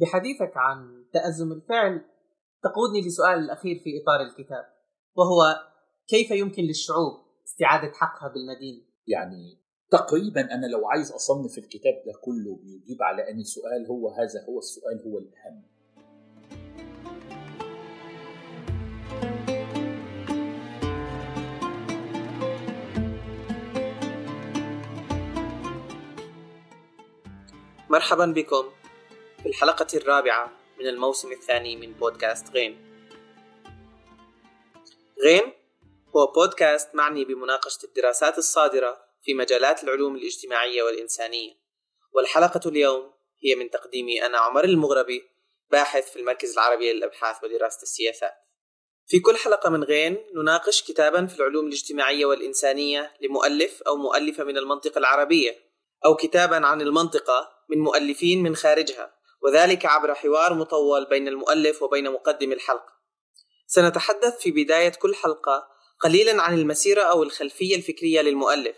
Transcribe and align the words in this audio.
بحديثك 0.00 0.52
عن 0.56 1.04
تأزم 1.12 1.52
الفعل 1.52 2.04
تقودني 2.62 3.06
لسؤال 3.06 3.38
الأخير 3.38 3.80
في 3.84 3.90
إطار 4.02 4.20
الكتاب 4.26 4.64
وهو 5.16 5.56
كيف 6.08 6.30
يمكن 6.30 6.62
للشعوب 6.62 7.12
استعادة 7.44 7.92
حقها 7.92 8.28
بالمدينة؟ 8.28 8.82
يعني 9.06 9.58
تقريبا 9.90 10.40
أنا 10.40 10.66
لو 10.66 10.88
عايز 10.88 11.12
أصنف 11.12 11.58
الكتاب 11.58 11.94
ده 12.06 12.12
كله 12.24 12.56
بيجيب 12.56 13.02
على 13.02 13.30
أني 13.30 13.44
سؤال 13.44 13.86
هو 13.86 14.08
هذا 14.08 14.44
هو 14.48 14.58
السؤال 14.58 15.02
هو 15.06 15.18
الأهم 15.18 15.62
مرحبا 27.90 28.26
بكم 28.26 28.79
في 29.42 29.48
الحلقة 29.48 29.86
الرابعة 29.94 30.52
من 30.78 30.86
الموسم 30.86 31.32
الثاني 31.32 31.76
من 31.76 31.92
بودكاست 31.92 32.50
غين. 32.50 32.78
غين 35.24 35.52
هو 36.16 36.26
بودكاست 36.26 36.94
معني 36.94 37.24
بمناقشة 37.24 37.84
الدراسات 37.84 38.38
الصادرة 38.38 38.98
في 39.22 39.34
مجالات 39.34 39.84
العلوم 39.84 40.16
الاجتماعية 40.16 40.82
والإنسانية. 40.82 41.52
والحلقة 42.12 42.60
اليوم 42.66 43.12
هي 43.44 43.54
من 43.54 43.70
تقديمي 43.70 44.26
أنا 44.26 44.38
عمر 44.38 44.64
المغربي 44.64 45.22
باحث 45.70 46.10
في 46.10 46.18
المركز 46.18 46.52
العربي 46.52 46.92
للأبحاث 46.92 47.44
ودراسة 47.44 47.82
السياسات. 47.82 48.34
في 49.06 49.20
كل 49.20 49.36
حلقة 49.36 49.70
من 49.70 49.84
غين 49.84 50.18
نناقش 50.34 50.82
كتابا 50.82 51.26
في 51.26 51.38
العلوم 51.38 51.66
الاجتماعية 51.66 52.26
والإنسانية 52.26 53.12
لمؤلف 53.20 53.82
أو 53.82 53.96
مؤلفة 53.96 54.44
من 54.44 54.58
المنطقة 54.58 54.98
العربية 54.98 55.56
أو 56.04 56.16
كتابا 56.16 56.66
عن 56.66 56.80
المنطقة 56.80 57.52
من 57.68 57.78
مؤلفين 57.78 58.42
من 58.42 58.56
خارجها 58.56 59.19
وذلك 59.42 59.86
عبر 59.86 60.14
حوار 60.14 60.54
مطول 60.54 61.04
بين 61.04 61.28
المؤلف 61.28 61.82
وبين 61.82 62.10
مقدم 62.10 62.52
الحلقة 62.52 62.92
سنتحدث 63.66 64.38
في 64.38 64.50
بداية 64.50 64.92
كل 65.02 65.14
حلقة 65.14 65.68
قليلا 66.00 66.42
عن 66.42 66.58
المسيرة 66.58 67.02
أو 67.02 67.22
الخلفية 67.22 67.76
الفكرية 67.76 68.20
للمؤلف 68.20 68.76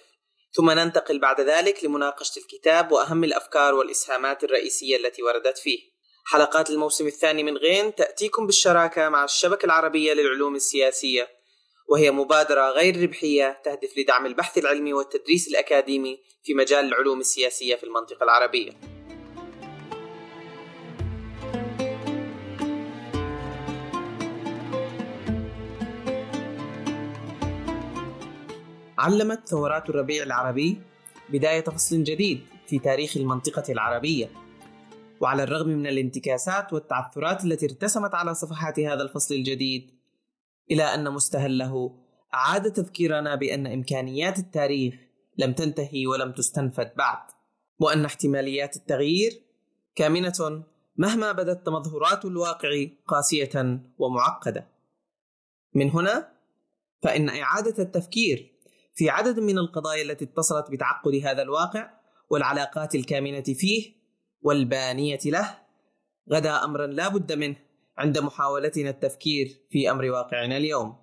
ثم 0.52 0.70
ننتقل 0.70 1.18
بعد 1.18 1.40
ذلك 1.40 1.84
لمناقشة 1.84 2.38
الكتاب 2.38 2.92
وأهم 2.92 3.24
الأفكار 3.24 3.74
والإسهامات 3.74 4.44
الرئيسية 4.44 4.96
التي 4.96 5.22
وردت 5.22 5.58
فيه 5.58 5.78
حلقات 6.24 6.70
الموسم 6.70 7.06
الثاني 7.06 7.42
من 7.42 7.56
غين 7.56 7.94
تأتيكم 7.94 8.46
بالشراكة 8.46 9.08
مع 9.08 9.24
الشبكة 9.24 9.66
العربية 9.66 10.12
للعلوم 10.12 10.54
السياسية 10.54 11.28
وهي 11.88 12.10
مبادرة 12.10 12.70
غير 12.70 13.02
ربحية 13.02 13.60
تهدف 13.64 13.98
لدعم 13.98 14.26
البحث 14.26 14.58
العلمي 14.58 14.92
والتدريس 14.92 15.48
الأكاديمي 15.48 16.22
في 16.42 16.54
مجال 16.54 16.84
العلوم 16.84 17.20
السياسية 17.20 17.76
في 17.76 17.84
المنطقة 17.84 18.24
العربية. 18.24 19.01
علمت 29.02 29.48
ثورات 29.48 29.90
الربيع 29.90 30.22
العربي 30.22 30.82
بداية 31.28 31.64
فصل 31.64 32.04
جديد 32.04 32.40
في 32.66 32.78
تاريخ 32.78 33.16
المنطقة 33.16 33.72
العربية. 33.72 34.30
وعلى 35.20 35.42
الرغم 35.42 35.68
من 35.68 35.86
الانتكاسات 35.86 36.72
والتعثرات 36.72 37.44
التي 37.44 37.66
ارتسمت 37.66 38.14
على 38.14 38.34
صفحات 38.34 38.80
هذا 38.80 39.02
الفصل 39.02 39.34
الجديد 39.34 39.90
إلى 40.70 40.82
أن 40.82 41.12
مستهله 41.12 41.94
أعاد 42.34 42.72
تذكيرنا 42.72 43.34
بأن 43.34 43.66
إمكانيات 43.66 44.38
التاريخ 44.38 44.94
لم 45.38 45.52
تنتهي 45.52 46.06
ولم 46.06 46.32
تستنفد 46.32 46.92
بعد 46.96 47.18
وأن 47.78 48.04
احتماليات 48.04 48.76
التغيير 48.76 49.42
كامنة 49.94 50.64
مهما 50.96 51.32
بدت 51.32 51.66
تمظهرات 51.66 52.24
الواقع 52.24 52.86
قاسية 53.06 53.80
ومعقدة. 53.98 54.68
من 55.74 55.90
هنا 55.90 56.32
فإن 57.02 57.28
إعادة 57.28 57.82
التفكير 57.82 58.51
في 58.94 59.10
عدد 59.10 59.40
من 59.40 59.58
القضايا 59.58 60.02
التي 60.02 60.24
اتصلت 60.24 60.70
بتعقد 60.70 61.14
هذا 61.14 61.42
الواقع 61.42 61.90
والعلاقات 62.30 62.94
الكامنة 62.94 63.42
فيه 63.42 63.94
والبانية 64.40 65.18
له 65.26 65.58
غدا 66.32 66.64
أمرا 66.64 66.86
لا 66.86 67.08
بد 67.08 67.32
منه 67.32 67.56
عند 67.98 68.18
محاولتنا 68.18 68.90
التفكير 68.90 69.66
في 69.70 69.90
أمر 69.90 70.04
واقعنا 70.04 70.56
اليوم. 70.56 70.96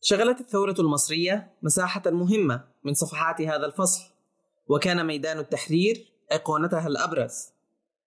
شغلت 0.00 0.40
الثورة 0.40 0.74
المصرية 0.78 1.58
مساحة 1.62 2.02
مهمة 2.06 2.68
من 2.84 2.94
صفحات 2.94 3.40
هذا 3.40 3.66
الفصل، 3.66 4.02
وكان 4.66 5.06
ميدان 5.06 5.38
التحرير 5.38 6.12
أيقونتها 6.32 6.86
الأبرز، 6.86 7.52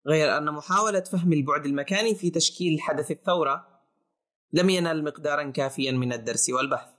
غير 0.06 0.36
أن 0.36 0.52
محاولة 0.52 1.00
فهم 1.00 1.32
البعد 1.32 1.66
المكاني 1.66 2.14
في 2.14 2.30
تشكيل 2.30 2.80
حدث 2.80 3.10
الثورة 3.10 3.66
لم 4.52 4.70
ينل 4.70 5.04
مقدارا 5.04 5.50
كافيا 5.50 5.92
من 5.92 6.12
الدرس 6.12 6.50
والبحث. 6.50 6.95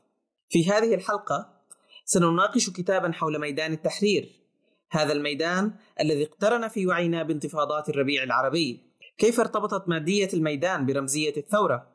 في 0.50 0.69
هذه 0.72 0.96
الحلقة 0.96 1.58
سنناقش 2.06 2.69
كتابا 2.69 3.12
حول 3.12 3.40
ميدان 3.40 3.74
التحرير، 3.74 4.41
هذا 4.91 5.13
الميدان 5.13 5.74
الذي 6.00 6.24
اقترن 6.24 6.68
في 6.68 6.88
وعينا 6.88 7.24
بانتفاضات 7.24 7.90
الربيع 7.90 8.24
العربي 8.24 8.88
كيف 9.18 9.40
ارتبطت 9.40 9.90
مادية 9.90 10.30
الميدان 10.34 10.85
برمزية 10.85 11.34
الثورة؟ 11.38 11.88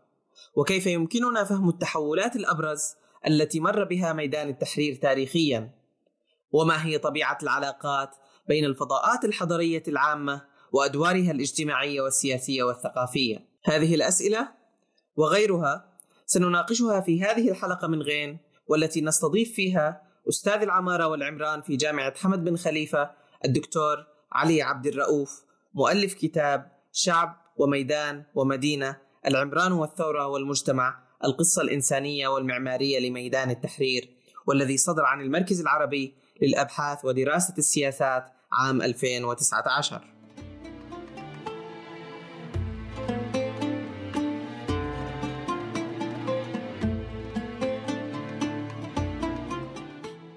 وكيف 0.57 0.87
يمكننا 0.87 1.45
فهم 1.45 1.69
التحولات 1.69 2.37
الأبرز 2.37 2.95
التي 3.27 3.61
مر 3.61 3.85
بها 3.85 4.13
ميدان 4.13 4.49
التحرير 4.49 4.95
تاريخيا؟ 4.95 5.75
وما 6.53 6.87
هي 6.87 6.99
طبيعة 6.99 7.39
العلاقات 7.43 8.11
بين 8.49 8.65
الفضاءات 8.65 9.25
الحضرية 9.25 9.83
العامة 9.89 10.43
وأدوارها 10.73 11.31
الاجتماعية 11.31 12.01
والسياسية 12.01 12.63
والثقافية؟ 12.63 13.49
هذه 13.65 13.95
الأسئلة 13.95 14.49
وغيرها 15.17 15.91
سنناقشها 16.32 17.00
في 17.00 17.22
هذه 17.22 17.50
الحلقة 17.50 17.88
من 17.88 18.03
غين 18.03 18.38
والتي 18.69 19.00
نستضيف 19.00 19.53
فيها 19.53 20.03
أستاذ 20.28 20.62
العمارة 20.62 21.06
والعمران 21.06 21.62
في 21.62 21.76
جامعة 21.76 22.19
حمد 22.19 22.44
بن 22.44 22.56
خليفة 22.56 23.10
الدكتور 23.44 24.06
علي 24.32 24.62
عبد 24.62 24.87
الرؤوف 24.87 25.44
مؤلف 25.75 26.15
كتاب 26.15 26.72
شعب 26.92 27.37
وميدان 27.56 28.25
ومدينة 28.34 28.97
العمران 29.26 29.72
والثورة 29.72 30.26
والمجتمع 30.26 31.03
القصة 31.25 31.62
الإنسانية 31.62 32.28
والمعمارية 32.28 33.09
لميدان 33.09 33.50
التحرير 33.50 34.09
والذي 34.47 34.76
صدر 34.76 35.04
عن 35.04 35.21
المركز 35.21 35.60
العربي 35.60 36.15
للأبحاث 36.42 37.04
ودراسة 37.04 37.54
السياسات 37.59 38.25
عام 38.53 38.82
2019 38.82 40.00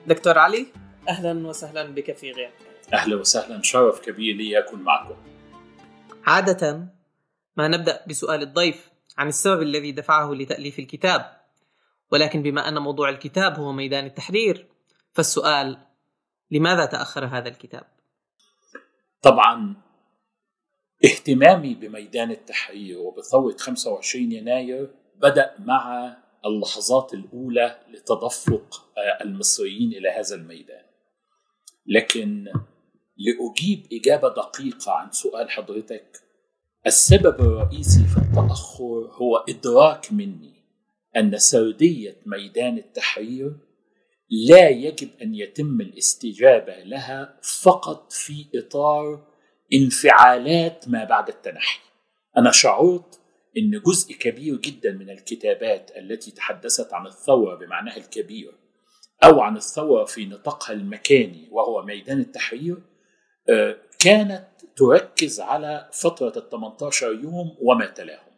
دكتور 0.08 0.38
علي 0.38 0.68
أهلا 1.10 1.48
وسهلا 1.48 1.84
بك 1.84 2.16
في 2.16 2.32
غير 2.32 2.52
أهلا 2.94 3.16
وسهلا 3.16 3.62
شرف 3.62 4.00
كبير 4.00 4.36
لي 4.36 4.60
أكون 4.60 4.82
معكم 4.82 5.16
عادة 6.26 6.88
ما 7.58 7.68
نبدأ 7.68 8.06
بسؤال 8.08 8.42
الضيف 8.42 8.90
عن 9.18 9.28
السبب 9.28 9.62
الذي 9.62 9.92
دفعه 9.92 10.34
لتأليف 10.34 10.80
الكتاب 10.80 11.42
ولكن 12.12 12.44
بما 12.44 12.68
أن 12.68 12.78
موضوع 12.78 13.10
الكتاب 13.10 13.60
هو 13.60 13.72
ميدان 13.72 14.06
التحرير 14.06 14.68
فالسؤال 15.14 15.78
لماذا 16.52 16.86
تأخر 16.86 17.26
هذا 17.26 17.50
الكتاب؟ 17.50 17.84
طبعا 19.22 19.76
اهتمامي 21.06 21.74
بميدان 21.74 22.32
التحرير 22.32 23.00
وبثورة 23.00 23.58
25 23.58 24.32
يناير 24.32 24.90
بدأ 25.16 25.56
مع 25.60 26.16
اللحظات 26.46 27.14
الأولى 27.14 27.80
لتدفق 27.90 28.86
المصريين 29.22 29.94
إلى 29.94 30.10
هذا 30.10 30.36
الميدان. 30.36 30.86
لكن 31.88 32.46
لأجيب 33.18 33.88
إجابة 33.94 34.30
دقيقة 34.30 34.92
عن 34.92 35.12
سؤال 35.12 35.50
حضرتك 35.50 36.22
السبب 36.88 37.42
الرئيسي 37.42 38.06
في 38.08 38.18
التأخر 38.18 39.10
هو 39.12 39.38
إدراك 39.50 40.14
مني 40.14 40.56
أن 41.18 41.38
سردية 41.38 42.18
ميدان 42.26 42.78
التحرير 42.78 43.56
لا 44.30 44.70
يجب 44.70 45.10
أن 45.22 45.36
يتم 45.36 45.82
الاستجابة 45.82 46.84
لها 46.84 47.40
فقط 47.62 48.12
في 48.12 48.46
إطار 48.56 49.28
انفعالات 49.74 50.90
ما 50.90 51.04
بعد 51.04 51.30
التنحي. 51.30 51.80
أنا 52.38 52.52
شعرت 52.52 53.20
أن 53.58 53.82
جزء 53.86 54.14
كبير 54.14 54.56
جدا 54.56 54.92
من 54.92 55.10
الكتابات 55.10 55.92
التي 55.98 56.32
تحدثت 56.32 56.94
عن 56.94 57.08
الثورة 57.08 57.56
بمعناها 57.56 57.98
الكبير 57.98 58.52
أو 59.24 59.42
عن 59.42 59.58
الثورة 59.58 60.06
في 60.06 60.26
نطاقها 60.26 60.74
المكاني 60.74 61.48
وهو 61.52 61.86
ميدان 61.86 62.20
التحرير 62.20 62.78
كانت 64.00 64.48
تركز 64.76 65.42
على 65.42 65.90
فترة 65.94 66.34
ال 66.38 66.50
18 66.50 67.14
يوم 67.14 67.58
وما 67.62 67.86
تلاهم. 67.86 68.36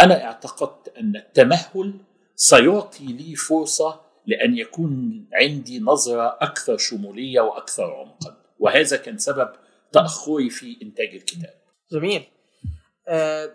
أنا 0.00 0.24
اعتقدت 0.24 0.96
أن 0.98 1.16
التمهل 1.16 1.94
سيعطي 2.34 3.06
لي 3.06 3.34
فرصة 3.34 4.00
لأن 4.26 4.58
يكون 4.58 5.24
عندي 5.32 5.80
نظرة 5.80 6.38
أكثر 6.40 6.76
شمولية 6.76 7.40
وأكثر 7.40 7.94
عمقا. 7.94 8.36
وهذا 8.58 8.96
كان 8.96 9.18
سبب 9.18 9.52
تأخري 9.92 10.50
في 10.50 10.76
إنتاج 10.82 11.08
الكتاب. 11.14 11.54
جميل. 11.92 12.22
آه، 13.08 13.50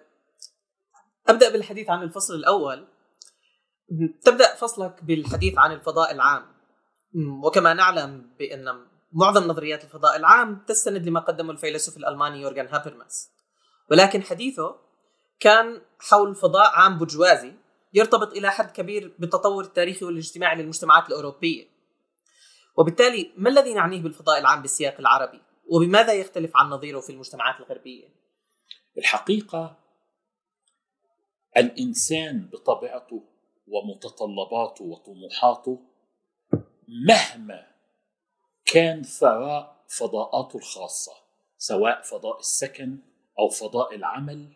أبدأ 1.28 1.52
بالحديث 1.52 1.90
عن 1.90 2.04
الفصل 2.04 2.34
الأول. 2.34 2.88
تبدأ 4.24 4.56
فصلك 4.56 5.04
بالحديث 5.04 5.54
عن 5.58 5.72
الفضاء 5.72 6.12
العام. 6.12 6.62
وكما 7.44 7.74
نعلم 7.74 8.36
بأن 8.40 8.88
معظم 9.12 9.48
نظريات 9.48 9.84
الفضاء 9.84 10.16
العام 10.18 10.64
تستند 10.68 11.08
لما 11.08 11.20
قدمه 11.20 11.52
الفيلسوف 11.52 11.98
الألماني 11.98 12.42
يورغن 12.42 12.68
هابرماس 12.68 13.32
ولكن 13.92 14.24
حديثه 14.24 14.76
كان 15.40 15.82
حول 16.00 16.36
فضاء 16.36 16.72
عام 16.76 16.98
برجوازي 16.98 17.54
يرتبط 17.94 18.34
إلى 18.34 18.52
حد 18.52 18.72
كبير 18.72 19.16
بالتطور 19.20 19.64
التاريخي 19.64 20.06
والاجتماعي 20.06 20.56
للمجتمعات 20.56 21.08
الأوروبية. 21.08 21.68
وبالتالي 22.78 23.34
ما 23.38 23.50
الذي 23.50 23.74
نعنيه 23.74 24.02
بالفضاء 24.02 24.40
العام 24.40 24.62
بالسياق 24.62 24.96
العربي؟ 25.00 25.42
وبماذا 25.72 26.14
يختلف 26.14 26.52
عن 26.56 26.70
نظيره 26.70 27.00
في 27.00 27.12
المجتمعات 27.12 27.60
الغربية؟ 27.60 28.08
الحقيقة 28.98 29.78
الإنسان 31.58 32.50
بطبيعته 32.54 33.24
ومتطلباته 33.68 34.86
وطموحاته 34.86 35.80
مهما 36.88 37.68
كان 38.66 39.04
ثراء 39.04 39.84
فضاءاته 39.88 40.58
الخاصة 40.58 41.12
سواء 41.58 42.02
فضاء 42.02 42.40
السكن 42.40 42.98
أو 43.40 43.50
فضاء 43.50 43.96
العمل 43.96 44.48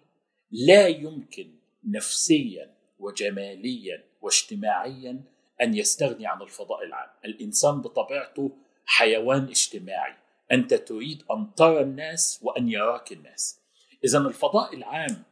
لا 0.51 0.87
يمكن 0.87 1.55
نفسيا 1.83 2.75
وجماليا 2.99 4.03
واجتماعيا 4.21 5.23
أن 5.61 5.73
يستغني 5.73 6.27
عن 6.27 6.41
الفضاء 6.41 6.83
العام، 6.83 7.09
الإنسان 7.25 7.81
بطبيعته 7.81 8.51
حيوان 8.85 9.43
اجتماعي، 9.43 10.15
أنت 10.51 10.73
تريد 10.73 11.23
أن 11.31 11.55
ترى 11.55 11.81
الناس 11.81 12.39
وأن 12.43 12.69
يراك 12.69 13.11
الناس. 13.11 13.61
اذا 14.03 14.17
الفضاء 14.19 14.75
العام 14.75 15.23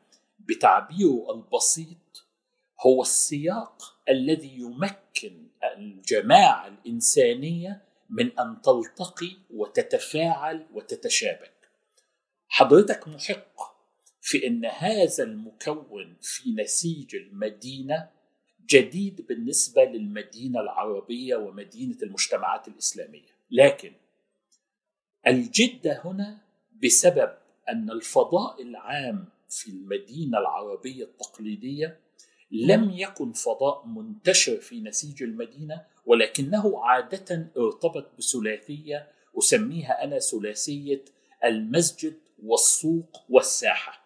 بتعبيره 0.50 1.32
البسيط 1.32 2.28
هو 2.86 3.02
السياق 3.02 4.00
الذي 4.10 4.58
يمكن 4.58 5.48
الجماعه 5.78 6.68
الإنسانية 6.68 7.84
من 8.10 8.40
أن 8.40 8.62
تلتقي 8.62 9.38
وتتفاعل 9.54 10.68
وتتشابك. 10.74 11.54
حضرتك 12.48 13.08
محق 13.08 13.74
في 14.22 14.48
أن 14.48 14.66
هذا 14.66 15.24
المكون 15.24 16.18
في 16.22 16.52
نسيج 16.52 17.16
المدينة 17.16 18.10
جديد 18.70 19.28
بالنسبة 19.28 19.84
للمدينة 19.84 20.60
العربية 20.60 21.36
ومدينة 21.36 21.98
المجتمعات 22.04 22.68
الإسلامية، 22.68 23.30
لكن 23.52 23.94
الجده 25.28 26.02
هنا 26.06 26.42
بسبب 26.84 27.38
أن 27.70 27.92
الفضاء 27.92 28.62
العام 28.62 29.33
في 29.54 29.70
المدينة 29.72 30.38
العربية 30.40 31.04
التقليدية 31.04 32.00
لم 32.52 32.92
يكن 32.92 33.32
فضاء 33.32 33.86
منتشر 33.86 34.58
في 34.58 34.82
نسيج 34.82 35.24
المدينة 35.24 35.82
ولكنه 36.06 36.86
عادة 36.86 37.52
ارتبط 37.58 38.12
بثلاثية 38.18 39.08
أسميها 39.38 40.04
أنا 40.04 40.20
ثلاثية 40.20 41.06
المسجد 41.46 42.14
والسوق 42.44 43.24
والساحة. 43.30 44.04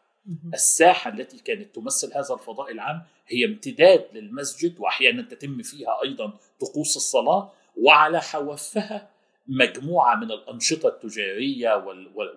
الساحة 0.54 1.12
التي 1.14 1.38
كانت 1.38 1.76
تمثل 1.76 2.08
هذا 2.08 2.34
الفضاء 2.34 2.72
العام 2.72 3.04
هي 3.28 3.46
امتداد 3.46 4.06
للمسجد 4.14 4.80
وأحيانا 4.80 5.22
تتم 5.22 5.62
فيها 5.62 6.04
أيضا 6.04 6.34
طقوس 6.60 6.98
الصلاة 6.98 7.52
وعلى 7.78 8.22
حوافها 8.22 9.10
مجموعة 9.48 10.16
من 10.16 10.32
الأنشطة 10.32 10.90
التجارية 10.90 11.86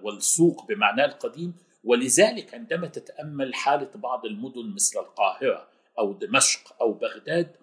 والسوق 0.03 0.67
بمعناه 0.69 1.05
القديم 1.05 1.55
ولذلك 1.85 2.55
عندما 2.55 2.87
تتأمل 2.87 3.55
حالة 3.55 3.91
بعض 3.95 4.27
المدن 4.27 4.75
مثل 4.75 4.99
القاهرة 4.99 5.69
أو 5.99 6.13
دمشق 6.13 6.77
أو 6.83 6.93
بغداد 6.93 7.57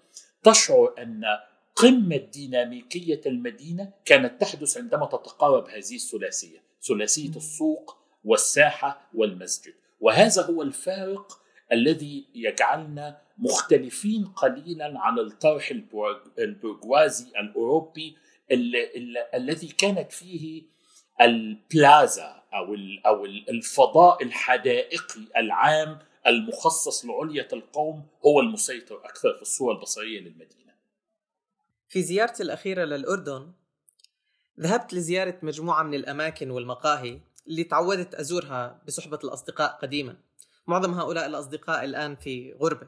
تشعر 0.44 0.94
أن 1.00 1.24
قمة 1.76 2.18
ديناميكية 2.18 3.22
المدينة 3.26 3.92
كانت 4.06 4.42
تحدث 4.42 4.78
عندما 4.78 5.06
تتقارب 5.06 5.68
هذه 5.70 5.96
الثلاثية 5.96 6.64
ثلاثية 6.88 7.30
السوق 7.30 7.98
والساحة 8.24 9.10
والمسجد. 9.14 9.74
وهذا 10.00 10.42
هو 10.42 10.62
الفارق 10.62 11.42
الذي 11.72 12.28
يجعلنا 12.36 13.22
مختلفين 13.38 14.26
قليلا 14.26 14.94
عن 15.00 15.20
الطرح 15.20 15.72
البرجوازي 16.40 17.28
الأوروبي 17.40 18.18
الذي 19.34 19.68
كانت 19.68 20.12
فيه 20.12 20.64
البلازا. 21.22 22.37
أو 22.58 22.76
أو 23.06 23.26
الفضاء 23.26 24.24
الحدائقي 24.24 25.22
العام 25.38 26.00
المخصص 26.28 27.06
لعلية 27.06 27.48
القوم 27.54 28.08
هو 28.26 28.40
المسيطر 28.40 29.06
أكثر 29.06 29.36
في 29.36 29.42
الصورة 29.42 29.76
البصرية 29.76 30.20
للمدينة. 30.20 30.74
في 31.90 32.04
زيارتي 32.04 32.44
الأخيرة 32.44 32.84
للأردن 32.86 33.52
ذهبت 34.60 34.94
لزيارة 34.94 35.40
مجموعة 35.42 35.84
من 35.84 35.94
الأماكن 35.94 36.52
والمقاهي 36.52 37.20
اللي 37.48 37.64
تعودت 37.64 38.16
أزورها 38.16 38.82
بصحبة 38.88 39.20
الأصدقاء 39.24 39.80
قديما. 39.82 40.16
معظم 40.68 40.94
هؤلاء 40.94 41.26
الأصدقاء 41.26 41.84
الآن 41.84 42.16
في 42.16 42.54
غربة. 42.54 42.88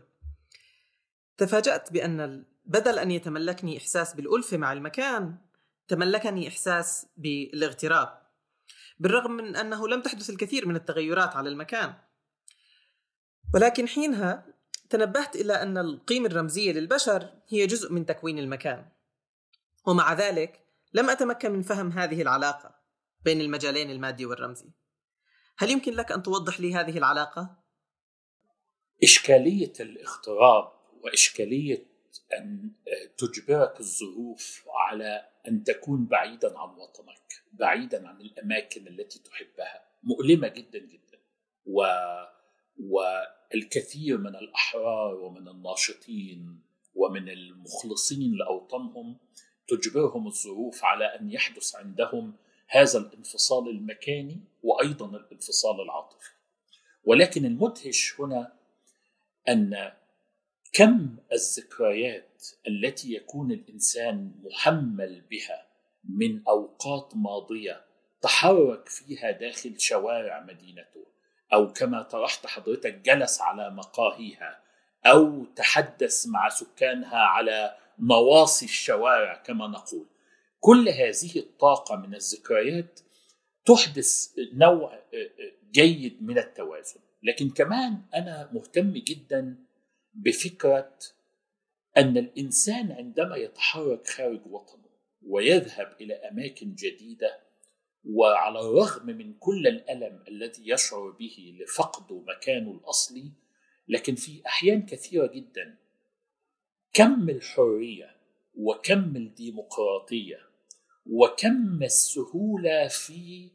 تفاجأت 1.37 1.93
بأن 1.93 2.43
بدل 2.65 2.99
أن 2.99 3.11
يتملكني 3.11 3.77
إحساس 3.77 4.13
بالألفة 4.13 4.57
مع 4.57 4.73
المكان 4.73 5.35
تملكني 5.87 6.47
إحساس 6.47 7.07
بالاغتراب. 7.17 8.18
بالرغم 8.99 9.31
من 9.31 9.55
أنه 9.55 9.87
لم 9.87 10.01
تحدث 10.01 10.29
الكثير 10.29 10.67
من 10.67 10.75
التغيرات 10.75 11.35
على 11.35 11.49
المكان. 11.49 11.93
ولكن 13.53 13.87
حينها 13.87 14.45
تنبهت 14.89 15.35
إلى 15.35 15.53
أن 15.53 15.77
القيمة 15.77 16.27
الرمزية 16.27 16.71
للبشر 16.71 17.29
هي 17.47 17.67
جزء 17.67 17.93
من 17.93 18.05
تكوين 18.05 18.39
المكان. 18.39 18.89
ومع 19.87 20.13
ذلك 20.13 20.65
لم 20.93 21.09
أتمكن 21.09 21.51
من 21.51 21.61
فهم 21.61 21.91
هذه 21.91 22.21
العلاقة 22.21 22.75
بين 23.25 23.41
المجالين 23.41 23.89
المادي 23.89 24.25
والرمزي. 24.25 24.71
هل 25.57 25.71
يمكن 25.71 25.93
لك 25.93 26.11
أن 26.11 26.23
توضح 26.23 26.59
لي 26.59 26.75
هذه 26.75 26.97
العلاقة؟ 26.97 27.63
إشكالية 29.03 29.73
الاغتراب 29.79 30.71
وإشكالية 31.03 31.88
أن 32.33 32.71
تجبرك 33.17 33.79
الظروف 33.79 34.65
على 34.69 35.29
أن 35.47 35.63
تكون 35.63 36.05
بعيدا 36.05 36.59
عن 36.59 36.69
وطنك 36.69 37.43
بعيدا 37.53 38.07
عن 38.07 38.21
الأماكن 38.21 38.87
التي 38.87 39.19
تحبها. 39.19 39.85
مؤلمة 40.03 40.47
جدا 40.47 40.79
جدا. 40.79 41.19
و 41.65 41.83
والكثير 42.79 44.17
من 44.17 44.35
الأحرار 44.35 45.15
ومن 45.15 45.47
الناشطين 45.47 46.61
ومن 46.95 47.29
المخلصين 47.29 48.33
لأوطانهم 48.35 49.17
تجبرهم 49.67 50.27
الظروف 50.27 50.83
على 50.83 51.05
أن 51.05 51.31
يحدث 51.31 51.75
عندهم 51.75 52.33
هذا 52.67 52.99
الانفصال 52.99 53.69
المكاني 53.69 54.39
وأيضا 54.63 55.17
الانفصال 55.17 55.81
العاطفي. 55.81 56.31
ولكن 57.03 57.45
المدهش 57.45 58.19
هنا 58.19 58.53
أن 59.49 59.91
كم 60.73 61.17
الذكريات 61.31 62.47
التي 62.67 63.13
يكون 63.13 63.51
الإنسان 63.51 64.31
محمل 64.43 65.21
بها 65.21 65.67
من 66.03 66.47
أوقات 66.47 67.11
ماضية 67.15 67.85
تحرك 68.21 68.89
فيها 68.89 69.31
داخل 69.31 69.79
شوارع 69.79 70.43
مدينته 70.43 71.05
أو 71.53 71.73
كما 71.73 72.01
طرحت 72.01 72.47
حضرتك 72.47 72.95
جلس 72.95 73.41
على 73.41 73.69
مقاهيها 73.69 74.61
أو 75.05 75.45
تحدث 75.45 76.27
مع 76.27 76.49
سكانها 76.49 77.17
على 77.17 77.77
نواصي 77.99 78.65
الشوارع 78.65 79.35
كما 79.35 79.67
نقول. 79.67 80.05
كل 80.59 80.89
هذه 80.89 81.39
الطاقة 81.39 81.95
من 81.95 82.15
الذكريات 82.15 82.99
تحدث 83.65 84.29
نوع 84.53 85.03
جيد 85.71 86.23
من 86.23 86.37
التوازن. 86.37 86.99
لكن 87.23 87.49
كمان 87.49 88.01
أنا 88.15 88.49
مهتم 88.53 88.93
جدا 88.93 89.68
بفكرة 90.19 90.97
أن 91.97 92.17
الإنسان 92.17 92.91
عندما 92.91 93.35
يتحرك 93.35 94.07
خارج 94.07 94.41
وطنه 94.45 94.89
ويذهب 95.27 95.95
إلى 96.01 96.13
أماكن 96.13 96.75
جديدة 96.75 97.39
وعلى 98.05 98.59
الرغم 98.59 99.05
من 99.05 99.33
كل 99.33 99.67
الألم 99.67 100.23
الذي 100.27 100.69
يشعر 100.69 101.09
به 101.09 101.57
لفقد 101.59 102.23
مكانه 102.27 102.71
الأصلي 102.71 103.31
لكن 103.87 104.15
في 104.15 104.41
أحيان 104.45 104.85
كثيرة 104.85 105.27
جدا 105.27 105.77
كم 106.93 107.29
الحرية 107.29 108.15
وكم 108.55 109.15
الديمقراطية 109.15 110.39
وكم 111.05 111.83
السهولة 111.83 112.87
في 112.87 113.51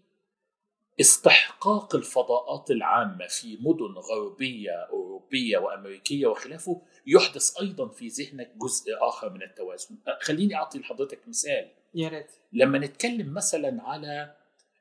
استحقاق 1.00 1.94
الفضاءات 1.94 2.70
العامة 2.70 3.26
في 3.26 3.56
مدن 3.60 3.94
غربية 3.94 4.88
أوروبية 5.24 5.58
وأمريكية 5.58 6.26
وخلافه 6.26 6.82
يحدث 7.06 7.60
أيضا 7.60 7.88
في 7.88 8.08
ذهنك 8.08 8.52
جزء 8.56 8.92
آخر 9.00 9.30
من 9.30 9.42
التوازن. 9.42 9.96
خليني 10.20 10.54
أعطي 10.54 10.78
لحضرتك 10.78 11.28
مثال. 11.28 11.70
يا 11.94 12.08
ريت. 12.08 12.30
لما 12.52 12.78
نتكلم 12.78 13.34
مثلا 13.34 13.82
على 13.82 14.34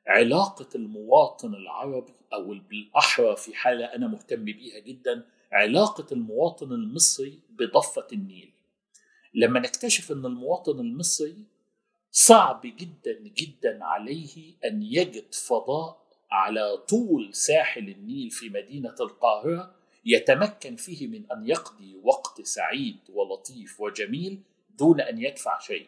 علاقة 0.06 0.68
المواطن 0.74 1.54
العربي 1.54 2.12
أو 2.32 2.54
بالاحرى 2.70 3.36
في 3.36 3.54
حالة 3.54 3.84
أنا 3.84 4.06
مهتم 4.06 4.44
بيها 4.44 4.78
جدا 4.78 5.24
علاقة 5.52 6.06
المواطن 6.12 6.72
المصري 6.72 7.40
بضفة 7.50 8.06
النيل. 8.12 8.52
لما 9.34 9.60
نكتشف 9.60 10.12
إن 10.12 10.26
المواطن 10.26 10.80
المصري 10.80 11.44
صعب 12.10 12.60
جدا 12.64 13.18
جدا 13.22 13.84
عليه 13.84 14.54
أن 14.64 14.82
يجد 14.82 15.34
فضاء 15.34 16.04
على 16.30 16.76
طول 16.76 17.34
ساحل 17.34 17.88
النيل 17.88 18.30
في 18.30 18.48
مدينة 18.48 18.94
القاهرة 19.00 19.83
يتمكن 20.04 20.76
فيه 20.76 21.06
من 21.06 21.32
أن 21.32 21.46
يقضي 21.46 22.00
وقت 22.02 22.42
سعيد 22.42 22.96
ولطيف 23.08 23.80
وجميل 23.80 24.42
دون 24.78 25.00
أن 25.00 25.22
يدفع 25.22 25.58
شيء. 25.58 25.86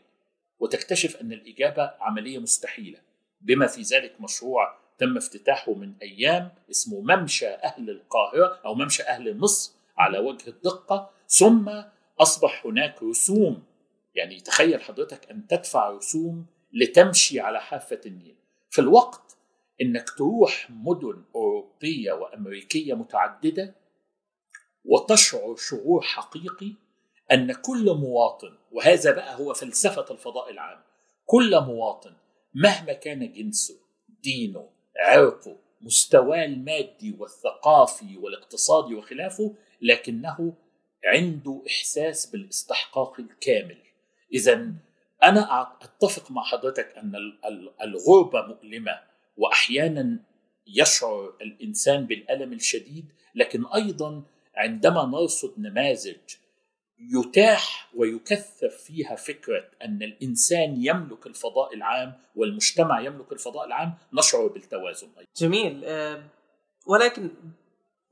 وتكتشف 0.58 1.16
أن 1.16 1.32
الإجابة 1.32 1.90
عملية 2.00 2.38
مستحيلة. 2.38 2.98
بما 3.40 3.66
في 3.66 3.82
ذلك 3.82 4.20
مشروع 4.20 4.78
تم 4.98 5.16
افتتاحه 5.16 5.74
من 5.74 5.92
أيام 6.02 6.54
اسمه 6.70 7.00
ممشى 7.00 7.48
أهل 7.48 7.90
القاهرة 7.90 8.60
أو 8.64 8.74
ممشى 8.74 9.02
أهل 9.02 9.38
مصر 9.38 9.72
على 9.98 10.18
وجه 10.18 10.48
الدقة. 10.48 11.10
ثم 11.28 11.82
أصبح 12.20 12.66
هناك 12.66 13.02
رسوم 13.02 13.62
يعني 14.14 14.40
تخيل 14.40 14.82
حضرتك 14.82 15.30
أن 15.30 15.46
تدفع 15.46 15.90
رسوم 15.90 16.46
لتمشي 16.72 17.40
على 17.40 17.60
حافة 17.60 18.00
النيل. 18.06 18.36
في 18.70 18.80
الوقت 18.80 19.36
إنك 19.80 20.10
تروح 20.10 20.70
مدن 20.70 21.24
أوروبية 21.34 22.12
وأمريكية 22.12 22.94
متعددة 22.94 23.74
وتشعر 24.86 25.56
شعور 25.56 26.02
حقيقي 26.02 26.72
أن 27.32 27.52
كل 27.52 27.94
مواطن 27.94 28.54
وهذا 28.72 29.12
بقى 29.12 29.38
هو 29.38 29.54
فلسفة 29.54 30.06
الفضاء 30.10 30.50
العام 30.50 30.78
كل 31.26 31.60
مواطن 31.60 32.12
مهما 32.54 32.92
كان 32.92 33.32
جنسه 33.32 33.74
دينه 34.22 34.68
عرقه 34.98 35.56
مستواه 35.80 36.44
المادي 36.44 37.16
والثقافي 37.18 38.16
والاقتصادي 38.16 38.94
وخلافه 38.94 39.54
لكنه 39.82 40.54
عنده 41.04 41.62
إحساس 41.66 42.26
بالإستحقاق 42.26 43.20
الكامل. 43.20 43.78
اذا 44.34 44.72
أنا 45.24 45.62
أتفق 45.82 46.30
مع 46.30 46.42
حضرتك 46.42 46.94
أن 46.98 47.14
الغربة 47.82 48.42
مؤلمة 48.46 49.00
واحيانا 49.36 50.18
يشعر 50.66 51.34
الإنسان 51.42 52.06
بالألم 52.06 52.52
الشديد 52.52 53.04
لكن 53.34 53.66
أيضا 53.66 54.22
عندما 54.56 55.04
نرصد 55.04 55.54
نماذج 55.58 56.16
يتاح 56.98 57.90
ويكثف 57.94 58.74
فيها 58.86 59.16
فكرة 59.16 59.64
أن 59.84 60.02
الإنسان 60.02 60.86
يملك 60.86 61.26
الفضاء 61.26 61.74
العام 61.74 62.12
والمجتمع 62.36 63.00
يملك 63.00 63.32
الفضاء 63.32 63.66
العام 63.66 63.94
نشعر 64.12 64.46
بالتوازن 64.46 65.08
أيضا. 65.18 65.30
جميل 65.36 65.84
ولكن 66.86 67.30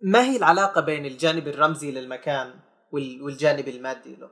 ما 0.01 0.31
هي 0.31 0.37
العلاقة 0.37 0.81
بين 0.81 1.07
الجانب 1.07 1.49
الرمزي 1.49 1.91
للمكان 1.91 2.55
والجانب 2.93 3.69
المادي 3.69 4.17
له؟ 4.17 4.31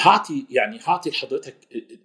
هعطي 0.00 0.46
يعني 0.50 0.80
هعطي 0.84 1.10
لحضرتك 1.10 1.56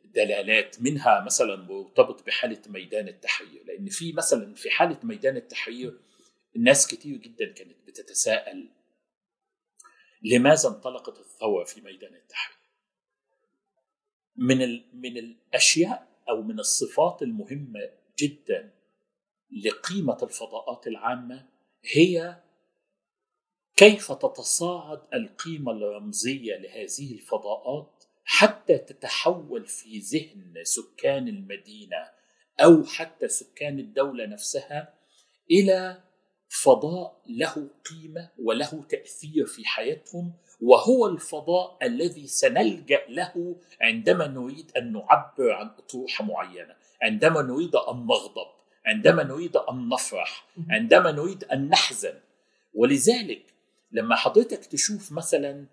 دلالات 0.05 0.81
منها 0.81 1.23
مثلا 1.25 1.55
مرتبط 1.55 2.25
بحالة 2.27 2.61
ميدان 2.67 3.07
التحرير 3.07 3.63
لأن 3.65 3.89
في 3.89 4.13
مثلا 4.13 4.53
في 4.53 4.69
حالة 4.69 4.97
ميدان 5.03 5.37
التحرير 5.37 5.99
الناس 6.57 6.87
كتير 6.87 7.17
جدا 7.17 7.53
كانت 7.53 7.77
بتتساءل 7.87 8.69
لماذا 10.21 10.69
انطلقت 10.69 11.19
الثورة 11.19 11.63
في 11.63 11.81
ميدان 11.81 12.15
التحرير؟ 12.15 12.57
من 14.35 14.57
من 15.01 15.17
الأشياء 15.17 16.07
أو 16.29 16.41
من 16.41 16.59
الصفات 16.59 17.21
المهمة 17.21 17.89
جدا 18.19 18.73
لقيمة 19.65 20.17
الفضاءات 20.23 20.87
العامة 20.87 21.49
هي 21.83 22.41
كيف 23.75 24.11
تتصاعد 24.11 25.01
القيمة 25.13 25.71
الرمزية 25.71 26.57
لهذه 26.57 27.13
الفضاءات 27.13 28.03
حتى 28.25 28.77
تتحول 28.77 29.67
في 29.67 29.99
ذهن 29.99 30.63
سكان 30.63 31.27
المدينة 31.27 32.11
أو 32.59 32.83
حتى 32.83 33.27
سكان 33.27 33.79
الدولة 33.79 34.25
نفسها 34.25 34.93
إلى 35.51 36.06
فضاء 36.49 37.21
له 37.27 37.69
قيمة 37.89 38.29
وله 38.39 38.83
تأثير 38.89 39.45
في 39.45 39.65
حياتهم 39.65 40.33
وهو 40.61 41.07
الفضاء 41.07 41.77
الذي 41.83 42.27
سنلجأ 42.27 43.01
له 43.09 43.55
عندما 43.81 44.27
نريد 44.27 44.71
أن 44.77 44.93
نعبر 44.93 45.51
عن 45.51 45.67
أطروحة 45.67 46.25
معينة 46.25 46.75
عندما 47.01 47.41
نريد 47.41 47.75
أن 47.75 48.05
نغضب 48.05 48.47
عندما 48.85 49.23
نريد 49.23 49.57
أن 49.57 49.89
نفرح 49.89 50.45
عندما 50.69 51.11
نريد 51.11 51.43
أن 51.43 51.69
نحزن. 51.69 52.13
ولذلك 52.73 53.53
لما 53.91 54.15
حضرتك 54.15 54.65
تشوف 54.65 55.11
مثلا 55.11 55.65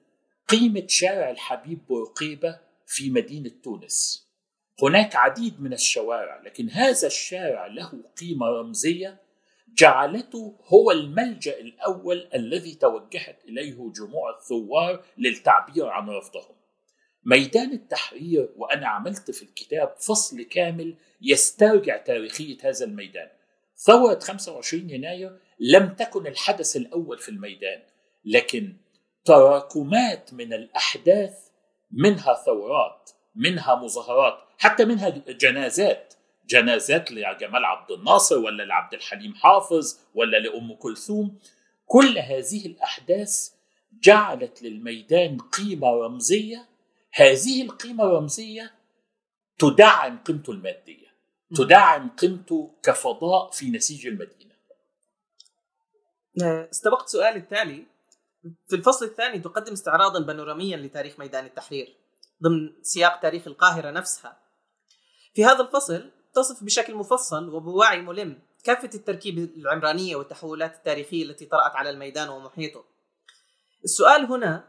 قيمة 0.48 0.86
شارع 0.88 1.30
الحبيب 1.30 1.86
بورقيبة 1.88 2.58
في 2.86 3.10
مدينة 3.10 3.50
تونس 3.62 4.28
هناك 4.82 5.16
عديد 5.16 5.62
من 5.62 5.72
الشوارع 5.72 6.42
لكن 6.42 6.70
هذا 6.70 7.06
الشارع 7.06 7.66
له 7.66 7.92
قيمة 8.20 8.46
رمزية 8.46 9.23
جعلته 9.74 10.56
هو 10.64 10.90
الملجأ 10.90 11.60
الأول 11.60 12.28
الذي 12.34 12.74
توجهت 12.74 13.44
إليه 13.44 13.92
جموع 13.92 14.36
الثوار 14.38 15.04
للتعبير 15.18 15.88
عن 15.88 16.10
رفضهم. 16.10 16.56
ميدان 17.24 17.72
التحرير 17.72 18.48
وأنا 18.56 18.88
عملت 18.88 19.30
في 19.30 19.42
الكتاب 19.42 19.94
فصل 19.98 20.42
كامل 20.42 20.94
يسترجع 21.22 21.96
تاريخية 21.96 22.56
هذا 22.62 22.84
الميدان. 22.84 23.28
ثورة 23.76 24.18
25 24.18 24.90
يناير 24.90 25.38
لم 25.58 25.88
تكن 25.88 26.26
الحدث 26.26 26.76
الأول 26.76 27.18
في 27.18 27.28
الميدان، 27.28 27.82
لكن 28.24 28.76
تراكمات 29.24 30.34
من 30.34 30.52
الأحداث 30.52 31.48
منها 31.90 32.34
ثورات، 32.46 33.10
منها 33.34 33.74
مظاهرات، 33.74 34.38
حتى 34.58 34.84
منها 34.84 35.08
جنازات 35.28 36.14
جنازات 36.46 37.12
لجمال 37.12 37.64
عبد 37.64 37.90
الناصر 37.90 38.38
ولا 38.38 38.62
لعبد 38.62 38.94
الحليم 38.94 39.34
حافظ 39.34 39.98
ولا 40.14 40.36
لأم 40.36 40.74
كلثوم. 40.74 41.38
كل 41.86 42.18
هذه 42.18 42.66
الأحداث 42.66 43.50
جعلت 43.92 44.62
للميدان 44.62 45.38
قيمة 45.38 45.88
رمزية. 45.88 46.68
هذه 47.12 47.62
القيمة 47.62 48.04
الرمزية 48.04 48.74
تدعم 49.58 50.18
قيمته 50.18 50.50
المادية 50.50 51.14
تدعم 51.56 52.10
قيمته 52.10 52.74
كفضاء 52.82 53.50
في 53.50 53.70
نسيج 53.70 54.06
المدينة. 54.06 54.54
استبقت 56.70 57.08
سؤالي 57.08 57.38
التالي. 57.38 57.86
في 58.68 58.76
الفصل 58.76 59.06
الثاني 59.06 59.38
تقدم 59.38 59.72
استعراضا 59.72 60.20
بانوراميا 60.20 60.76
لتاريخ 60.76 61.18
ميدان 61.18 61.46
التحرير 61.46 61.96
ضمن 62.42 62.72
سياق 62.82 63.20
تاريخ 63.20 63.46
القاهرة 63.46 63.90
نفسها. 63.90 64.38
في 65.34 65.44
هذا 65.44 65.60
الفصل 65.60 66.10
تصف 66.34 66.64
بشكل 66.64 66.94
مفصل 66.94 67.48
وبوعي 67.48 68.02
ملم. 68.02 68.38
كافة 68.64 68.90
التركيب 68.94 69.38
العمرانية 69.38 70.16
والتحولات 70.16 70.74
التاريخية 70.74 71.24
التي 71.24 71.46
طرأت 71.46 71.76
على 71.76 71.90
الميدان 71.90 72.28
ومحيطه. 72.28 72.84
السؤال 73.84 74.24
هنا 74.24 74.68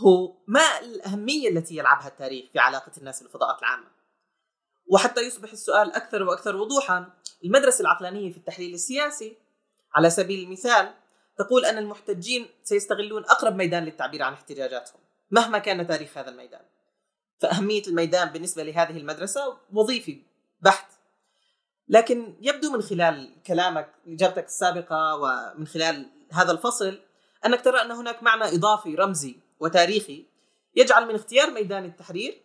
هو 0.00 0.36
ما 0.46 0.78
الأهمية 0.80 1.48
التي 1.48 1.76
يلعبها 1.76 2.08
التاريخ 2.08 2.44
في 2.52 2.58
علاقة 2.58 2.92
الناس 2.98 3.22
بالفضاءات 3.22 3.58
العامة؟ 3.58 3.86
وحتى 4.86 5.20
يصبح 5.20 5.52
السؤال 5.52 5.92
أكثر 5.92 6.22
وأكثر 6.22 6.56
وضوحا 6.56 7.12
المدرسة 7.44 7.82
العقلانية 7.82 8.32
في 8.32 8.38
التحليل 8.38 8.74
السياسي 8.74 9.36
على 9.94 10.10
سبيل 10.10 10.44
المثال 10.44 10.94
تقول 11.38 11.64
أن 11.64 11.78
المحتجين 11.78 12.46
سيستغلون 12.62 13.24
أقرب 13.24 13.56
ميدان 13.56 13.84
للتعبير 13.84 14.22
عن 14.22 14.32
احتجاجاتهم 14.32 15.00
مهما 15.30 15.58
كان 15.58 15.86
تاريخ 15.86 16.18
هذا 16.18 16.30
الميدان. 16.30 16.64
فأهمية 17.38 17.82
الميدان 17.86 18.28
بالنسبة 18.28 18.62
لهذه 18.62 18.96
المدرسة 18.96 19.58
وظيفي 19.72 20.33
بحت 20.64 20.86
لكن 21.88 22.34
يبدو 22.40 22.72
من 22.72 22.82
خلال 22.82 23.42
كلامك 23.46 23.94
إجابتك 24.06 24.44
السابقة 24.44 25.16
ومن 25.16 25.66
خلال 25.66 26.06
هذا 26.32 26.52
الفصل 26.52 27.00
أنك 27.46 27.60
ترى 27.60 27.82
أن 27.82 27.90
هناك 27.90 28.22
معنى 28.22 28.44
إضافي 28.44 28.94
رمزي 28.94 29.36
وتاريخي 29.60 30.26
يجعل 30.76 31.08
من 31.08 31.14
اختيار 31.14 31.50
ميدان 31.50 31.84
التحرير 31.84 32.42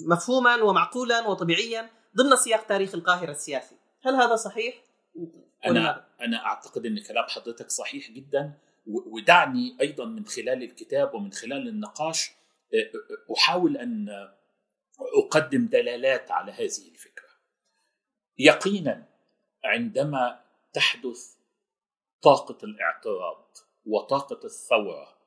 مفهوما 0.00 0.62
ومعقولا 0.62 1.28
وطبيعيا 1.28 1.90
ضمن 2.16 2.36
سياق 2.36 2.66
تاريخ 2.66 2.94
القاهرة 2.94 3.30
السياسي، 3.30 3.76
هل 4.02 4.14
هذا 4.14 4.36
صحيح؟ 4.36 4.74
أنا 5.66 6.04
أنا 6.20 6.46
أعتقد 6.46 6.86
أن 6.86 7.02
كلام 7.02 7.24
حضرتك 7.24 7.70
صحيح 7.70 8.10
جدا 8.10 8.52
ودعني 8.86 9.76
أيضا 9.80 10.04
من 10.04 10.26
خلال 10.26 10.62
الكتاب 10.62 11.14
ومن 11.14 11.32
خلال 11.32 11.68
النقاش 11.68 12.30
أحاول 13.36 13.76
أن 13.76 14.08
أقدم 15.24 15.66
دلالات 15.66 16.30
على 16.30 16.52
هذه 16.52 16.88
الفكرة. 16.92 17.27
يقينا 18.38 19.08
عندما 19.64 20.44
تحدث 20.72 21.34
طاقة 22.22 22.58
الاعتراض 22.64 23.56
وطاقة 23.86 24.40
الثورة 24.44 25.18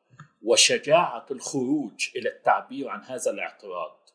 وشجاعة 0.44 1.26
الخروج 1.32 2.10
إلى 2.16 2.30
التعبير 2.30 2.90
عن 2.90 3.04
هذا 3.04 3.32
الاعتراض 3.32 4.10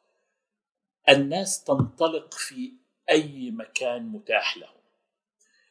الناس 1.08 1.64
تنطلق 1.64 2.34
في 2.34 2.72
أي 3.10 3.50
مكان 3.50 4.02
متاح 4.02 4.56
لهم. 4.56 4.76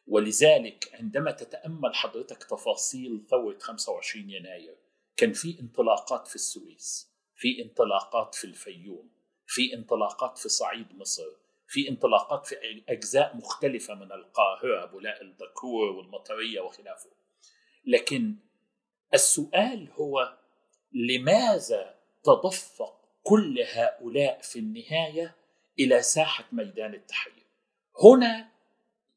ولذلك 0.06 0.90
عندما 0.94 1.30
تتأمل 1.30 1.94
حضرتك 1.94 2.42
تفاصيل 2.44 3.26
ثورة 3.30 3.58
25 3.58 4.30
يناير 4.30 4.76
كان 5.16 5.32
في 5.32 5.60
انطلاقات 5.60 6.28
في 6.28 6.34
السويس 6.34 7.10
في 7.34 7.62
انطلاقات 7.62 8.34
في 8.34 8.44
الفيوم 8.44 9.10
في 9.46 9.74
انطلاقات 9.74 10.38
في 10.38 10.48
صعيد 10.48 10.86
مصر 10.94 11.45
في 11.68 11.88
انطلاقات 11.88 12.46
في 12.46 12.82
أجزاء 12.88 13.36
مختلفة 13.36 13.94
من 13.94 14.12
القاهرة 14.12 14.84
بولاء 14.84 15.22
الدكور 15.22 15.90
والمطرية 15.90 16.60
وخلافه. 16.60 17.10
لكن 17.86 18.36
السؤال 19.14 19.88
هو 19.92 20.38
لماذا 20.92 21.94
تدفق 22.24 22.96
كل 23.22 23.64
هؤلاء 23.72 24.40
في 24.42 24.58
النهاية 24.58 25.36
إلى 25.78 26.02
ساحة 26.02 26.44
ميدان 26.52 26.94
التحرير؟ 26.94 27.46
هنا 28.04 28.48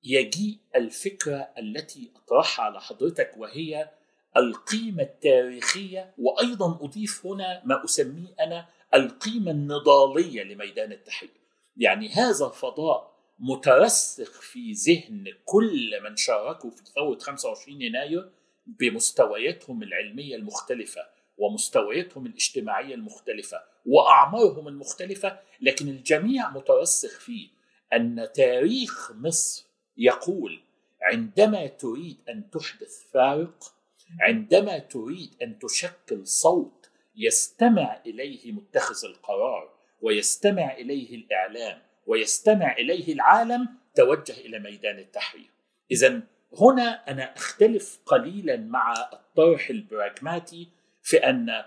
يجيء 0.03 0.58
الفكرة 0.75 1.50
التي 1.58 2.12
أطرحها 2.15 2.65
على 2.65 2.82
حضرتك 2.82 3.32
وهي 3.38 3.89
القيمة 4.38 5.03
التاريخية 5.03 6.13
وأيضا 6.18 6.79
أضيف 6.82 7.25
هنا 7.25 7.62
ما 7.65 7.86
أسميه 7.86 8.36
أنا 8.39 8.65
القيمة 8.94 9.51
النضالية 9.51 10.44
لميدان 10.44 10.91
التحرير. 10.91 11.32
يعني 11.79 12.09
هذا 12.09 12.48
فضاء 12.48 13.19
مترسخ 13.39 14.41
في 14.41 14.71
ذهن 14.71 15.33
كل 15.45 16.03
من 16.03 16.15
شاركوا 16.15 16.71
في 16.71 16.83
ثوره 16.95 17.17
25 17.17 17.81
يناير 17.81 18.31
بمستوياتهم 18.67 19.83
العلمية 19.83 20.36
المختلفة 20.36 21.01
ومستوياتهم 21.38 22.25
الاجتماعية 22.25 22.95
المختلفة 22.95 23.62
وأعمارهم 23.86 24.67
المختلفة 24.67 25.39
لكن 25.62 25.88
الجميع 25.88 26.50
مترسخ 26.50 27.19
فيه. 27.19 27.50
أن 27.93 28.27
تاريخ 28.33 29.12
مصر 29.12 29.65
يقول 29.98 30.62
عندما 31.01 31.67
تريد 31.67 32.17
أن 32.29 32.50
تحدث 32.50 33.12
فارق 33.12 33.74
عندما 34.21 34.79
تريد 34.79 35.36
أن 35.41 35.59
تشكل 35.59 36.27
صوت 36.27 36.89
يستمع 37.15 38.01
إليه 38.05 38.51
متخذ 38.51 39.05
القرار 39.05 39.78
ويستمع 40.01 40.74
إليه 40.74 41.15
الإعلام 41.15 41.82
ويستمع 42.08 42.72
إليه 42.72 43.13
العالم 43.13 43.68
توجه 43.96 44.34
إلى 44.34 44.60
ميدان 44.60 45.00
التحرير. 45.00 45.51
اذا 45.91 46.22
هنا 46.62 47.12
أنا 47.12 47.36
أختلف 47.36 48.00
قليلا 48.06 48.58
مع 48.58 48.94
الطرح 49.13 49.70
البراغماتي 49.70 50.68
في 51.01 51.18
أن 51.18 51.63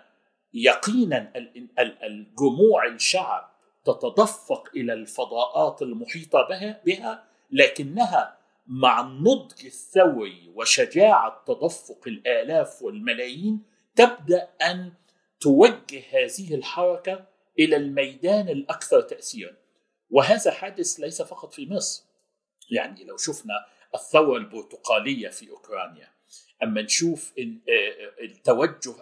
يقينا 0.54 1.32
الجموع 2.02 2.86
الشعب 2.86 3.52
تتدفق 3.84 4.68
إلى 4.76 4.92
الفضاءات 4.92 5.82
المحيطة 5.82 6.48
بها 6.86 7.24
لكنها 7.50 8.38
مع 8.66 9.00
النضج 9.00 9.66
الثوري 9.66 10.52
وشجاعة 10.54 11.44
تدفق 11.46 12.00
الآلاف 12.06 12.82
والملايين 12.82 13.62
تبدأ 13.96 14.48
أن 14.62 14.92
توجه 15.40 16.02
هذه 16.12 16.54
الحركة 16.54 17.26
إلى 17.58 17.76
الميدان 17.76 18.48
الأكثر 18.48 19.00
تاثيرا. 19.00 19.56
وهذا 20.10 20.50
حادث 20.50 21.00
ليس 21.00 21.22
فقط 21.22 21.52
في 21.52 21.66
مصر. 21.66 22.04
يعني 22.70 23.04
لو 23.04 23.16
شفنا 23.16 23.66
الثورة 23.94 24.36
البرتقالية 24.36 25.28
في 25.28 25.50
أوكرانيا 25.50 26.08
أما 26.62 26.82
نشوف 26.82 27.32
التوجه 28.20 28.94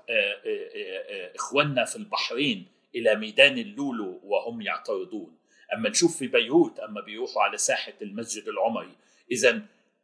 إخواننا 1.35 1.85
في 1.85 1.97
البحرين 1.97 2.67
إلى 2.95 3.15
ميدان 3.15 3.59
اللولو 3.59 4.21
وهم 4.25 4.61
يعترضون. 4.63 5.37
أما 5.75 5.89
نشوف 5.89 6.17
في 6.17 6.27
بيروت 6.27 6.79
أما 6.79 7.01
بيروحوا 7.01 7.43
على 7.43 7.59
ساحة 7.59 7.93
المسجد 8.03 8.49
العمري. 8.49 8.97
اذا 9.31 9.63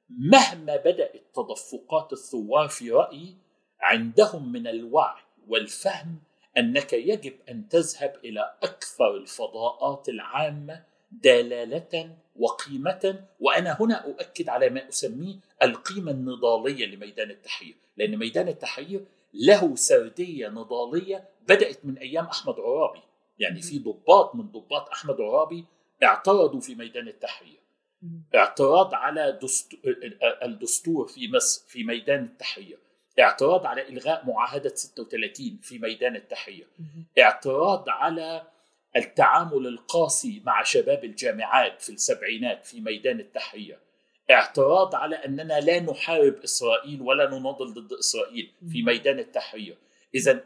مهما 0.09 0.77
بدأت 0.77 1.23
تدفقات 1.35 2.13
الثوار 2.13 2.69
في 2.69 2.91
رأيي 2.91 3.37
عندهم 3.81 4.53
من 4.53 4.67
الوعي 4.67 5.23
والفهم 5.49 6.19
أنك 6.59 6.93
يجب 6.93 7.33
أن 7.49 7.69
تذهب 7.69 8.17
إلى 8.25 8.55
أكثر 8.63 9.17
الفضاءات 9.17 10.09
العامة 10.09 10.85
دلالة 11.13 12.17
وقيمة 12.37 13.25
وأنا 13.41 13.77
هنا 13.81 13.95
أؤكد 13.95 14.49
على 14.49 14.71
ما 14.71 14.89
أسميه 14.89 15.37
القيمة 15.63 16.11
النضالية 16.11 16.87
لميدان 16.87 17.31
التحرير. 17.31 17.77
لأن 17.97 18.17
ميدان 18.17 18.49
التحرير 18.49 19.05
له 19.35 19.75
سردية 19.75 20.49
نضالية 20.49 21.29
بدأت 21.49 21.85
من 21.85 21.99
أيام 21.99 22.25
أحمد 22.25 22.55
عرابي. 22.61 23.03
يعني 23.39 23.63
في 23.63 23.79
ضباط 23.79 24.35
من 24.35 24.49
ضباط 24.49 24.89
أحمد 24.89 25.21
عرابي 25.21 25.65
اعترضوا 26.03 26.61
في 26.61 26.75
ميدان 26.75 27.09
التحرير. 27.09 27.61
اعتراض 28.35 28.95
على 28.95 29.39
الدستور 30.43 31.09
في 31.09 31.29
مصر 31.33 31.65
في 31.69 31.85
ميدان 31.85 32.25
التحرير. 32.25 32.79
اعتراض 33.21 33.67
على 33.67 33.89
إلغاء 33.89 34.27
معاهدة 34.27 34.75
36 34.75 35.59
في 35.63 35.79
ميدان 35.79 36.17
التحرير. 36.17 36.67
اعتراض 37.19 37.89
على 37.89 38.43
التعامل 38.97 39.67
القاسي 39.67 40.43
مع 40.47 40.63
شباب 40.63 41.05
الجامعات 41.05 41.83
في 41.83 41.91
السبعينات 41.93 42.67
في 42.67 42.81
ميدان 42.81 43.21
التحرير. 43.21 43.79
اعتراض 44.31 44.95
على 44.95 45.17
أننا 45.17 45.61
لا 45.61 45.81
نحارب 45.81 46.35
إسرائيل 46.45 47.03
ولا 47.03 47.27
نناضل 47.39 47.75
ضد 47.75 47.93
إسرائيل 47.93 48.53
في 48.73 48.83
ميدان 48.83 49.19
التحرير. 49.19 49.77
اذا 50.15 50.45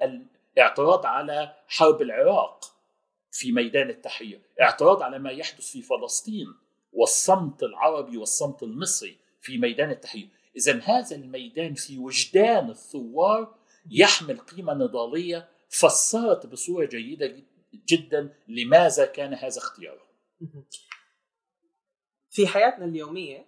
الاعتراض 0.56 1.06
على 1.06 1.54
حرب 1.68 2.02
العراق 2.02 2.64
في 3.32 3.52
ميدان 3.52 3.90
التحرير. 3.90 4.40
اعتراض 4.60 5.02
على 5.02 5.18
ما 5.18 5.30
يحدث 5.30 5.70
في 5.70 5.82
فلسطين 5.82 6.54
والصمت 6.92 7.62
العربي 7.62 8.16
والصمت 8.16 8.62
المصري 8.62 9.16
في 9.40 9.58
ميدان 9.58 9.90
التحرير. 9.90 10.28
اذا 10.56 10.80
هذا 10.84 11.16
الميدان 11.16 11.74
في 11.74 11.98
وجدان 11.98 12.70
الثوار 12.70 13.54
يحمل 13.90 14.38
قيمة 14.38 14.74
نضالية 14.74 15.48
فسرت 15.68 16.46
بصورة 16.46 16.86
جيدة 16.86 17.42
جدا 17.88 18.34
لماذا 18.48 19.06
كان 19.06 19.34
هذا 19.34 19.58
اختياره. 19.58 20.06
في 22.30 22.46
حياتنا 22.46 22.84
اليومية 22.84 23.46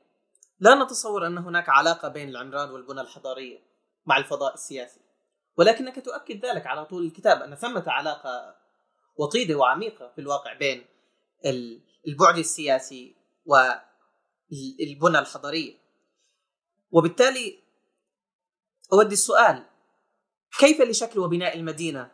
لا 0.60 0.84
نتصور 0.84 1.26
أن 1.26 1.38
هناك 1.38 1.68
علاقة 1.68 2.08
بين 2.08 2.28
العمران 2.28 2.70
والبنى 2.70 3.00
الحضارية 3.00 3.58
مع 4.06 4.16
الفضاء 4.16 4.54
السياسي 4.54 5.00
ولكنك 5.56 6.04
تؤكد 6.04 6.46
ذلك 6.46 6.66
على 6.66 6.84
طول 6.84 7.06
الكتاب 7.06 7.42
أن 7.42 7.54
ثمة 7.54 7.84
علاقة 7.86 8.56
وطيدة 9.16 9.54
وعميقة 9.54 10.12
في 10.14 10.20
الواقع 10.20 10.52
بين 10.52 10.84
البعد 12.08 12.38
السياسي 12.38 13.14
والبنى 13.46 15.18
الحضارية. 15.18 15.81
وبالتالي 16.92 17.58
أودي 18.92 19.12
السؤال 19.12 19.66
كيف 20.58 20.80
لشكل 20.80 21.18
وبناء 21.18 21.56
المدينة 21.56 22.10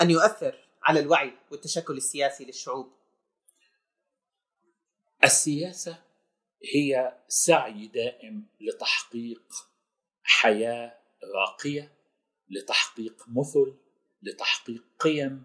أن 0.00 0.10
يؤثر 0.10 0.68
على 0.82 1.00
الوعي 1.00 1.32
والتشكل 1.50 1.96
السياسي 1.96 2.44
للشعوب؟ 2.44 2.92
السياسة 5.24 6.02
هي 6.74 7.18
سعي 7.28 7.86
دائم 7.86 8.46
لتحقيق 8.60 9.52
حياة 10.22 10.98
راقية 11.34 11.92
لتحقيق 12.48 13.24
مثل 13.28 13.74
لتحقيق 14.22 14.84
قيم 14.98 15.42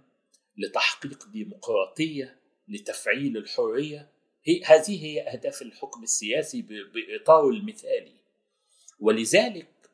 لتحقيق 0.58 1.28
ديمقراطية 1.28 2.40
لتفعيل 2.68 3.38
الحرية. 3.38 4.12
هي 4.44 4.64
هذه 4.64 5.06
هي 5.06 5.22
أهداف 5.22 5.62
الحكم 5.62 6.04
السياسي 6.04 6.62
باطاره 6.62 7.50
المثالي. 7.50 8.23
ولذلك 9.04 9.92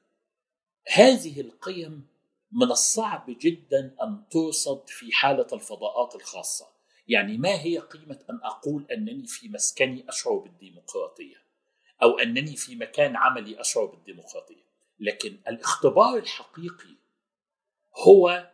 هذه 0.88 1.41
القيم 1.41 2.08
من 2.52 2.72
الصعب 2.72 3.26
جدا 3.41 3.95
أن 4.02 4.24
ترصد 4.32 4.88
في 4.88 5.12
حالة 5.12 5.48
الفضاءات 5.54 6.15
الخاصة. 6.15 6.67
يعني 7.08 7.38
ما 7.38 7.62
هي 7.62 7.78
قيمة 7.78 8.19
أن 8.30 8.39
أقول 8.43 8.86
أنني 8.91 9.28
في 9.28 9.50
مسكني 9.50 10.10
أشعر 10.10 10.34
بالديمقراطية؟ 10.34 11.36
أو 12.04 12.19
أنني 12.19 12.56
في 12.56 12.76
مكان 12.76 13.15
عملي 13.15 13.62
أشعر 13.62 13.86
بالديمقراطية. 13.86 14.63
لكن 15.00 15.38
الاختبار 15.48 16.17
الحقيقي 16.17 16.95
هو 18.08 18.52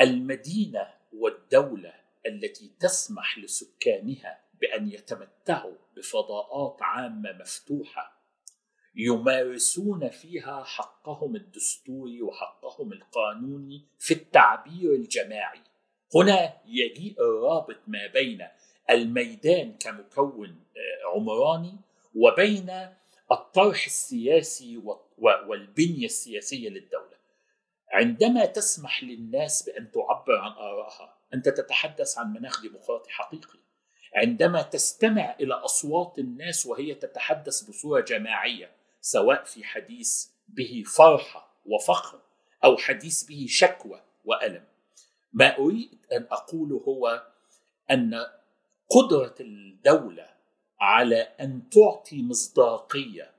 المدينة 0.00 0.94
والدولة 1.12 1.94
التي 2.26 2.70
تسمح 2.80 3.38
لسكانها 3.38 4.44
بأن 4.60 4.88
يتمتعوا 4.88 5.76
بفضاءات 5.96 6.82
عامة 6.82 7.32
مفتوحة 7.32 8.19
يمارسون 8.94 10.08
فيها 10.08 10.64
حقهم 10.64 11.36
الدستوري 11.36 12.22
وحقهم 12.22 12.92
القانوني 12.92 13.86
في 13.98 14.14
التعبير 14.14 14.90
الجماعي. 14.90 15.60
هنا 16.14 16.52
يجيء 16.66 17.20
الرابط 17.20 17.78
ما 17.86 18.06
بين 18.06 18.46
الميدان 18.90 19.72
كمكون 19.72 20.64
عمراني 21.14 21.76
وبين 22.14 22.70
الطرح 23.32 23.84
السياسي 23.84 24.82
والبنية 25.18 26.06
السياسية 26.06 26.68
للدولة. 26.68 27.20
عندما 27.92 28.44
تسمح 28.44 29.04
للناس 29.04 29.62
بأن 29.62 29.90
تعبر 29.90 30.36
عن 30.36 30.50
آرائها 30.50 31.18
أنت 31.34 31.48
تتحدث 31.48 32.18
عن 32.18 32.32
مناخ 32.32 32.62
ديمقراطي 32.62 33.10
حقيقي. 33.10 33.58
عندما 34.14 34.62
تستمع 34.62 35.36
إلى 35.40 35.54
أصوات 35.54 36.18
الناس 36.18 36.66
وهي 36.66 36.94
تتحدث 36.94 37.62
بصورة 37.62 38.00
جماعية 38.00 38.79
سواء 39.00 39.44
في 39.44 39.64
حديث 39.64 40.26
به 40.48 40.82
فرحه 40.96 41.60
وفخر 41.66 42.20
أو 42.64 42.76
حديث 42.76 43.22
به 43.24 43.46
شكوى 43.48 44.02
وألم. 44.24 44.64
ما 45.32 45.58
أريد 45.58 46.06
أن 46.12 46.26
أقوله 46.30 46.76
هو 46.76 47.26
أن 47.90 48.26
قدرة 48.90 49.34
الدولة 49.40 50.26
على 50.80 51.16
أن 51.16 51.62
تعطي 51.70 52.22
مصداقية 52.22 53.30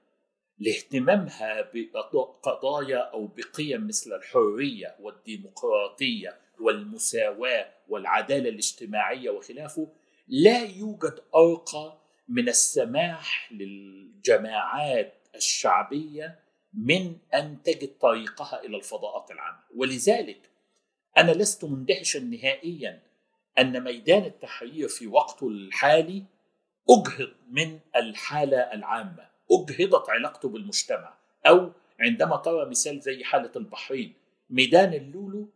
لاهتمامها 0.60 1.71
بقضايا 1.74 2.97
أو 2.97 3.28
بقيم 3.28 3.88
مثل 3.88 4.13
الحرية 4.13 4.95
والديمقراطية 5.00 6.39
والمساواة 6.60 7.74
والعدالة 7.89 8.50
الاجتماعية 8.50 9.30
وخلافه 9.30 9.88
لا 10.28 10.63
يوجد 10.63 11.19
أرقى 11.36 11.97
من 12.30 12.50
السماح 12.50 13.52
للجماعات 13.52 15.21
الشعبية 15.36 16.39
من 16.74 17.17
أن 17.34 17.63
تجد 17.63 17.98
طريقها 18.02 18.63
إلى 18.63 18.78
الفضاءات 18.78 19.32
العامة 19.32 19.63
ولذلك 19.76 20.50
أنا 21.17 21.32
لست 21.32 21.65
مندهشا 21.65 22.17
نهائيا 22.17 23.02
أن 23.60 23.84
ميدان 23.84 24.24
التحرير 24.24 24.88
في 24.88 25.08
وقته 25.08 25.48
الحالي 25.48 26.24
أجهض 26.89 27.34
من 27.50 27.80
الحالة 27.96 28.58
العامة 28.58 29.30
أجهضت 29.52 30.10
علاقته 30.10 30.50
بالمجتمع 30.50 31.13
أو 31.48 31.72
عندما 32.00 32.38
ترى 32.38 32.70
مثال 32.70 33.00
زي 33.00 33.24
حالة 33.24 33.52
البحرين 33.56 34.13
ميدان 34.50 34.94
اللولو 34.94 35.50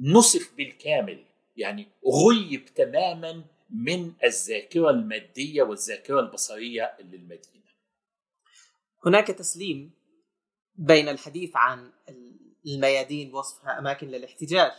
نسف 0.00 0.56
بالكامل 0.56 1.24
يعني 1.56 1.86
غيب 2.26 2.64
تماما 2.64 3.44
من 3.70 4.12
الذاكرة 4.24 4.90
المادية 4.90 5.62
والذاكرة 5.62 6.20
البصرية 6.20 6.96
للمدينة. 7.00 7.61
هناك 9.06 9.26
تسليم 9.26 9.90
بين 10.74 11.08
الحديث 11.08 11.50
عن 11.54 11.92
الميادين 12.66 13.34
وصفها 13.34 13.78
أماكن 13.78 14.08
للاحتجاج 14.08 14.72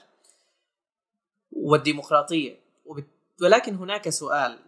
والديمقراطية. 1.51 2.59
ولكن 3.41 3.75
هناك 3.75 4.09
سؤال. 4.09 4.59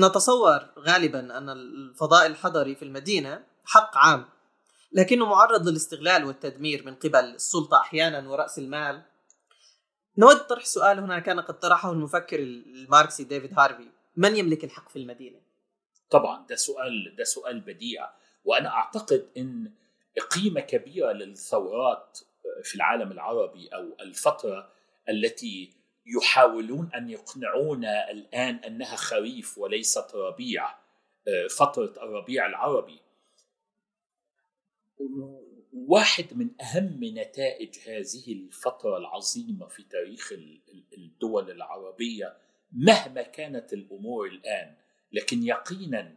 نتصور 0.00 0.70
غالبا 0.78 1.38
أن 1.38 1.48
الفضاء 1.48 2.26
الحضري 2.26 2.74
في 2.74 2.84
المدينة 2.84 3.44
حق 3.64 3.96
عام 3.96 4.24
لكنه 4.92 5.26
معرض 5.26 5.68
للاستغلال 5.68 6.24
والتدمير 6.24 6.86
من 6.86 6.94
قبل 6.94 7.18
السلطة 7.18 7.80
أحيانا 7.80 8.28
ورأس 8.28 8.58
المال. 8.58 9.02
نود 10.18 10.36
طرح 10.36 10.64
سؤال 10.64 10.98
هنا 10.98 11.18
كان 11.18 11.40
قد 11.40 11.58
طرحه 11.58 11.92
المفكر 11.92 12.38
الماركسي 12.38 13.24
ديفيد 13.24 13.58
هارفي 13.58 13.88
من 14.16 14.36
يملك 14.36 14.64
الحق 14.64 14.88
في 14.88 14.98
المدينة؟ 14.98 15.43
طبعا 16.10 16.46
ده 16.46 16.56
سؤال 16.56 17.14
ده 17.16 17.24
سؤال 17.24 17.60
بديع. 17.60 18.10
وأنا 18.44 18.68
أعتقد 18.68 19.28
إن 19.36 19.72
قيمه 20.30 20.60
كبيرة 20.60 21.12
للثورات 21.12 22.18
في 22.62 22.74
العالم 22.74 23.12
العربي 23.12 23.68
أو 23.68 23.96
الفترة 24.00 24.72
التي 25.08 25.72
يحاولون 26.06 26.90
أن 26.94 27.10
يقنعونا 27.10 28.10
الآن 28.10 28.54
أنها 28.54 28.96
خريف 28.96 29.58
وليست 29.58 30.14
ربيع 30.14 30.68
فترة 31.58 31.94
الربيع 32.02 32.46
العربي. 32.46 33.00
واحد 35.72 36.34
من 36.36 36.50
أهم 36.60 37.00
نتائج 37.04 37.78
هذه 37.88 38.32
الفترة 38.32 38.96
العظيمة 38.96 39.68
في 39.68 39.82
تاريخ 39.82 40.32
الدول 40.98 41.50
العربية 41.50 42.36
مهما 42.72 43.22
كانت 43.22 43.72
الأمور 43.72 44.26
الآن 44.26 44.74
لكن 45.14 45.42
يقينا 45.42 46.16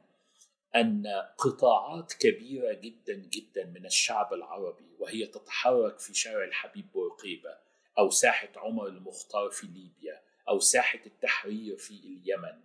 أن 0.76 1.08
قطاعات 1.38 2.14
كبيرة 2.14 2.74
جدا 2.74 3.14
جدا 3.14 3.66
من 3.66 3.86
الشعب 3.86 4.34
العربي 4.34 4.96
وهي 5.00 5.26
تتحرك 5.26 6.00
في 6.00 6.14
شارع 6.14 6.44
الحبيب 6.44 6.92
بورقيبة 6.92 7.58
أو 8.00 8.10
ساحة 8.10 8.50
عمر 8.56 8.88
المختار 8.88 9.50
في 9.50 9.68
ليبيا 9.68 10.22
أو 10.50 10.60
ساحة 10.60 11.00
التحرير 11.06 11.78
في 11.78 11.92
اليمن 11.92 12.62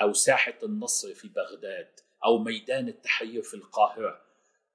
أو 0.00 0.12
ساحة 0.12 0.58
النصر 0.62 1.14
في 1.14 1.28
بغداد 1.28 2.00
أو 2.24 2.38
ميدان 2.38 2.88
التحرير 2.88 3.42
في 3.42 3.54
القاهرة. 3.54 4.20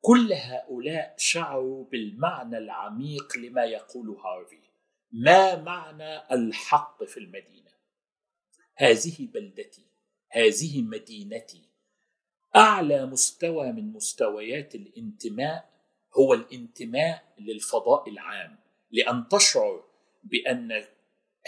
كل 0.01 0.33
هؤلاء 0.33 1.15
شعروا 1.17 1.85
بالمعنى 1.85 2.57
العميق 2.57 3.37
لما 3.37 3.63
يقوله 3.63 4.13
هارفي 4.13 4.59
ما 5.11 5.55
معنى 5.55 6.33
الحق 6.33 7.03
في 7.03 7.17
المدينة؟ 7.17 7.71
هذه 8.75 9.27
بلدتي. 9.33 9.85
هذه 10.29 10.81
مدينتي. 10.81 11.61
أعلى 12.55 13.05
مستوى 13.05 13.71
من 13.71 13.93
مستويات 13.93 14.75
الانتماء 14.75 15.69
هو 16.17 16.33
الانتماء 16.33 17.23
للفضاء 17.39 18.09
العام 18.09 18.57
لأن 18.91 19.27
تشعر 19.27 19.83
بأن 20.23 20.85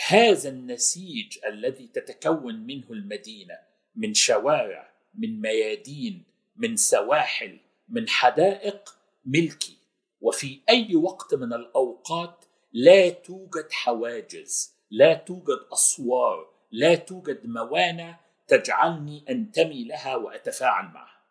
هذا 0.07 0.49
النسيج 0.49 1.37
الذي 1.45 1.87
تتكون 1.87 2.55
منه 2.55 2.85
المدينة 2.89 3.59
من 3.95 4.13
شوارع 4.13 4.93
من 5.13 5.41
ميادين 5.41 6.23
من 6.55 6.75
سواحل 6.75 7.59
من 7.89 8.09
حدائق 8.09 8.97
ملكي. 9.25 9.77
وفي 10.21 10.59
أي 10.69 10.95
وقت 10.95 11.33
من 11.33 11.53
الأوقات 11.53 12.45
لا 12.73 13.09
توجد 13.09 13.71
حواجز 13.71 14.73
لا 14.91 15.13
توجد 15.13 15.59
أسوار 15.73 16.49
لا 16.71 16.95
توجد 16.95 17.45
موانع 17.45 18.19
تجعلني 18.47 19.25
أنتمي 19.29 19.83
لها 19.83 20.15
وأتفاعل 20.15 20.86
معها. 20.86 21.21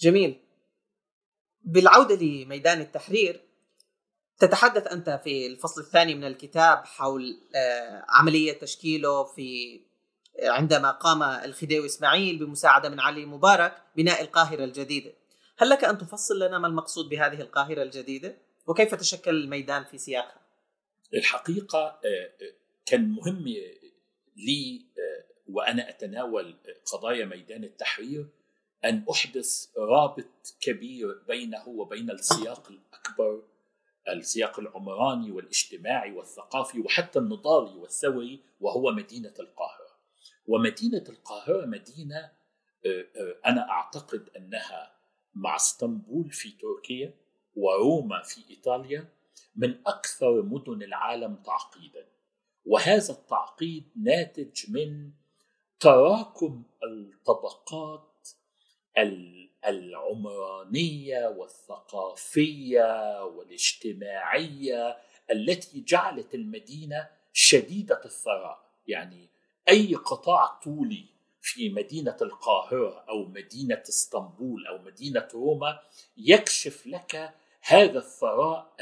جميل. 0.00 0.40
بالعودة 1.62 2.14
لميدان 2.14 2.80
التحرير 2.80 3.40
تتحدث 4.38 4.86
أنت 4.86 5.20
في 5.24 5.46
الفصل 5.46 5.80
الثاني 5.80 6.14
من 6.14 6.24
الكتاب 6.24 6.84
حول 6.84 7.40
عملية 8.08 8.52
تشكيله 8.52 9.24
في 9.24 9.80
عندما 10.42 10.90
قام 10.90 11.22
الخديوي 11.22 11.86
إسماعيل 11.86 12.38
بمساعدة 12.38 12.88
من 12.88 13.00
علي 13.00 13.26
مبارك 13.26 13.82
بناء 13.96 14.22
القاهرة 14.22 14.64
الجديدة. 14.64 15.12
هل 15.58 15.68
لك 15.68 15.84
أن 15.84 15.98
تفصل 15.98 16.38
لنا 16.38 16.58
ما 16.58 16.66
المقصود 16.66 17.08
بهذه 17.08 17.40
القاهرة 17.40 17.82
الجديدة؟ 17.82 18.36
وكيف 18.66 18.94
تشكل 18.94 19.30
الميدان 19.30 19.84
في 19.84 19.98
سياقها؟ 19.98 20.40
الحقيقة 21.14 22.00
كان 22.86 23.08
مهم 23.10 23.44
لي 24.36 24.86
وأنا 25.48 25.88
أتناول 25.88 26.54
قضايا 26.92 27.24
ميدان 27.24 27.64
التحرير 27.64 28.26
أن 28.84 29.04
أحدث 29.10 29.68
رابط 29.78 30.56
كبير 30.60 31.22
بينه 31.28 31.68
وبين 31.68 32.10
السياق 32.10 32.70
الأكبر 32.70 33.42
السياق 34.08 34.60
العمراني 34.60 35.30
والاجتماعي 35.30 36.12
والثقافي 36.12 36.80
وحتى 36.80 37.18
النضالي 37.18 37.78
والثوري 37.78 38.40
وهو 38.60 38.92
مدينة 38.92 39.34
القاهرة. 39.40 39.96
ومدينة 40.46 41.04
القاهرة 41.08 41.66
مدينة 41.66 42.30
أنا 43.46 43.70
أعتقد 43.70 44.28
أنها 44.36 44.96
مع 45.34 45.56
إسطنبول 45.56 46.30
في 46.30 46.50
تركيا 46.50 47.14
وروما 47.56 48.22
في 48.22 48.50
إيطاليا 48.50 49.08
من 49.56 49.80
أكثر 49.86 50.42
مدن 50.42 50.82
العالم 50.82 51.36
تعقيدا. 51.36 52.06
وهذا 52.64 53.12
التعقيد 53.12 53.84
ناتج 53.96 54.70
من 54.70 55.10
تراكم 55.80 56.62
الطبقات 56.84 58.28
العمرانية 59.66 61.26
والثقافية 61.26 63.24
والاجتماعية 63.24 64.96
التي 65.30 65.80
جعلت 65.80 66.34
المدينة 66.34 67.08
شديدة 67.32 68.00
الثراء. 68.04 68.66
يعني 68.86 69.28
أي 69.68 69.94
قطاع 69.94 70.46
طولي 70.46 71.04
في 71.40 71.70
مدينة 71.70 72.16
القاهرة 72.22 73.04
أو 73.08 73.24
مدينة 73.24 73.82
إسطنبول 73.88 74.66
أو 74.66 74.78
مدينة 74.78 75.28
روما 75.34 75.80
يكشف 76.16 76.86
لك 76.86 77.34
هذا 77.62 77.98
الثراء 77.98 78.76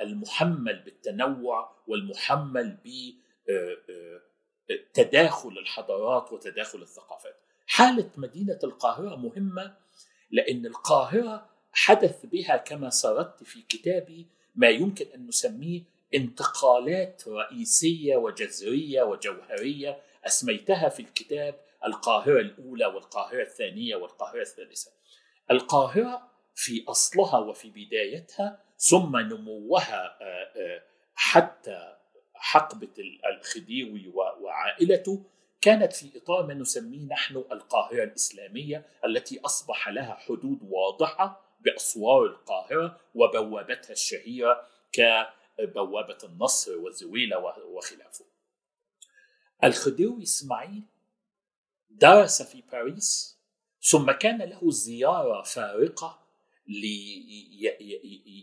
المحمل 0.00 0.82
بالتنوع 0.82 1.76
والمحمل 1.86 2.78
بتداخل 4.70 5.58
الحضارات 5.58 6.32
وتداخل 6.32 6.82
الثقافات. 6.82 7.36
حالة 7.66 8.10
مدينة 8.16 8.58
القاهرة 8.64 9.16
مهمة 9.16 9.74
لأن 10.30 10.66
القاهرة 10.66 11.46
حدث 11.72 12.26
بها 12.26 12.56
كما 12.56 12.90
سردت 12.90 13.44
في 13.44 13.62
كتابي 13.62 14.26
ما 14.54 14.68
يمكن 14.68 15.06
أن 15.14 15.26
نسميه 15.26 15.82
انتقالات 16.14 17.28
رئيسية 17.28 18.16
وجذرية 18.16 19.02
وجوهرية 19.02 20.00
أسميتها 20.26 20.88
في 20.88 21.00
الكتاب 21.00 21.60
القاهرة 21.84 22.40
الأولى 22.40 22.86
والقاهرة 22.86 23.42
الثانية 23.42 23.96
والقاهرة 23.96 24.40
الثالثة. 24.40 24.90
القاهرة 25.50 26.28
في 26.54 26.84
أصلها 26.88 27.38
وفي 27.38 27.70
بدايتها 27.70 28.58
ثم 28.78 29.16
نموها 29.16 30.18
حتى 31.14 31.96
حقبة 32.40 32.94
الخديوي 33.26 34.08
وعائلته 34.14 35.24
كانت 35.60 35.92
في 35.92 36.18
إطار 36.18 36.46
ما 36.46 36.54
نسميه 36.54 37.06
نحن 37.06 37.36
القاهرة 37.36 38.04
الإسلامية 38.04 38.86
التي 39.04 39.40
أصبح 39.40 39.88
لها 39.88 40.14
حدود 40.14 40.58
واضحة 40.62 41.56
بأسوار 41.60 42.26
القاهرة 42.26 43.00
وبوابتها 43.14 43.92
الشهيرة 43.92 44.66
كبوابة 44.92 46.18
النصر 46.24 46.78
والزويلة 46.78 47.38
وخلافه. 47.64 48.24
الخديوي 49.64 50.22
إسماعيل 50.22 50.82
درس 51.90 52.42
في 52.42 52.62
باريس 52.72 53.40
ثم 53.82 54.10
كان 54.10 54.42
له 54.42 54.70
زيارة 54.70 55.42
فارقة 55.42 56.20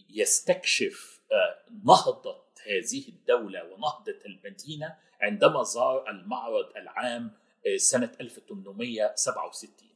ليستكشف 0.10 1.22
آه، 1.32 1.64
نهضة 1.86 2.47
هذه 2.68 3.08
الدولة 3.08 3.64
ونهضة 3.64 4.20
المدينة 4.26 4.96
عندما 5.22 5.64
زار 5.64 6.10
المعرض 6.10 6.66
العام 6.76 7.32
آه، 7.68 7.78
سنة 7.78 8.12
1867 8.22 9.88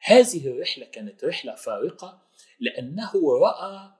هذه 0.00 0.48
الرحلة 0.48 0.86
كانت 0.86 1.24
رحلة 1.24 1.54
فارقة 1.54 2.22
لأنه 2.60 3.12
رأى 3.42 3.90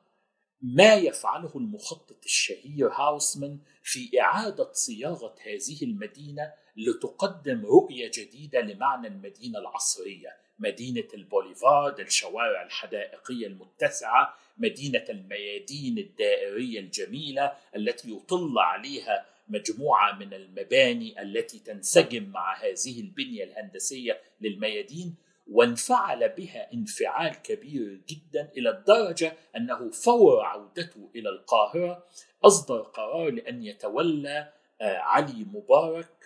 ما 0.62 0.94
يفعله 0.94 1.52
المخطط 1.56 2.24
الشهير 2.24 2.88
هاوسمان 2.88 3.58
في 3.82 4.20
إعادة 4.20 4.72
صياغة 4.72 5.34
هذه 5.42 5.82
المدينة 5.82 6.52
لتقدم 6.76 7.66
رؤية 7.66 8.10
جديدة 8.14 8.60
لمعنى 8.60 9.08
المدينة 9.08 9.58
العصرية. 9.58 10.47
مدينة 10.58 11.08
البوليفارد 11.14 12.00
الشوارع 12.00 12.62
الحدائقية 12.62 13.46
المتسعة 13.46 14.34
مدينة 14.58 15.04
الميادين 15.08 15.98
الدائرية 15.98 16.80
الجميلة 16.80 17.52
التي 17.76 18.10
يطل 18.10 18.58
عليها 18.58 19.26
مجموعة 19.48 20.18
من 20.18 20.34
المباني 20.34 21.22
التي 21.22 21.58
تنسجم 21.58 22.24
مع 22.24 22.56
هذه 22.56 23.00
البنية 23.00 23.44
الهندسية 23.44 24.20
للميادين 24.40 25.14
وانفعل 25.50 26.28
بها 26.28 26.72
انفعال 26.74 27.42
كبير 27.42 28.00
جدا 28.08 28.48
إلى 28.56 28.70
الدرجة 28.70 29.32
أنه 29.56 29.90
فور 29.90 30.40
عودته 30.40 31.10
إلى 31.14 31.28
القاهرة 31.28 32.04
أصدر 32.44 32.80
قرار 32.80 33.30
لأن 33.30 33.62
يتولى 33.62 34.52
آه، 34.80 34.96
علي 34.98 35.44
مبارك 35.52 36.17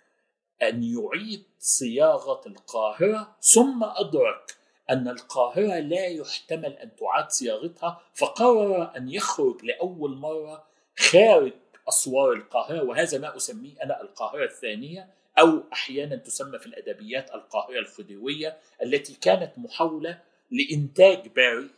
أن 0.63 0.83
يعيد 0.83 1.45
صياغة 1.59 2.49
القاهرة 2.49 3.37
ثم 3.41 3.85
أدرك 3.85 4.57
أن 4.91 5.09
القاهرة 5.09 5.79
لا 5.79 6.07
يحتمل 6.07 6.73
أن 6.73 6.97
تعاد 6.97 7.31
صياغتها 7.31 8.01
فقرر 8.15 8.97
أن 8.97 9.09
يخرج 9.09 9.65
لأول 9.65 10.17
مرة 10.17 10.65
خارج 10.99 11.53
أسوار 11.89 12.33
القاهرة 12.33 12.83
وهذا 12.83 13.19
ما 13.19 13.37
أسميه 13.37 13.83
أنا 13.83 14.03
القاهرة 14.03 14.45
الثانية 14.45 15.09
أو 15.39 15.63
أحيانا 15.73 16.17
تسمى 16.17 16.59
في 16.59 16.67
الأدبيات 16.67 17.35
القاهرة 17.35 17.79
الخديوية 17.79 18.59
التي 18.83 19.15
كانت 19.15 19.59
محاولة 19.59 20.23
لإنتاج 20.51 21.29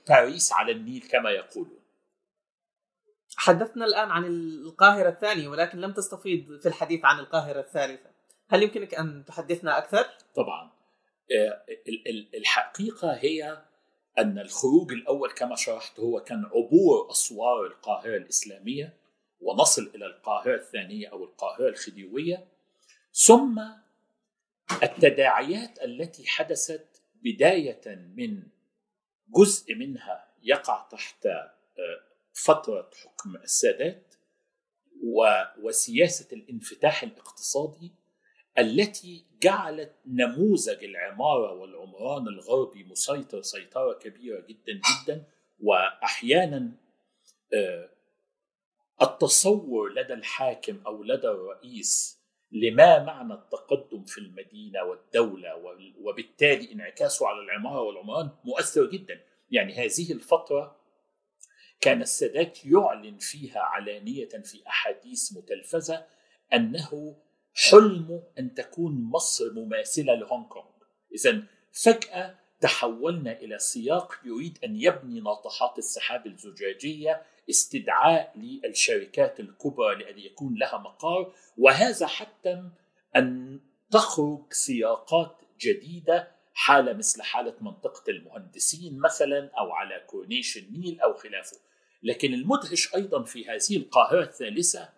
باريس 0.08 0.52
على 0.52 0.72
النيل 0.72 1.08
كما 1.10 1.30
يقولون. 1.30 1.80
حدثنا 3.36 3.84
الآن 3.84 4.10
عن 4.10 4.24
القاهرة 4.24 5.08
الثانية 5.08 5.48
ولكن 5.48 5.78
لم 5.78 5.92
تستفيض 5.92 6.60
في 6.60 6.68
الحديث 6.68 7.04
عن 7.04 7.18
القاهرة 7.18 7.60
الثالثة. 7.60 8.13
هل 8.54 8.62
يمكنك 8.62 8.94
أن 8.94 9.24
تحدثنا 9.24 9.78
أكثر؟ 9.78 10.06
طبعا. 10.34 10.70
آه، 11.32 11.64
الحقيقة 12.34 13.12
هي 13.12 13.62
أن 14.18 14.38
الخروج 14.38 14.92
الأول 14.92 15.32
كما 15.32 15.56
شرحت 15.56 16.00
هو 16.00 16.20
كان 16.20 16.44
عبور 16.44 17.10
أسوار 17.10 17.66
القاهرة 17.66 18.16
الإسلامية 18.16 18.96
ونصل 19.40 19.90
إلى 19.94 20.06
القاهرة 20.06 20.54
الثانية 20.54 21.08
أو 21.08 21.24
القاهرة 21.24 21.68
الخديوية 21.68 22.48
ثم 23.12 23.62
التداعيات 24.82 25.82
التي 25.82 26.26
حدثت 26.26 27.02
بداية 27.14 28.12
من 28.16 28.42
جزء 29.28 29.74
منها 29.74 30.28
يقع 30.42 30.88
تحت 30.90 31.26
آه، 31.26 31.54
فترة 32.32 32.90
حكم 33.02 33.36
السادات 33.36 34.14
وسياسة 35.62 36.28
الانفتاح 36.32 37.02
الاقتصادي 37.02 38.03
التي 38.58 39.24
جعلت 39.42 39.94
نموذج 40.06 40.84
العمارة 40.84 41.52
والعمران 41.52 42.28
الغربي 42.28 42.84
مسيطر 42.84 43.42
سيطرة 43.42 43.92
كبيرة 43.92 44.40
جدا 44.40 44.72
جدا 44.72 45.24
واحيانا 45.60 46.72
آه، 47.54 47.88
التصور 49.02 49.92
لدى 49.92 50.14
الحاكم 50.14 50.80
أو 50.86 51.02
لدى 51.02 51.28
الرئيس 51.28 52.20
لما 52.52 53.04
معنى 53.04 53.34
التقدم 53.34 54.04
في 54.04 54.18
المدينة 54.18 54.82
والدولة 54.82 55.78
وبالتالي 56.00 56.72
انعكاسه 56.72 57.26
على 57.26 57.38
العمارة 57.38 57.80
والعمران 57.80 58.30
مؤثر 58.44 58.86
جدا. 58.86 59.20
يعني 59.50 59.74
هذه 59.74 60.12
الفترة 60.12 60.76
كان 61.80 62.02
السادات 62.02 62.66
يعلن 62.66 63.18
فيها 63.18 63.60
علانية 63.60 64.28
في 64.28 64.66
أحاديث 64.66 65.36
متلفزة 65.36 66.06
أنه 66.54 67.16
حلمه 67.54 68.22
أن 68.38 68.54
تكون 68.54 69.04
مصر 69.04 69.52
مماثلة 69.52 70.14
لهونغ 70.14 70.48
كونغ. 70.48 70.64
اذا 71.14 71.42
فجأة 71.72 72.38
تحولنا 72.60 73.32
إلى 73.32 73.58
سياق 73.58 74.20
يريد 74.24 74.58
أن 74.64 74.76
يبني 74.76 75.20
ناطحات 75.20 75.78
السحاب 75.78 76.26
الزجاجية 76.26 77.22
استدعاء 77.50 78.32
للشركات 78.38 79.40
الكبرى 79.40 79.94
لأن 79.94 80.18
يكون 80.18 80.54
لها 80.54 80.78
مقار 80.78 81.34
وهذا 81.58 82.06
حتى 82.06 82.62
أن 83.16 83.60
تخرج 83.90 84.52
سياقات 84.52 85.40
جديدة 85.60 86.28
حاله 86.54 86.92
مثل 86.92 87.22
حالة 87.22 87.54
منطقة 87.60 88.10
المهندسين 88.10 88.98
مثلا 88.98 89.50
أو 89.58 89.72
على 89.72 90.04
كورنيش 90.06 90.58
النيل 90.58 91.00
أو 91.00 91.14
خلافه. 91.14 91.56
لكن 92.02 92.34
المدهش 92.34 92.94
أيضا 92.94 93.22
في 93.24 93.48
هذه 93.48 93.76
القاهرة 93.76 94.22
الثالثة 94.22 94.88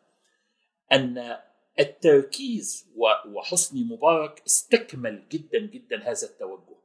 أن 0.93 1.39
التركيز 1.81 2.87
وحسني 3.27 3.85
مبارك 3.85 4.43
استكمل 4.47 5.29
جدا 5.29 5.59
جدا 5.59 6.03
هذا 6.03 6.27
التوجه. 6.27 6.77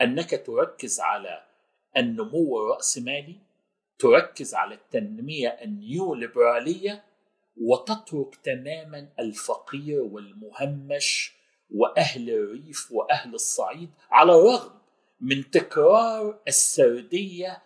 أنك 0.00 0.46
تركز 0.46 1.00
على 1.00 1.44
النمو 1.96 2.58
الراسمالي 2.58 3.36
تركز 3.98 4.54
على 4.54 4.74
التنمية 4.74 5.48
النيو 5.48 6.14
ليبراليه 6.14 7.04
وتترك 7.56 8.36
تماما 8.36 9.08
الفقير 9.18 10.00
والمهمش 10.00 11.32
وأهل 11.70 12.30
الريف 12.30 12.92
وأهل 12.92 13.34
الصعيد 13.34 13.90
على 14.10 14.32
الرغم 14.32 14.78
من 15.20 15.50
تكرار 15.50 16.40
السردية 16.48 17.62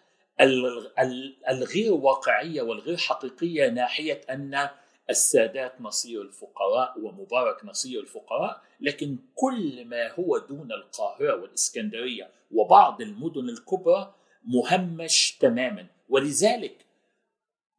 الغير 1.49 1.93
واقعية 1.93 2.63
والغير 2.63 2.97
حقيقية 2.97 3.69
ناحية 3.69 4.21
أن 4.31 4.69
السادات 5.11 5.81
نصير 5.81 6.23
الفقراء 6.23 7.01
ومبارك 7.01 7.65
نصير 7.65 8.01
الفقراء 8.01 8.63
لكن 8.81 9.19
كل 9.35 9.85
ما 9.85 10.13
هو 10.13 10.39
دون 10.39 10.73
القاهرة 10.73 11.43
والإسكندرية 11.43 12.31
وبعض 12.51 13.01
المدن 13.01 13.49
الكبرى 13.49 14.15
مهمش 14.45 15.39
تماما. 15.41 15.87
ولذلك 16.09 16.87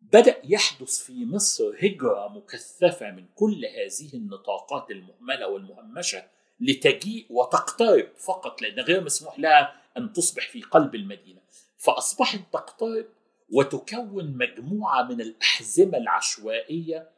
بدأ 0.01 0.41
يحدث 0.43 0.99
في 0.99 1.25
مصر 1.25 1.75
هجرة 1.79 2.27
مكثفة 2.27 3.11
من 3.11 3.25
كل 3.35 3.65
هذه 3.65 4.13
النطاقات 4.13 4.91
المهملة 4.91 5.47
والمهمشة 5.47 6.23
لتجيء 6.59 7.25
وتقترب 7.29 8.07
فقط 8.17 8.61
لأن 8.61 8.79
غير 8.79 9.03
مسموح 9.03 9.39
لها 9.39 9.81
أن 9.97 10.13
تصبح 10.13 10.49
في 10.49 10.61
قلب 10.61 10.95
المدينة. 10.95 11.41
فأصبحت 11.77 12.39
تقترب 12.53 13.05
وتكون 13.49 14.37
مجموعة 14.37 15.03
من 15.03 15.21
الأحزمة 15.21 15.97
العشوائية 15.97 17.09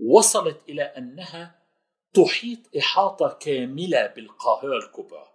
وصلت 0.00 0.60
إلى 0.68 0.82
أنها 0.82 1.64
تحيط 2.14 2.58
إحاطة 2.78 3.38
كاملة 3.40 4.06
بالقاهرة 4.06 4.76
الكبرى 4.78 5.26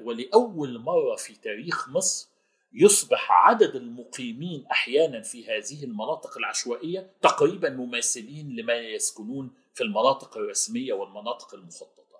ولأول 0.00 0.78
مرة 0.78 1.16
في 1.16 1.34
تاريخ 1.34 1.88
مصر 1.88 2.28
يصبح 2.72 3.32
عدد 3.32 3.76
المقيمين 3.76 4.66
أحيانا 4.66 5.22
في 5.22 5.46
هذه 5.46 5.84
المناطق 5.84 6.38
العشوائية 6.38 7.10
تقريبا 7.22 7.70
مماثلين 7.70 8.56
لما 8.56 8.74
يسكنون 8.74 9.50
في 9.74 9.84
المناطق 9.84 10.36
الرسمية 10.36 10.92
والمناطق 10.92 11.54
المخططة. 11.54 12.18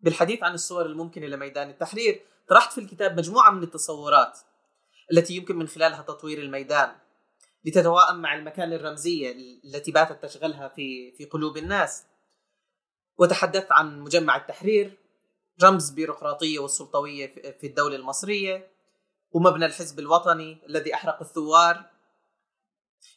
بالحديث 0.00 0.42
عن 0.42 0.54
الصور 0.54 0.86
الممكنة 0.86 1.26
لميدان 1.26 1.70
التحرير، 1.70 2.20
طرحت 2.48 2.72
في 2.72 2.78
الكتاب 2.78 3.18
مجموعة 3.18 3.50
من 3.50 3.62
التصورات 3.62 4.38
التي 5.12 5.34
يمكن 5.36 5.56
من 5.56 5.68
خلالها 5.68 6.02
تطوير 6.02 6.38
الميدان 6.38 6.96
لتتوائم 7.68 8.16
مع 8.16 8.34
المكان 8.34 8.72
الرمزية 8.72 9.32
التي 9.64 9.92
باتت 9.92 10.24
تشغلها 10.24 10.68
في 10.68 11.12
في 11.12 11.24
قلوب 11.24 11.56
الناس. 11.56 12.06
وتحدثت 13.18 13.72
عن 13.72 14.00
مجمع 14.00 14.36
التحرير 14.36 14.98
رمز 15.62 15.90
بيروقراطية 15.90 16.58
والسلطوية 16.58 17.34
في 17.60 17.66
الدولة 17.66 17.96
المصرية 17.96 18.70
ومبنى 19.32 19.66
الحزب 19.66 19.98
الوطني 19.98 20.58
الذي 20.66 20.94
أحرق 20.94 21.20
الثوار 21.20 21.90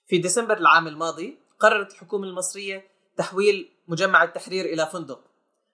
في 0.08 0.18
ديسمبر 0.18 0.58
العام 0.58 0.88
الماضي 0.88 1.38
قررت 1.60 1.92
الحكومة 1.92 2.28
المصرية 2.28 2.88
تحويل 3.18 3.72
مجمع 3.88 4.24
التحرير 4.24 4.66
إلى 4.66 4.86
فندق 4.86 5.24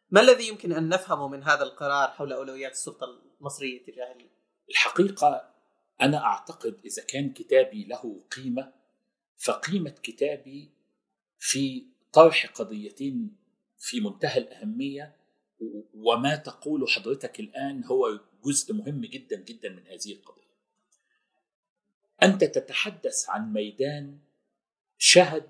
ما 0.10 0.22
الذي 0.22 0.48
يمكن 0.48 0.72
أن 0.72 0.90
نفهمه 0.90 1.28
من 1.28 1.44
هذا 1.44 1.64
القرار 1.64 2.08
حول 2.08 2.34
أولويات 2.34 2.72
السلطة 2.72 3.08
المصرية 3.40 3.86
تجاه 3.86 4.16
الحقيقة 4.70 5.57
أنا 6.02 6.18
أعتقد 6.18 6.80
إذا 6.86 7.04
كان 7.04 7.34
كتابي 7.34 7.84
له 7.84 8.22
قيمة 8.32 8.74
فقيمة 9.38 9.90
كتابي 10.04 10.72
في 11.40 11.86
طرح 12.14 12.46
قضيتين 12.46 13.36
في 13.78 14.00
منتهى 14.00 14.38
الأهمية 14.38 15.16
وما 15.94 16.36
تقول 16.36 16.90
حضرتك 16.90 17.40
الآن 17.40 17.84
هو 17.84 18.20
جزء 18.46 18.74
مهم 18.74 19.02
جدا 19.02 19.36
جدا 19.42 19.70
من 19.70 19.88
هذه 19.88 20.14
القضية. 20.14 20.48
أنت 22.24 22.44
تتحدث 22.44 23.30
عن 23.30 23.54
ميدان 23.54 24.20
شهد 24.98 25.50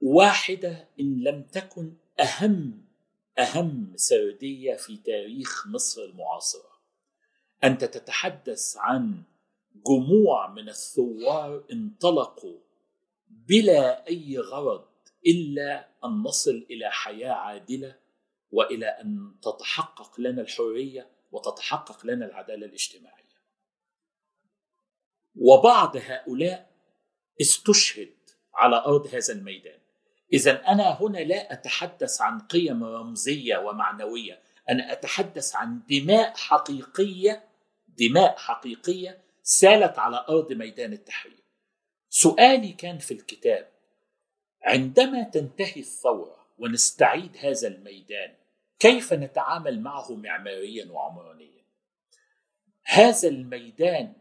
واحدة 0.00 0.88
إن 1.00 1.20
لم 1.20 1.42
تكن 1.42 1.94
أهم 2.20 2.84
أهم 3.38 3.92
سردية 3.96 4.74
في 4.74 4.96
تاريخ 4.96 5.66
مصر 5.66 6.02
المعاصرة. 6.02 6.75
انت 7.64 7.84
تتحدث 7.84 8.76
عن 8.76 9.22
جموع 9.86 10.50
من 10.50 10.68
الثوار 10.68 11.64
انطلقوا 11.72 12.58
بلا 13.28 14.08
أي 14.08 14.38
غرض 14.38 14.84
إلا 15.26 15.88
أن 16.04 16.10
نصل 16.10 16.66
إلى 16.70 16.90
حياة 16.90 17.32
عادلة 17.32 17.96
وإلى 18.52 18.86
أن 18.86 19.34
تتحقق 19.42 20.20
لنا 20.20 20.42
الحرية 20.42 21.10
وتتحقق 21.32 22.06
لنا 22.06 22.26
العدالة 22.26 22.66
الاجتماعية. 22.66 23.26
وبعض 25.36 25.96
هؤلاء 25.96 26.70
استشهد 27.40 28.14
على 28.54 28.76
أرض 28.76 29.06
هذا 29.06 29.32
الميدان. 29.32 29.78
إذا 30.32 30.72
أنا 30.72 31.02
هنا 31.02 31.18
لا 31.18 31.52
أتحدث 31.52 32.20
عن 32.20 32.40
قيم 32.40 32.84
رمزية 32.84 33.56
ومعنوية، 33.56 34.42
أنا 34.70 34.92
أتحدث 34.92 35.56
عن 35.56 35.80
دماء 35.90 36.36
حقيقية 36.36 37.45
دماء 37.98 38.36
حقيقية 38.36 39.18
سالت 39.42 39.98
على 39.98 40.24
أرض 40.28 40.52
ميدان 40.52 40.92
التحرير. 40.92 41.46
سؤالي 42.08 42.72
كان 42.72 42.98
في 42.98 43.14
الكتاب 43.14 43.68
عندما 44.62 45.22
تنتهي 45.22 45.80
الثورة 45.80 46.46
ونستعيد 46.58 47.36
هذا 47.36 47.68
الميدان 47.68 48.34
كيف 48.78 49.12
نتعامل 49.12 49.80
معه 49.80 50.14
معماريا 50.14 50.92
وعمرانيا 50.92 51.62
هذا 52.84 53.28
الميدان 53.28 54.12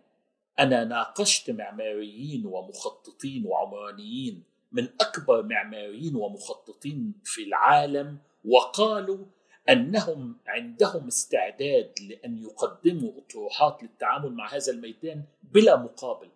أنا 0.60 0.84
ناقشت 0.84 1.52
معماريين 1.52 2.46
ومخططين 2.46 3.46
وعمرانيين 3.46 4.44
من 4.72 4.90
أكبر 5.02 5.44
معماريين 5.44 6.16
ومخططين 6.16 7.14
في 7.24 7.44
العالم 7.44 8.18
وقالوا 8.46 9.26
أنهم 9.70 10.38
عندهم 10.48 11.08
استعداد 11.08 11.92
لأن 12.10 12.38
يقدموا 12.38 13.12
أطروحات 13.18 13.84
للتعامل 13.84 14.32
مع 14.32 14.54
هذا 14.54 14.72
الميدان 14.72 15.24
بلا 15.44 15.76
مقابل. 15.76 16.30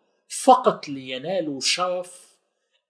فقط 0.43 0.89
لينالوا 0.89 1.59
شرف 1.59 2.37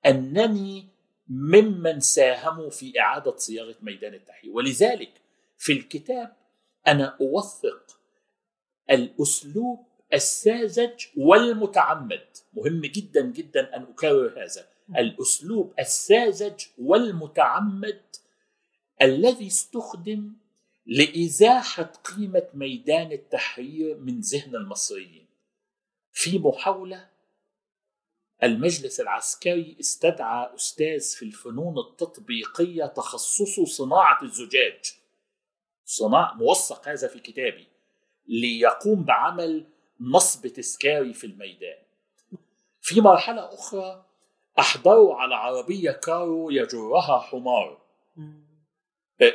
أنني 0.05 0.87
ممن 1.27 1.99
ساهموا 1.99 2.69
في 2.69 2.99
إعادة 2.99 3.35
صياغة 3.35 3.75
ميدان 3.81 4.13
التحرير. 4.13 4.51
ولذلك 4.53 5.11
في 5.57 5.73
الكتاب 5.73 6.35
أنا 6.87 7.17
أوثق 7.21 7.99
الأسلوب 8.91 9.85
الساذج 10.13 11.05
والمتعمد. 11.17 12.27
مهم 12.53 12.81
جدا 12.81 13.21
جدا 13.21 13.75
أن 13.75 13.83
أكرر 13.83 14.43
هذا. 14.43 14.67
الأسلوب 14.97 15.73
الساذج 15.79 16.65
والمتعمد 16.77 18.01
الذي 19.01 19.47
استخدم 19.47 20.33
لإزاحة 20.85 21.83
قيمة 21.83 22.47
ميدان 22.53 23.11
التحرير 23.11 23.97
من 23.97 24.19
ذهن 24.19 24.55
المصريين. 24.55 25.25
في 26.11 26.39
محاولة 26.39 27.09
المجلس 28.43 28.99
العسكري 28.99 29.77
استدعى 29.79 30.55
أستاذ 30.55 31.15
في 31.15 31.25
الفنون 31.25 31.79
التطبيقية 31.79 32.85
تخصصه 32.85 33.65
صناعة 33.65 34.23
الزجاج 34.23 34.93
صناع 35.85 36.33
موثق 36.33 36.87
هذا 36.87 37.07
في 37.07 37.19
كتابي 37.19 37.67
ليقوم 38.27 39.03
بعمل 39.03 39.65
نصب 39.99 40.47
تذكاري 40.47 41.13
في 41.13 41.27
الميدان. 41.27 41.77
في 42.81 43.01
مرحلة 43.01 43.53
أخرى 43.53 44.05
أحضروا 44.59 45.15
على 45.15 45.35
عربية 45.35 45.91
كارو 45.91 46.49
يجرها 46.49 47.19
حمار. 47.19 47.81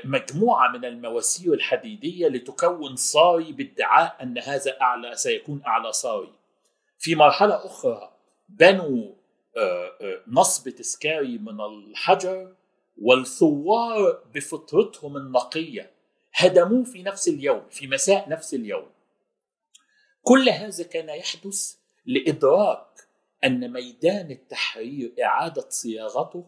مجموعة 0.04 0.72
من 0.72 0.84
المواسير 0.84 1.52
الحديدية 1.52 2.28
لتكون 2.28 2.96
صاري 2.96 3.52
بادعاء 3.52 4.22
أن 4.22 4.38
هذا 4.38 4.80
أعلى 4.80 5.16
سيكون 5.16 5.62
أعلى 5.66 5.92
صاري 5.92 6.32
في 6.98 7.14
مرحلة 7.14 7.66
أخرى 7.66 8.12
بنوا 8.48 9.14
آه، 9.56 9.92
آه، 10.00 10.22
نصب 10.28 10.68
تذكاري 10.68 11.38
من 11.38 11.60
الحجر 11.60 12.54
والثوار 12.96 14.22
بفطرتهم 14.34 15.16
النقية. 15.16 15.90
هدموه 16.34 16.84
في 16.84 17.02
نفس 17.02 17.28
اليوم 17.28 17.68
في 17.70 17.86
مساء 17.86 18.28
نفس 18.28 18.54
اليوم. 18.54 18.90
كل 20.22 20.48
هذا 20.48 20.84
كان 20.84 21.08
يحدث 21.08 21.74
لإدراك 22.06 22.86
أن 23.44 23.72
ميدان 23.72 24.30
التحرير 24.30 25.14
إعادة 25.22 25.66
صياغته 25.68 26.46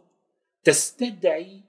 تستدعي 0.65 1.61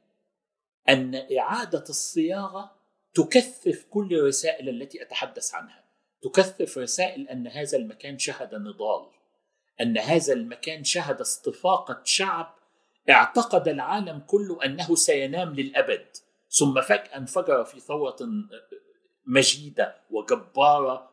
أن 0.89 1.15
إعادة 1.37 1.83
الصياغة 1.89 2.71
تكثف 3.13 3.85
كل 3.89 4.13
الرسائل 4.13 4.69
التي 4.69 5.01
أتحدث 5.01 5.55
عنها. 5.55 5.83
تكثف 6.21 6.77
رسائل 6.77 7.29
أن 7.29 7.47
هذا 7.47 7.77
المكان 7.77 8.19
شهد 8.19 8.55
نضال 8.55 9.09
أن 9.81 9.97
هذا 9.97 10.33
المكان 10.33 10.83
شهد 10.83 11.21
استفاقه 11.21 12.01
شعب. 12.03 12.55
اعتقد 13.09 13.67
العالم 13.67 14.19
كله 14.19 14.65
أنه 14.65 14.95
سينام 14.95 15.53
للأبد. 15.53 16.07
ثم 16.49 16.81
فجأة 16.81 17.17
انفجر 17.17 17.63
في 17.63 17.79
ثورة 17.79 18.17
مجيدة 19.25 19.95
وجبارة 20.11 21.11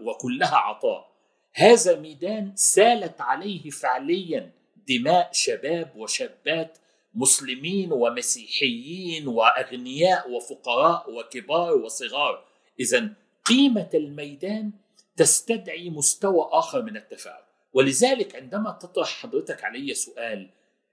وكلها 0.00 0.56
عطاء. 0.56 1.12
هذا 1.54 2.00
ميدان 2.00 2.56
سالت 2.56 3.20
عليه 3.20 3.70
فعليا 3.70 4.52
دماء 4.88 5.30
شباب 5.32 5.92
وشابات 5.96 6.78
مسلمين 7.14 7.92
ومسيحيين 7.92 9.28
وأغنياء 9.28 10.30
وفقراء 10.30 11.10
وكبار 11.10 11.74
وصغار. 11.74 12.44
إذا 12.80 13.14
قيمة 13.44 13.90
الميدان 13.94 14.72
تستدعي 15.16 15.90
مستوى 15.90 16.48
آخر 16.52 16.82
من 16.82 16.96
التفاعل. 16.96 17.42
ولذلك 17.72 18.36
عندما 18.36 18.70
تطرح 18.70 19.08
حضرتك 19.08 19.64
علي 19.64 19.94
سؤال 19.94 20.50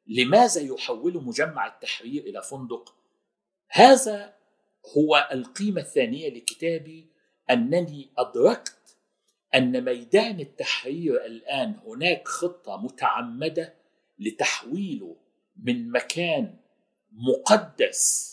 لماذا 0.08 0.62
يحول 0.62 1.24
مجمع 1.24 1.68
التحرير 1.68 2.24
إلى 2.24 2.42
فندق؟ 2.42 2.96
هذا 3.70 4.34
هو 4.98 5.30
القيمة 5.32 5.82
الثانية 5.82 6.30
لكتابي. 6.30 7.06
أنني 7.50 8.10
أدركت 8.18 8.98
أن 9.56 9.86
ميدان 9.86 10.40
التحرير 10.40 11.26
الآن 11.26 11.76
هناك 11.86 12.28
خطة 12.28 12.78
متعمدة 12.78 13.74
لتحويله 14.20 15.16
من 15.64 15.92
مكان 15.92 16.56
مقدس 17.12 18.30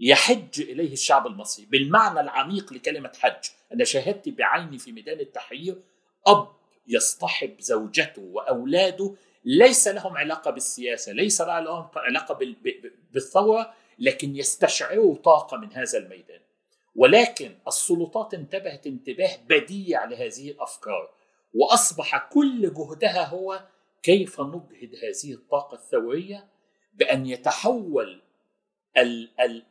يحج 0.00 0.60
إليه 0.60 0.92
الشعب 0.92 1.26
المصري 1.26 1.66
بالمعنى 1.66 2.20
العميق 2.20 2.72
لكلمة 2.72 3.12
حج 3.18 3.50
أنا 3.72 3.84
شاهدت 3.84 4.28
بعيني 4.28 4.78
في 4.78 4.92
ميدان 4.92 5.20
التحرير 5.20 5.82
أب 6.26 6.48
يصطحب 6.86 7.60
زوجته 7.60 8.22
وأولاده 8.22 9.14
ليس 9.44 9.88
لهم 9.88 10.16
علاقة 10.16 10.50
بالسياسة، 10.50 11.12
ليس 11.12 11.40
لهم 11.40 11.88
علاقة 11.96 12.38
بالثورة، 13.12 13.74
لكن 13.98 14.36
يستشعروا 14.36 15.16
طاقة 15.16 15.56
من 15.56 15.72
هذا 15.72 15.98
الميدان. 15.98 16.40
ولكن 16.94 17.54
السلطات 17.68 18.34
انتبهت 18.34 18.86
انتباه 18.86 19.36
بديع 19.48 20.04
لهذه 20.04 20.50
الأفكار، 20.50 21.14
وأصبح 21.54 22.28
كل 22.32 22.74
جهدها 22.74 23.24
هو 23.24 23.66
كيف 24.04 24.40
نجهد 24.40 24.94
هذه 24.94 25.34
الطاقة 25.34 25.74
الثورية 25.74 26.48
بأن 26.94 27.26
يتحول 27.26 28.22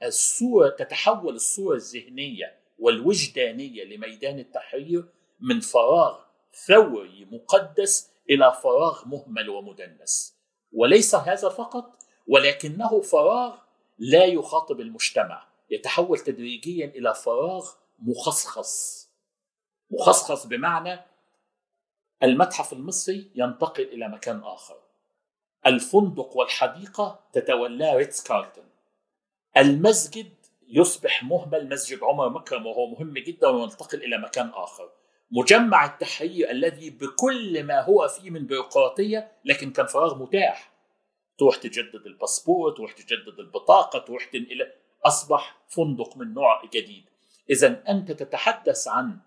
الصورة 0.04 0.70
تتحول 0.70 1.36
الصورة 1.36 1.76
الذهنية 1.76 2.60
والوجدانية 2.80 3.84
لميدان 3.84 4.40
التحرير 4.40 5.06
من 5.40 5.60
فراغ 5.60 6.20
ثوري 6.68 7.28
مقدس 7.32 8.12
إلى 8.30 8.58
فراغ 8.64 9.08
مهمل 9.08 9.50
ومدنس. 9.50 10.38
وليس 10.72 11.16
هذا 11.16 11.50
فقط 11.50 12.00
ولكنه 12.28 13.02
فراغ 13.02 13.58
لا 13.98 14.26
يخاطب 14.26 14.80
المجتمع. 14.80 15.48
يتحول 15.70 16.20
تدريجيا 16.20 16.86
إلى 16.86 17.14
فراغ 17.14 17.70
مخصخص. 18.00 19.04
مخصخص 19.92 20.46
بمعنى 20.48 21.13
المتحف 22.24 22.74
المصري 22.74 23.32
ينتقل 23.36 23.84
إلى 23.84 24.08
مكان 24.08 24.42
آخر. 24.44 24.76
الفندق 25.68 26.38
والحديقة 26.38 27.20
تتولاه 27.34 27.96
ريتس 27.96 28.24
كارلتون 28.24 28.66
المسجد 29.58 30.34
يصبح 30.68 31.24
مهمل 31.24 31.70
مسجد 31.70 32.04
عمر 32.04 32.30
مكرم 32.30 32.66
وهو 32.66 32.88
مهم 32.88 33.14
جدا 33.14 33.48
وينتقل 33.48 34.04
إلى 34.04 34.18
مكان 34.18 34.50
آخر. 34.50 34.90
مجمع 35.32 35.86
التحرير 35.86 36.52
الذي 36.52 36.90
بكل 36.90 37.64
ما 37.64 37.82
هو 37.82 38.08
فيه 38.08 38.30
من 38.30 38.46
بيروقراطية 38.46 39.32
لكن 39.46 39.72
كان 39.72 39.86
فراغ 39.86 40.22
متاح. 40.24 40.74
تروح 41.38 41.56
تجدد 41.56 42.06
الباسبور 42.06 42.72
تروح 42.72 42.92
تجدد 42.92 43.40
البطاقة 43.40 44.00
تروح 44.00 44.26
تنقل 44.26 44.72
أصبح 45.06 45.58
فندق 45.68 46.18
من 46.18 46.34
نوع 46.34 46.66
جديد. 46.66 47.04
اذا 47.50 47.84
أنت 47.90 48.12
تتحدث 48.12 48.88
عن 48.88 49.20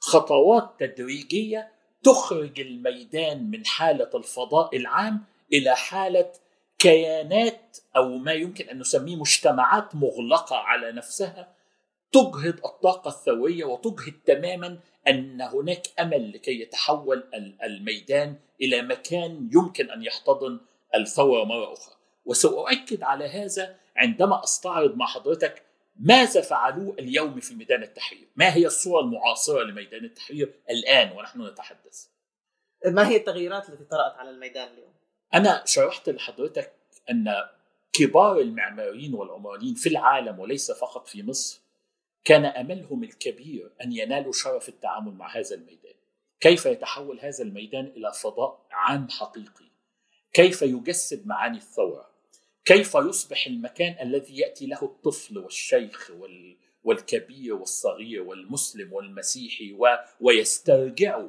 خطوات 0.00 0.74
تدريجية 0.78 1.77
تخرج 2.02 2.60
الميدان 2.60 3.50
من 3.50 3.66
حالة 3.66 4.10
الفضاء 4.14 4.76
العام 4.76 5.24
إلى 5.52 5.76
حالة 5.76 6.32
كيانات 6.78 7.78
أو 7.96 8.08
ما 8.18 8.32
يمكن 8.32 8.68
أن 8.68 8.78
نسميه 8.78 9.16
مجتمعات 9.16 9.94
مغلقة 9.94 10.56
على 10.56 10.92
نفسها 10.92 11.54
تجهد 12.12 12.60
الطاقة 12.64 13.08
الثوريه 13.08 13.64
وتجهد 13.64 14.14
تماما 14.26 14.78
أن 15.08 15.40
هناك 15.40 15.86
أمل 16.00 16.32
لكي 16.32 16.60
يتحول 16.60 17.24
الميدان 17.64 18.36
إلى 18.60 18.82
مكان 18.82 19.50
يمكن 19.52 19.90
أن 19.90 20.02
يحتضن 20.02 20.60
الثورة 20.94 21.44
مرة 21.44 21.72
أخرى. 21.72 21.94
وسأؤكد 22.24 23.02
على 23.02 23.28
هذا 23.28 23.76
عندما 23.96 24.44
أستعرض 24.44 24.96
مع 24.96 25.06
حضرتك 25.06 25.62
ماذا 25.98 26.40
فعلوه 26.40 26.96
اليوم 26.98 27.40
في 27.40 27.54
ميدان 27.54 27.82
التحرير؟ 27.82 28.28
ما 28.36 28.54
هي 28.54 28.66
الصورة 28.66 29.00
المعاصرة 29.00 29.62
لميدان 29.62 30.04
التحرير 30.04 30.54
الآن 30.70 31.16
ونحن 31.16 31.46
نتحدث؟ 31.46 32.06
ما 32.86 33.08
هي 33.08 33.16
التغييرات 33.16 33.68
التي 33.68 33.84
طرأت 33.84 34.12
على 34.16 34.30
الميدان 34.30 34.68
اليوم؟ 34.68 34.92
أنا 35.34 35.62
شرحت 35.66 36.08
لحضرتك 36.08 36.72
أن 37.10 37.34
كبار 37.92 38.40
المعماريين 38.40 39.14
والعمرانيين 39.14 39.74
في 39.74 39.88
العالم 39.88 40.38
وليس 40.38 40.70
فقط 40.70 41.08
في 41.08 41.22
مصر 41.22 41.60
كان 42.24 42.44
أملهم 42.44 43.04
الكبير 43.04 43.72
أن 43.84 43.92
ينالوا 43.92 44.32
شرف 44.32 44.68
التعامل 44.68 45.12
مع 45.12 45.36
هذا 45.36 45.54
الميدان 45.54 45.94
كيف 46.40 46.66
يتحول 46.66 47.20
هذا 47.20 47.44
الميدان 47.44 47.84
إلى 47.84 48.12
فضاء 48.12 48.66
عام 48.70 49.08
حقيقي 49.08 49.68
كيف 50.32 50.62
يجسد 50.62 51.26
معاني 51.26 51.56
الثورة 51.56 52.07
كيف 52.64 52.94
يصبح 52.94 53.46
المكان 53.46 54.06
الذي 54.08 54.38
يأتي 54.38 54.66
له 54.66 54.82
الطفل 54.82 55.38
والشيخ 55.38 56.12
والكبير 56.84 57.54
والصغير 57.54 58.22
والمسلم 58.22 58.92
والمسيحي 58.92 59.76
ويسترجعوا 60.20 61.28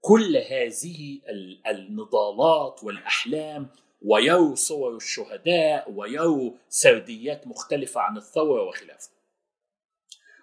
كل 0.00 0.36
هذه 0.36 1.20
النضالات 1.66 2.84
والأحلام 2.84 3.68
ويروا 4.02 4.54
صور 4.54 4.96
الشهداء 4.96 5.90
ويروا 5.90 6.52
سرديات 6.68 7.46
مختلفة 7.46 8.00
عن 8.00 8.16
الثورة 8.16 8.62
وخلافه. 8.62 9.10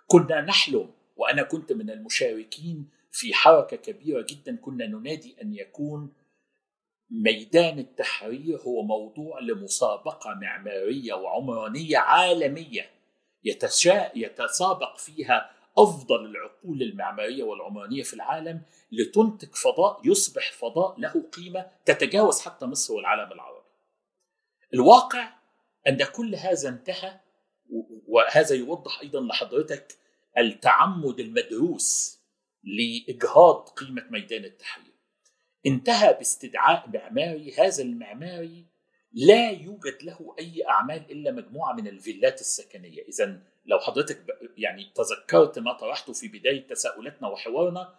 كنا 0.08 0.42
نحلم 0.42 0.90
وأنا 1.16 1.44
كنت 1.44 1.74
من 1.74 1.90
المشاركين 1.90 2.90
في 3.12 3.34
حركة 3.34 3.78
كبيرة 3.78 4.26
جدا 4.30 4.56
كنا 4.56 4.88
ننادي 4.88 5.36
أن 5.42 5.54
يكون 5.54 6.14
ميدان 7.12 7.80
التحرير 7.80 8.62
هو 8.62 8.82
موضوع 8.82 9.40
لمسابقة 9.40 10.34
معمارية 10.34 11.14
وعمرانية 11.14 11.98
عالمية 11.98 12.90
يتسابق 14.16 14.98
فيها 14.98 15.52
أفضل 15.78 16.26
العقول 16.26 16.82
المعمارية 16.82 17.44
والعمرانية 17.44 18.04
في 18.04 18.14
العالم 18.14 18.62
لتنتج 18.92 19.56
فضاء 19.56 20.02
يصبح 20.06 20.52
فضاء 20.52 21.00
له 21.00 21.30
قيمة 21.34 21.72
تتجاوز 21.86 22.42
حتى 22.42 22.66
مصر 22.66 22.94
والعالم 22.94 23.32
العربي. 23.32 23.66
الواقع 24.74 25.30
أن 25.88 26.04
كل 26.04 26.36
هذا 26.36 26.70
انتهى 26.70 27.20
وهذا 28.08 28.56
يوضح 28.56 29.02
أيضا 29.02 29.22
لحضرتك 29.22 29.98
التعمد 30.38 31.20
المدروس 31.20 32.20
لإجهاض 32.64 33.70
قيمة 33.70 34.06
ميدان 34.10 34.46
التحرير. 34.46 34.91
انتهى 35.66 36.14
باستدعاء 36.14 36.90
معماري. 36.94 37.54
هذا 37.60 37.84
المعماري 37.84 38.66
لا 39.14 39.52
يوجد 39.52 40.04
له 40.04 40.36
أي 40.40 40.68
أعمال 40.68 41.12
إلا 41.12 41.32
مجموعة 41.32 41.74
من 41.74 41.88
الفيلات 41.88 42.42
السكنية، 42.42 43.02
اذا 43.02 43.40
لو 43.66 43.80
حضرتك 43.80 44.26
يعني 44.58 44.92
تذكرت 44.96 45.60
ما 45.60 45.74
طرحته 45.74 46.14
في 46.14 46.28
بداية 46.28 46.68
تساؤلاتنا 46.68 47.28
وحوارنا 47.28 47.96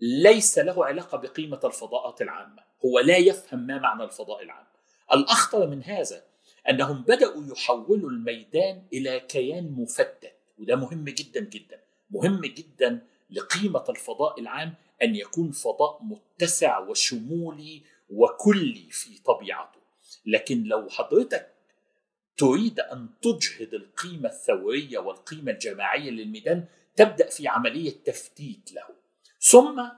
ليس 0.00 0.58
له 0.58 0.86
علاقة 0.86 1.18
بقيمة 1.18 1.60
الفضاءات 1.64 2.22
العامة، 2.22 2.62
هو 2.84 2.98
لا 2.98 3.16
يفهم 3.16 3.66
ما 3.66 3.78
معنى 3.78 4.04
الفضاء 4.04 4.42
العام. 4.42 4.66
الأخطر 5.12 5.66
من 5.66 5.84
هذا 5.84 6.24
أنهم 6.68 7.02
بدأوا 7.02 7.42
يحولوا 7.52 8.10
الميدان 8.10 8.82
إلى 8.92 9.20
كيان 9.20 9.72
مفتت 9.72 10.32
وده 10.58 10.76
مهم 10.76 11.04
جدا 11.04 11.40
جدا، 11.40 11.80
مهم 12.10 12.40
جدا 12.40 13.06
لقيمة 13.30 13.84
الفضاء 13.88 14.40
العام 14.40 14.74
أن 15.02 15.16
يكون 15.16 15.50
فضاء 15.50 16.00
متسع 16.02 16.78
وشمولي 16.78 17.82
وكلي 18.10 18.88
في 18.90 19.22
طبيعته. 19.24 19.80
لكن 20.26 20.62
لو 20.62 20.88
حضرتك 20.88 21.50
تريد 22.36 22.80
أن 22.80 23.08
تجهد 23.22 23.74
القيمة 23.74 24.28
الثورية 24.28 24.98
والقيمة 24.98 25.52
الجماعية 25.52 26.10
للميدان 26.10 26.64
تبدأ 26.96 27.28
في 27.28 27.48
عملية 27.48 27.94
تفتيت 28.04 28.72
له. 28.72 28.86
ثم 29.40 29.88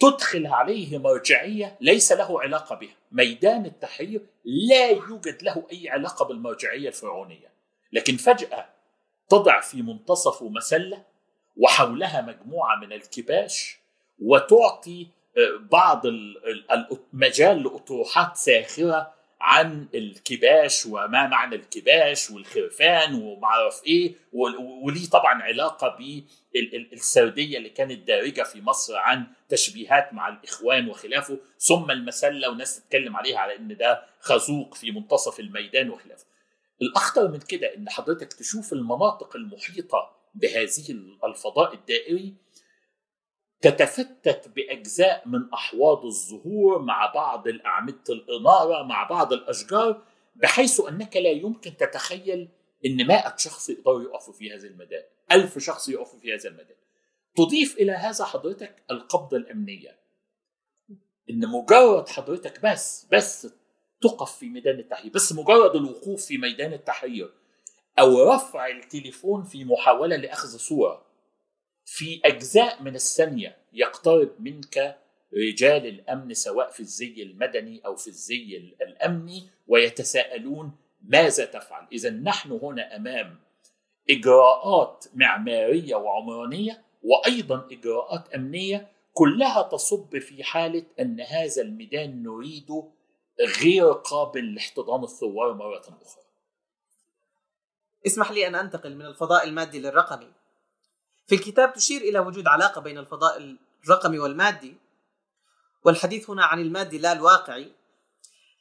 تدخل 0.00 0.46
عليه 0.46 0.98
مرجعية 0.98 1.78
ليس 1.80 2.12
له 2.12 2.42
علاقة 2.42 2.74
بها. 2.74 2.96
ميدان 3.12 3.66
التحرير 3.66 4.26
لا 4.44 4.90
يوجد 4.90 5.42
له 5.42 5.66
أي 5.72 5.88
علاقة 5.88 6.24
بالمرجعية 6.24 6.88
الفرعونية. 6.88 7.52
لكن 7.92 8.16
فجأة 8.16 8.68
تضع 9.28 9.60
في 9.60 9.82
منتصفه 9.82 10.48
مسلة 10.48 11.04
وحولها 11.56 12.22
مجموعة 12.22 12.76
من 12.76 12.92
الكباش 12.92 13.81
وتعطي 14.24 15.06
بعض 15.70 16.02
المجال 16.06 17.62
لاطروحات 17.62 18.36
ساخرة 18.36 19.12
عن 19.40 19.86
الكباش 19.94 20.86
وما 20.86 21.26
معنى 21.26 21.54
الكباش 21.54 22.30
والخرفان 22.30 23.14
ومعرف 23.14 23.82
إيه 23.86 24.14
وليه 24.82 25.08
طبعا 25.12 25.42
علاقة 25.42 25.96
بالسرديه 26.92 27.58
اللي 27.58 27.68
كانت 27.70 28.08
دارجة 28.08 28.42
في 28.42 28.60
مصر 28.60 28.96
عن 28.96 29.26
تشبيهات 29.48 30.12
مع 30.12 30.28
الإخوان 30.28 30.88
وخلافه 30.88 31.38
ثم 31.58 31.90
المسلة 31.90 32.50
وناس 32.50 32.80
تتكلم 32.80 33.16
عليها 33.16 33.38
على 33.38 33.56
إن 33.56 33.76
ده 33.76 34.02
خازوق 34.20 34.74
في 34.74 34.90
منتصف 34.90 35.40
الميدان 35.40 35.90
وخلافه. 35.90 36.24
الأخطر 36.82 37.28
من 37.28 37.38
كده 37.38 37.74
إن 37.76 37.90
حضرتك 37.90 38.32
تشوف 38.32 38.72
المناطق 38.72 39.36
المحيطة 39.36 40.10
بهذه 40.34 40.90
الفضاء 41.24 41.74
الدائري 41.74 42.34
تتفتت 43.62 44.48
بأجزاء 44.48 45.28
من 45.28 45.52
أحواض 45.54 46.04
الزهور 46.04 46.78
مع 46.78 47.12
بعض 47.14 47.48
الأعمدة 47.48 48.02
الإنارة 48.10 48.82
مع 48.82 49.02
بعض 49.02 49.32
الأشجار 49.32 50.02
بحيث 50.36 50.80
أنك 50.80 51.16
لا 51.16 51.30
يمكن 51.30 51.76
تتخيل 51.76 52.48
إن 52.86 53.06
100 53.06 53.36
شخص 53.36 53.70
يقدروا 53.70 54.02
يقفوا 54.02 54.34
في 54.34 54.54
هذا 54.54 54.68
الميدان، 54.68 55.02
ألف 55.32 55.58
شخص 55.58 55.88
يقفوا 55.88 56.18
في 56.18 56.34
هذا 56.34 56.48
الميدان. 56.48 56.76
تضيف 57.36 57.78
إلى 57.78 57.92
هذا 57.92 58.24
حضرتك 58.24 58.82
القبضه 58.90 59.36
الأمنية. 59.36 59.98
إن 61.30 61.48
مجرد 61.48 62.08
حضرتك 62.08 62.60
بس 62.62 63.06
بس 63.12 63.48
تقف 64.02 64.36
في 64.36 64.48
ميدان 64.48 64.78
التحرير، 64.78 65.12
بس 65.12 65.32
مجرد 65.32 65.76
الوقوف 65.76 66.26
في 66.26 66.38
ميدان 66.38 66.72
التحرير 66.72 67.32
أو 67.98 68.32
رفع 68.32 68.66
التليفون 68.66 69.44
في 69.44 69.64
محاولة 69.64 70.16
لأخذ 70.16 70.48
صورة 70.48 71.11
في 71.84 72.20
أجزاء 72.24 72.82
من 72.82 72.94
الثانية 72.94 73.56
يقترب 73.72 74.30
منك 74.38 74.98
رجال 75.34 75.86
الأمن 75.86 76.34
سواء 76.34 76.70
في 76.70 76.80
الزي 76.80 77.22
المدني 77.22 77.80
أو 77.86 77.96
في 77.96 78.08
الزي 78.08 78.74
الأمني 78.82 79.48
ويتساءلون 79.68 80.72
ماذا 81.02 81.44
تفعل؟ 81.44 81.86
إذا 81.92 82.10
نحن 82.10 82.52
هنا 82.62 82.96
أمام 82.96 83.38
إجراءات 84.10 85.04
معمارية 85.14 85.94
وعمرانية 85.94 86.82
وأيضا 87.02 87.68
إجراءات 87.72 88.34
أمنية 88.34 88.88
كلها 89.14 89.62
تصب 89.62 90.18
في 90.18 90.44
حالة 90.44 90.84
أن 91.00 91.20
هذا 91.20 91.62
الميدان 91.62 92.22
نريده 92.22 92.84
غير 93.62 93.92
قابل 93.92 94.54
لاحتضان 94.54 95.04
الثوار 95.04 95.52
مرة 95.52 95.98
أخرى. 96.02 96.22
اسمح 98.06 98.30
لي 98.30 98.46
أن 98.46 98.54
أنتقل 98.54 98.96
من 98.96 99.06
الفضاء 99.06 99.48
المادي 99.48 99.80
للرقمي 99.80 100.32
في 101.26 101.34
الكتاب 101.34 101.72
تشير 101.72 102.00
إلى 102.00 102.18
وجود 102.18 102.46
علاقة 102.46 102.80
بين 102.80 102.98
الفضاء 102.98 103.56
الرقمي 103.84 104.18
والمادي 104.18 104.76
والحديث 105.84 106.30
هنا 106.30 106.44
عن 106.44 106.60
المادي 106.60 106.98
لا 106.98 107.12
الواقعي 107.12 107.72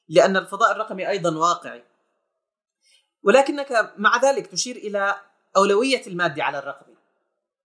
لأن 0.10 0.38
الفضاء 0.38 0.72
الرقمي 0.72 1.10
أيضا 1.10 1.38
واقعي. 1.38 1.84
ولكنك 3.24 3.94
مع 3.98 4.22
ذلك 4.22 4.48
تشير 4.48 4.76
إلى 4.76 5.16
أولوية 5.58 6.08
المادي 6.08 6.42
على 6.42 6.60
الرقمي. 6.60 6.96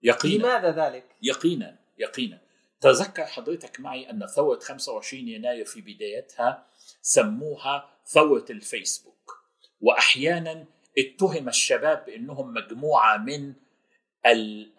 يقينا. 0.02 0.42
لماذا 0.42 0.70
ذلك؟ 0.70 1.04
يقينا 1.22 1.78
يقينا. 1.98 2.40
تذكر 2.80 3.24
حضرتك 3.24 3.80
معي 3.80 4.10
أن 4.10 4.26
ثورة 4.26 4.58
25 4.58 5.28
يناير 5.28 5.64
في 5.64 5.80
بدايتها 5.80 6.66
سموها 7.02 7.90
ثورة 8.06 8.44
الفيسبوك. 8.50 9.38
وأحيانا 9.80 10.64
اتهم 10.98 11.48
الشباب 11.48 12.04
بأنهم 12.04 12.54
مجموعة 12.54 13.16
من 13.16 13.54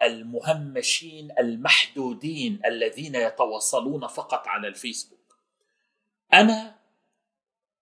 المهمشين 0.02 1.30
المحدودين 1.38 2.60
الذين 2.66 3.14
يتواصلون 3.14 4.06
فقط 4.06 4.48
على 4.48 4.68
الفيسبوك. 4.68 5.38
أنا 6.32 6.78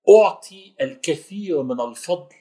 أعطي 0.08 0.74
الكثير 0.80 1.62
من 1.62 1.80
الفضل 1.80 2.34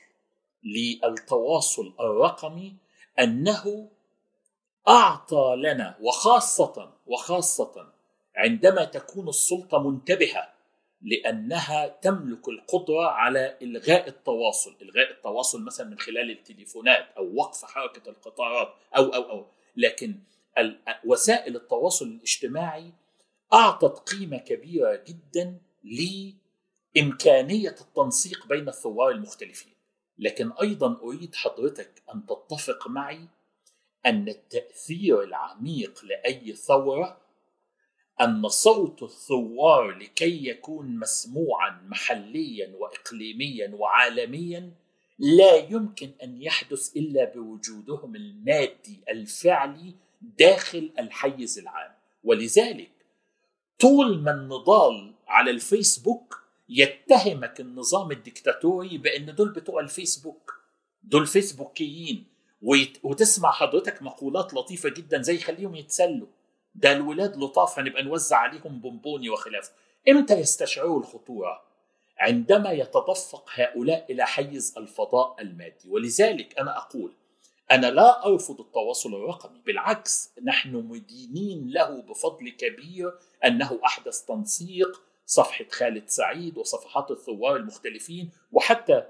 للتواصل 0.64 1.94
الرقمي 2.00 2.76
أنه 3.20 3.90
أعطى 4.88 5.56
لنا 5.58 5.98
وخاصة 6.02 6.94
وخاصة 7.06 7.94
عندما 8.36 8.86
تكون 8.86 9.30
السلطة 9.30 9.90
منتبهة 9.90 10.55
لأنها 11.02 11.88
تملك 11.88 12.50
القدرة 12.50 13.06
على 13.06 13.58
إلغاء 13.62 14.08
التواصل، 14.08 14.76
إلغاء 14.82 15.12
التواصل 15.12 15.64
مثلا 15.64 15.88
من 15.88 16.00
خلال 16.00 16.32
التليفونات 16.32 17.08
أو 17.18 17.36
وقف 17.36 17.66
حركة 17.66 18.10
القطارات 18.10 18.74
أو 18.98 19.04
أو 19.04 19.22
أو، 19.30 19.46
لكن 19.76 20.20
وسائل 21.06 21.56
التواصل 21.56 22.06
الاجتماعي 22.06 22.94
أعطت 23.54 24.10
قيمة 24.14 24.38
كبيرة 24.38 25.04
جدا 25.08 25.58
لإمكانية 26.96 27.76
التنسيق 27.82 28.48
بين 28.48 28.68
الثوار 28.68 29.12
المختلفين. 29.12 29.74
لكن 30.18 30.52
أيضا 30.52 30.98
أريد 31.02 31.36
حضرتك 31.36 32.04
أن 32.14 32.26
تتفق 32.26 32.88
معي 32.88 33.28
أن 34.06 34.28
التأثير 34.28 35.24
العميق 35.24 36.06
لأي 36.06 36.54
ثورة 36.54 37.25
أن 38.22 38.48
صوت 38.48 39.04
الثوار 39.04 39.92
لكي 39.92 40.48
يكون 40.48 41.00
مسموعا 41.00 41.82
محليا 41.88 42.76
واقليميا 42.80 43.76
وعالميا 43.76 44.72
لا 45.20 45.56
يمكن 45.56 46.10
أن 46.24 46.42
يحدث 46.42 46.98
إلا 46.98 47.34
بوجودهم 47.36 48.16
المادي 48.16 49.00
الفعلي 49.10 49.94
داخل 50.22 50.92
الحيز 51.00 51.60
العام. 51.60 51.92
ولذلك 52.24 52.92
طول 53.80 54.20
ما 54.22 54.32
النضال 54.32 55.14
على 55.28 55.52
الفيسبوك 55.52 56.44
يتهمك 56.70 57.60
النظام 57.60 58.12
الدكتاتوري 58.12 58.98
بأن 58.98 59.36
دول 59.36 59.50
بتوع 59.50 59.82
الفيسبوك 59.82 60.54
دول 61.04 61.28
فيسبوكيين 61.28 62.26
وتسمع 63.04 63.52
حضرتك 63.52 64.02
مقولات 64.02 64.54
لطيفة 64.54 64.90
جدا 64.90 65.22
زي 65.22 65.38
خليهم 65.38 65.76
يتسلوا. 65.76 66.28
ده 66.76 66.92
الولاد 66.92 67.38
لطاف 67.38 67.80
هنبقى 67.80 68.04
نوزع 68.04 68.38
عليهم 68.38 68.80
بونبوني 68.80 69.30
وخلافه 69.30 69.72
إمتى 70.10 70.34
يستشعروا 70.40 71.00
الخطورة؟ 71.00 71.62
عندما 72.18 72.72
يتدفق 72.72 73.50
هؤلاء 73.54 74.12
إلى 74.12 74.26
حيز 74.26 74.74
الفضاء 74.78 75.36
المادي. 75.42 75.90
ولذلك 75.90 76.60
أنا 76.60 76.78
أقول 76.78 77.14
أنا 77.72 77.88
لا 77.88 78.26
أرفض 78.26 78.60
التواصل 78.62 79.14
الرقمي. 79.16 79.62
بالعكس 79.66 80.32
نحن 80.44 80.76
مدينين 80.76 81.70
له 81.70 82.02
بفضل 82.02 82.50
كبير 82.50 83.14
أنه 83.46 83.80
أحدث 83.86 84.22
تنسيق 84.22 85.02
صفحة 85.26 85.66
خالد 85.72 86.10
سعيد 86.10 86.58
وصفحات 86.58 87.12
الثوار 87.12 87.56
المختلفين. 87.56 88.32
وحتى 88.52 89.04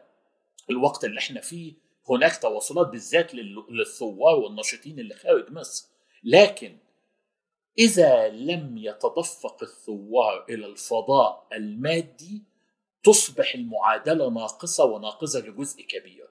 الوقت 0.69 1.05
اللي 1.05 1.19
إحنا 1.19 1.41
فيه 1.41 1.73
هناك 2.09 2.37
تواصلات 2.41 2.87
بالذات 2.87 3.31
للثوار 3.69 4.35
والناشطين 4.35 4.99
اللي 4.99 5.15
خارج 5.15 5.51
مصر. 5.51 5.85
لكن 6.23 6.77
إذا 7.79 8.29
لم 8.29 8.77
يتدفق 8.77 9.63
الثوار 9.63 10.45
إلى 10.49 10.65
الفضاء 10.65 11.47
المادي 11.53 12.43
تصبح 13.03 13.55
المعادلة 13.55 14.29
ناقصة 14.29 14.85
وناقصة 14.85 15.39
لجزء 15.39 15.81
كبير 15.81 16.29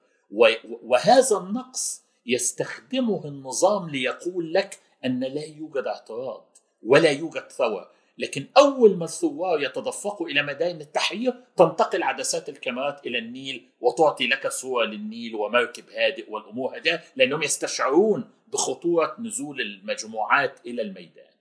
وهذا 0.83 1.37
النقص 1.37 2.03
يستخدمه 2.25 3.25
النظام 3.25 3.89
ليقول 3.89 4.53
لك 4.53 4.79
أن 5.05 5.19
لا 5.19 5.45
يوجد 5.45 5.87
اعتراض 5.87 6.57
ولا 6.83 7.11
يوجد 7.11 7.51
ثوره 7.51 7.91
لكن 8.17 8.45
أول 8.57 8.97
ما 8.97 9.05
الثوار 9.05 9.61
يتدفقوا 9.61 10.27
إلى 10.27 10.43
ميدان 10.43 10.81
التحرير 10.81 11.33
تنتقل 11.57 12.03
عدسات 12.03 12.49
الكاميرات 12.49 13.07
إلى 13.07 13.17
النيل 13.17 13.69
وتعطي 13.81 14.27
لك 14.27 14.47
صورة 14.47 14.85
للنيل 14.85 15.35
ومركب 15.35 15.89
هادئ 15.89 16.31
والأمور 16.31 16.75
هادئه 16.75 16.99
لأنهم 17.15 17.43
يستشعرون 17.43 18.29
بخطورة 18.47 19.15
نزول 19.19 19.61
المجموعات 19.61 20.59
إلى 20.65 20.81
الميدان. 20.81 21.34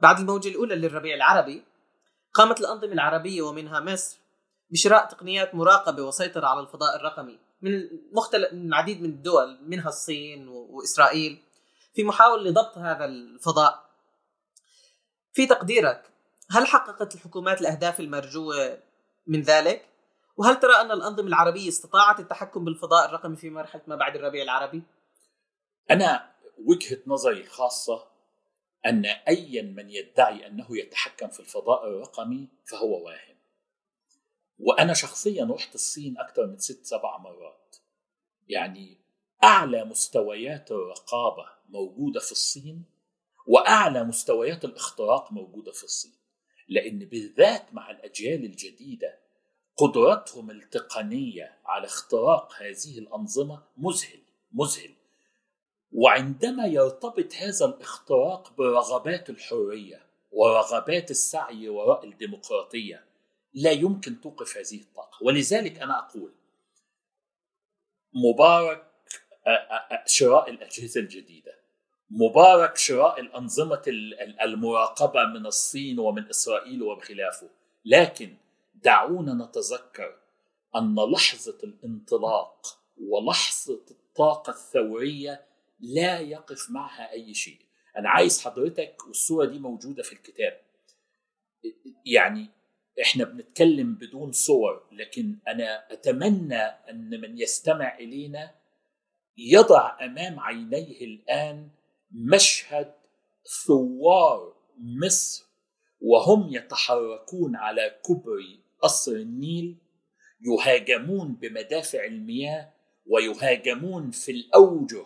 بعد 0.00 0.18
الموجة 0.18 0.48
الأولى 0.48 0.74
للربيع 0.74 1.14
العربي 1.14 1.62
قامت 2.34 2.60
الأنظمة 2.60 2.92
العربية 2.92 3.42
ومنها 3.42 3.80
مصر 3.80 4.18
بشراء 4.70 5.06
تقنيات 5.06 5.54
مراقبة 5.54 6.02
وسيطرة 6.02 6.46
على 6.46 6.60
الفضاء 6.60 6.96
الرقمي 6.96 7.38
من 7.62 7.88
مختلف 8.12 8.52
من 8.52 8.68
العديد 8.68 9.02
من 9.02 9.08
الدول 9.10 9.58
منها 9.62 9.88
الصين 9.88 10.48
وإسرائيل 10.48 11.42
في 11.94 12.04
محاولة 12.04 12.42
لضبط 12.42 12.78
هذا 12.78 13.04
الفضاء 13.04 13.90
في 15.32 15.46
تقديرك 15.46 16.10
هل 16.50 16.66
حققت 16.66 17.14
الحكومات 17.14 17.60
الأهداف 17.60 18.00
المرجوة 18.00 18.78
من 19.26 19.42
ذلك؟ 19.42 19.86
وهل 20.36 20.60
ترى 20.60 20.72
أن 20.72 20.90
الأنظمة 20.90 21.28
العربية 21.28 21.68
استطاعت 21.68 22.20
التحكم 22.20 22.64
بالفضاء 22.64 23.08
الرقمي 23.08 23.36
في 23.36 23.50
مرحلة 23.50 23.82
ما 23.86 23.96
بعد 23.96 24.16
الربيع 24.16 24.42
العربي؟ 24.42 24.82
أنا 25.90 26.30
وجهة 26.66 26.98
نظري 27.06 27.46
خاصة 27.46 28.09
أن 28.86 29.06
ايا 29.06 29.62
من 29.62 29.90
يدعي 29.90 30.46
أنه 30.46 30.78
يتحكم 30.78 31.28
في 31.28 31.40
الفضاء 31.40 31.88
الرقمي 31.88 32.48
فهو 32.64 33.04
واهم. 33.04 33.36
وأنا 34.58 34.94
شخصيا 34.94 35.48
رحت 35.50 35.74
الصين 35.74 36.18
أكثر 36.18 36.46
من 36.46 36.58
ست 36.58 36.86
سبع 36.86 37.18
مرات. 37.18 37.76
يعني 38.48 38.98
أعلى 39.44 39.84
مستويات 39.84 40.70
الرقابة 40.70 41.46
موجودة 41.68 42.20
في 42.20 42.32
الصين 42.32 42.84
وأعلى 43.46 44.04
مستويات 44.04 44.64
الاختراق 44.64 45.32
موجودة 45.32 45.72
في 45.72 45.84
الصين 45.84 46.20
لأن 46.68 46.98
بالذات 46.98 47.74
مع 47.74 47.90
الأجيال 47.90 48.44
الجديدة 48.44 49.18
قدرتهم 49.76 50.50
التقنية 50.50 51.58
على 51.64 51.86
اختراق 51.86 52.52
هذه 52.62 52.98
الأنظمة 52.98 53.62
مذهل 53.76 54.20
مذهل 54.52 54.94
وعندما 55.92 56.66
يرتبط 56.66 57.34
هذا 57.34 57.66
الاختراق 57.66 58.52
برغبات 58.58 59.30
الحرية 59.30 60.06
ورغبات 60.32 61.10
السعي 61.10 61.68
وراء 61.68 62.04
الديمقراطية 62.04 63.04
لا 63.54 63.70
يمكن 63.70 64.20
توقف 64.20 64.56
هذه 64.56 64.80
الطاقة. 64.80 65.18
ولذلك 65.22 65.78
أنا 65.78 65.98
أقول 65.98 66.32
مبارك 68.14 68.86
شراء 70.06 70.50
الأجهزة 70.50 71.00
الجديدة 71.00 71.60
مبارك 72.10 72.76
شراء 72.76 73.20
الأنظمة 73.20 73.82
المراقبة 74.44 75.24
من 75.24 75.46
الصين 75.46 75.98
ومن 75.98 76.28
إسرائيل 76.28 76.82
وبخلافه. 76.82 77.48
لكن 77.84 78.36
دعونا 78.74 79.44
نتذكر 79.44 80.16
أن 80.76 80.96
لحظة 81.12 81.58
الانطلاق 81.64 82.78
ولحظة 83.08 83.80
الطاقة 83.90 84.50
الثورية 84.50 85.49
لا 85.80 86.20
يقف 86.20 86.70
معها 86.70 87.12
أي 87.12 87.34
شيء. 87.34 87.58
أنا 87.96 88.10
عايز 88.10 88.40
حضرتك 88.44 89.06
والصورة 89.06 89.46
دي 89.46 89.58
موجودة 89.58 90.02
في 90.02 90.12
الكتاب. 90.12 90.60
يعني 92.06 92.46
إحنا 93.02 93.24
بنتكلم 93.24 93.94
بدون 93.94 94.32
صور 94.32 94.82
لكن 94.92 95.38
أنا 95.48 95.92
أتمنى 95.92 96.62
أن 96.62 97.20
من 97.20 97.38
يستمع 97.38 97.98
إلينا 97.98 98.54
يضع 99.36 100.04
أمام 100.04 100.40
عينيه 100.40 101.00
الآن 101.04 101.68
مشهد 102.12 102.94
ثوار 103.66 104.54
مصر 104.78 105.44
وهم 106.00 106.54
يتحركون 106.54 107.56
على 107.56 108.00
كبري 108.08 108.60
قصر 108.80 109.12
النيل 109.12 109.76
يهاجمون 110.40 111.34
بمدافع 111.34 112.04
المياه 112.04 112.72
ويهاجمون 113.06 114.10
في 114.10 114.32
الأوجه 114.32 115.04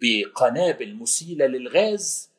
بقنابل 0.00 0.94
مسيله 0.94 1.46
للغاز 1.46 2.30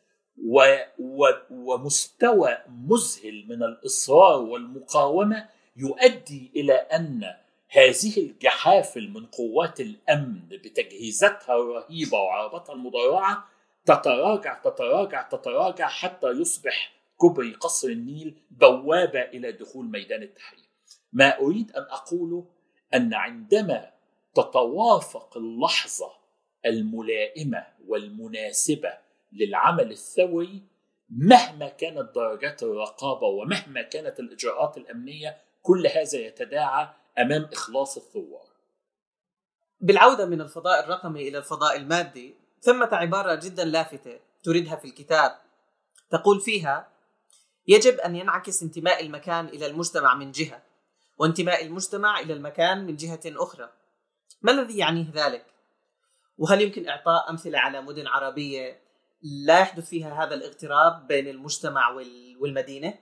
و 0.47 0.75
و 0.99 1.25
ومستوى 1.51 2.57
مذهل 2.69 3.45
من 3.49 3.63
الإصرار 3.63 4.41
والمقاومة 4.41 5.49
يؤدي 5.77 6.51
إلى 6.55 6.73
أن 6.73 7.33
هذه 7.69 8.17
الجحافل 8.17 9.09
من 9.09 9.25
قوات 9.25 9.79
الأمن 9.81 10.39
بتجهيزاتها 10.49 11.55
الرهيبة 11.55 12.17
وعرباتها 12.17 12.73
المدرعه 12.73 13.45
تتراجع 13.85 14.53
تتراجع 14.59 15.21
تتراجع 15.21 15.87
حتى 15.87 16.27
يصبح 16.27 16.93
كبري 17.21 17.53
قصر 17.53 17.87
النيل 17.87 18.35
بوابة 18.51 19.21
إلى 19.21 19.51
دخول 19.51 19.85
ميدان 19.85 20.23
التحرير. 20.23 20.65
ما 21.13 21.39
أريد 21.39 21.71
أن 21.71 21.81
أقوله 21.81 22.45
أن 22.93 23.13
عندما 23.13 23.91
تتوافق 24.35 25.37
اللحظة 25.37 26.20
الملائمة 26.65 27.65
والمناسبة 27.87 28.93
للعمل 29.31 29.91
الثوري 29.91 30.61
مهما 31.09 31.67
كانت 31.67 32.15
درجات 32.15 32.63
الرقابة 32.63 33.27
ومهما 33.27 33.81
كانت 33.81 34.19
الإجراءات 34.19 34.77
الأمنية 34.77 35.37
كل 35.61 35.87
هذا 35.87 36.17
يتداعى 36.19 36.89
أمام 37.19 37.49
إخلاص 37.53 37.97
الثوار. 37.97 38.51
بالعودة 39.81 40.25
من 40.25 40.41
الفضاء 40.41 40.83
الرقمي 40.83 41.27
إلى 41.27 41.37
الفضاء 41.37 41.77
المادي 41.77 42.35
ثمة 42.61 42.89
عبارة 42.91 43.35
جدا 43.35 43.65
لافتة 43.65 44.19
تردها 44.43 44.75
في 44.75 44.85
الكتاب 44.85 45.31
تقول 46.09 46.41
فيها 46.41 46.91
يجب 47.67 47.99
أن 47.99 48.15
ينعكس 48.15 48.63
انتماء 48.63 49.05
المكان 49.05 49.45
إلى 49.45 49.65
المجتمع 49.65 50.15
من 50.15 50.31
جهة 50.31 50.63
وانتماء 51.17 51.65
المجتمع 51.65 52.19
إلى 52.19 52.33
المكان 52.33 52.85
من 52.85 52.95
جهة 52.95 53.19
أخرى 53.25 53.69
ما 54.41 54.51
الذي 54.51 54.77
يعنيه 54.77 55.11
ذلك؟ 55.13 55.45
وهل 56.37 56.61
يمكن 56.61 56.87
إعطاء 56.87 57.29
أمثلة 57.29 57.59
على 57.59 57.81
مدن 57.81 58.07
عربية 58.07 58.81
لا 59.21 59.59
يحدث 59.59 59.89
فيها 59.89 60.23
هذا 60.23 60.35
الاغتراب 60.35 61.07
بين 61.07 61.27
المجتمع 61.27 61.89
والمدينة؟ 62.39 62.99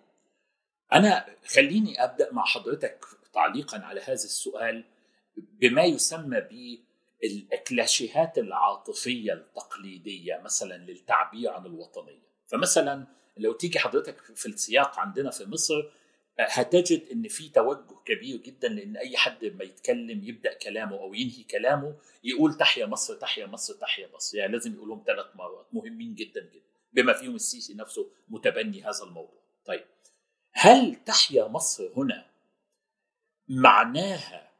أنا 0.93 1.25
خليني 1.55 2.03
أبدأ 2.03 2.33
مع 2.33 2.45
حضرتك 2.45 3.05
تعليقا 3.33 3.79
على 3.79 4.01
هذا 4.01 4.13
السؤال 4.13 4.83
بما 5.37 5.83
يسمى 5.83 6.41
بالكلاشيهات 7.21 8.37
العاطفية 8.37 9.33
التقليدية 9.33 10.41
مثلا 10.43 10.77
للتعبير 10.77 11.51
عن 11.51 11.65
الوطنية 11.65 12.29
فمثلا 12.47 13.07
لو 13.37 13.53
تيجي 13.53 13.79
حضرتك 13.79 14.21
في 14.35 14.45
السياق 14.45 14.99
عندنا 14.99 15.31
في 15.31 15.45
مصر 15.45 15.75
هتجد 16.39 17.07
إن 17.11 17.27
في 17.27 17.49
توجه 17.49 17.95
كبير 18.05 18.37
جدا 18.37 18.67
لإن 18.67 18.97
أي 18.97 19.17
حد 19.17 19.45
ما 19.45 19.63
يتكلم 19.63 20.23
يبدأ 20.23 20.53
كلامه 20.53 20.97
أو 20.97 21.13
ينهي 21.13 21.43
كلامه 21.43 21.97
يقول 22.23 22.57
تحيا 22.57 22.85
مصر 22.85 23.15
تحيا 23.15 23.45
مصر 23.45 23.73
تحيا 23.73 24.09
مصر. 24.13 24.37
يعني 24.37 24.51
لازم 24.51 24.73
يقولهم 24.73 25.03
ثلاث 25.07 25.25
مرات. 25.35 25.67
مهمين 25.73 26.15
جدا 26.15 26.41
جدا. 26.41 26.63
بما 26.93 27.13
فيهم 27.13 27.35
السيسي 27.35 27.73
نفسه 27.73 28.11
متبني 28.29 28.83
هذا 28.83 29.03
الموضوع. 29.03 29.39
طيب 29.65 29.85
هل 30.51 30.95
تحيا 30.95 31.47
مصر 31.47 31.91
هنا 31.97 32.25
معناها 33.47 34.51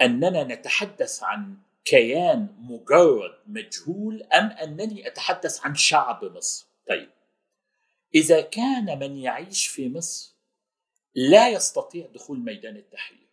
أننا 0.00 0.44
نتحدث 0.44 1.22
عن 1.22 1.56
كيان 1.84 2.56
مجرد 2.58 3.38
مجهول 3.46 4.22
أم 4.22 4.50
أنني 4.50 5.06
أتحدث 5.06 5.66
عن 5.66 5.74
شعب 5.74 6.24
مصر؟ 6.24 6.66
طيب 6.88 7.10
إذا 8.14 8.40
كان 8.40 8.98
من 8.98 9.16
يعيش 9.16 9.66
في 9.66 9.88
مصر 9.88 10.37
لا 11.18 11.48
يستطيع 11.48 12.06
دخول 12.06 12.38
ميدان 12.38 12.76
التحرير. 12.76 13.28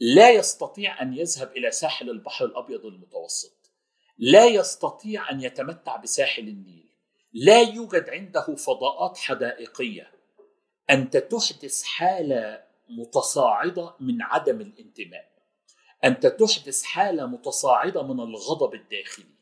لا 0.00 0.30
يستطيع 0.30 1.02
أن 1.02 1.14
يذهب 1.14 1.56
إلى 1.56 1.70
ساحل 1.70 2.10
البحر 2.10 2.44
الأبيض 2.44 2.86
المتوسط. 2.86 3.70
لا 4.18 4.46
يستطيع 4.46 5.30
أن 5.30 5.40
يتمتع 5.40 5.96
بساحل 5.96 6.48
النيل. 6.48 6.88
لا 7.32 7.60
يوجد 7.60 8.10
عنده 8.10 8.54
فضاءات 8.54 9.18
حدائقية. 9.18 10.12
أنت 10.90 11.16
تحدث 11.16 11.82
حالة 11.82 12.64
متصاعدة 12.88 13.94
من 14.00 14.22
عدم 14.22 14.60
الانتماء. 14.60 15.32
أنت 16.04 16.26
تحدث 16.26 16.82
حالة 16.82 17.26
متصاعدة 17.26 18.02
من 18.02 18.20
الغضب 18.20 18.74
الداخلي. 18.74 19.34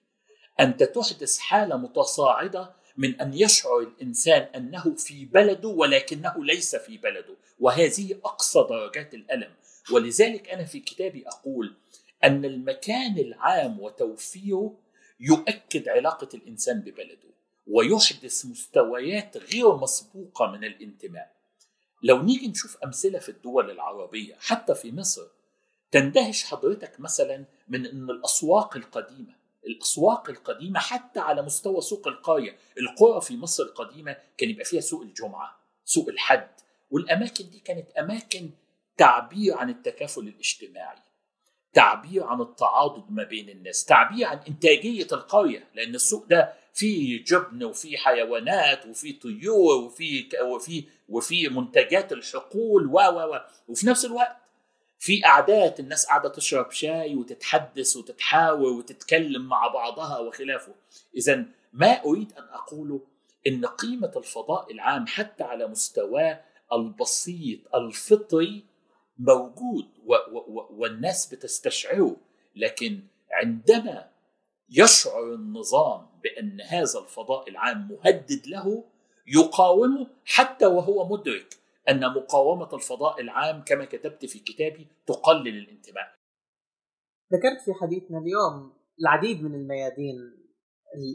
أنت 0.61 0.83
تحدث 0.83 1.39
حالة 1.39 1.77
متصاعدة 1.77 2.75
من 2.97 3.20
أن 3.20 3.34
يشعر 3.34 3.78
الإنسان 3.78 4.43
أنه 4.43 4.95
في 4.95 5.24
بلده 5.24 5.68
ولكنه 5.68 6.45
ليس 6.45 6.76
في 6.76 6.99
بلده 6.99 7.34
وهذه 7.61 8.20
أقصى 8.24 8.66
درجات 8.68 9.14
الألم. 9.14 9.51
ولذلك 9.93 10.49
أنا 10.49 10.64
في 10.64 10.80
كتابي 10.80 11.28
أقول 11.28 11.74
أن 12.24 12.45
المكان 12.45 13.18
العام 13.18 13.80
وتوفيره 13.80 14.78
يؤكد 15.20 15.88
علاقة 15.88 16.28
الإنسان 16.34 16.80
ببلده 16.80 17.30
ويحدث 17.66 18.47
مستويات 18.47 19.36
غير 19.36 19.76
مسبوقة 19.76 20.47
من 20.47 20.64
الانتماء. 20.64 21.32
لو 22.03 22.22
نيجي 22.22 22.49
نشوف 22.49 22.76
أمثلة 22.84 23.18
في 23.18 23.28
الدول 23.28 23.70
العربية 23.70 24.34
حتى 24.41 24.74
في 24.74 24.93
مصر 24.93 25.26
تندهش 25.91 26.45
حضرتك 26.45 27.01
مثلا 27.01 27.45
من 27.68 27.86
إن 27.86 28.11
الأسواق 28.11 28.76
القديمة 28.76 29.39
الأسواق 29.67 30.31
القديمة 30.31 30.81
حتى 30.81 31.21
على 31.21 31.43
مستوى 31.43 31.81
سوق 31.81 32.09
القريه 32.09 32.57
القرى 32.79 33.21
في 33.21 33.37
مصر 33.37 33.63
القديمة 33.63 34.17
كان 34.39 34.51
يبقى 34.51 34.65
فيها 34.65 34.81
سوق 34.81 35.03
الجمعة 35.03 35.61
سوق 35.85 36.09
الحد 36.09 36.49
والأماكن 36.91 37.51
دي 37.51 37.59
كانت 37.59 37.91
أماكن 37.91 38.51
تعبير 38.97 39.57
عن 39.57 39.71
التكافل 39.71 40.21
الاجتماعي 40.21 40.99
تعبير 41.73 42.25
عن 42.25 42.41
التعاضد 42.41 43.11
ما 43.13 43.25
بين 43.25 43.49
الناس 43.49 43.85
تعبير 43.85 44.27
عن 44.27 44.39
إنتاجية 44.49 45.07
القريه 45.13 45.69
لأن 45.75 45.95
السوق 45.95 46.27
ده 46.27 46.53
فيه 46.75 47.25
جبن 47.25 47.65
وفيه 47.65 47.97
حيوانات 47.97 48.87
وفيه 48.87 49.21
طيور 49.21 49.77
وفيه 49.77 50.29
وفيه 50.43 50.85
وفيه 51.09 51.49
منتجات 51.49 52.13
الحقول 52.13 52.87
و 52.87 52.93
و 52.99 53.41
وفي 53.69 53.87
نفس 53.87 54.05
الوقت 54.05 54.37
في 55.01 55.23
قعدات 55.23 55.81
الناس 55.81 56.07
قاعدة 56.07 56.29
تشرب 56.29 56.71
شاي 56.71 57.15
وتتحدث 57.17 57.97
وتتحاور 57.97 58.73
وتتكلم 58.73 59.49
مع 59.49 59.67
بعضها 59.69 60.19
وخلافه. 60.19 60.75
اذا 61.17 61.45
ما 61.73 62.05
أريد 62.05 62.33
أن 62.33 62.43
اقوله 62.43 63.01
إن 63.47 63.67
قيمة 63.67 64.13
الفضاء 64.17 64.73
العام 64.73 65.07
حتى 65.07 65.45
على 65.45 65.67
مستواه 65.67 66.41
البسيط 66.73 67.75
الفطري 67.75 68.65
موجود 69.19 69.89
و 70.07 70.15
و 70.15 70.67
والناس 70.71 71.35
بتستشعره 71.35 72.17
لكن 72.57 73.01
عندما 73.31 74.11
يشعر 74.71 75.35
النظام 75.35 76.07
بأن 76.23 76.61
هذا 76.61 76.99
الفضاء 76.99 77.49
العام 77.49 77.89
مهدد 77.91 78.47
له 78.47 78.85
يقاومه 79.27 80.07
حتى 80.25 80.67
وهو 80.67 81.09
مدرك. 81.09 81.60
أن 81.91 82.14
مقاومة 82.14 82.74
الفضاء 82.74 83.20
العام 83.20 83.64
كما 83.64 83.84
كتبت 83.84 84.26
في 84.26 84.38
كتابي 84.38 84.88
تقلل 85.07 85.59
الانتماء. 85.59 86.14
ذكرت 87.32 87.61
في 87.64 87.74
حديثنا 87.74 88.18
اليوم 88.18 88.72
العديد 89.01 89.43
من 89.43 89.55
الميادين 89.55 90.16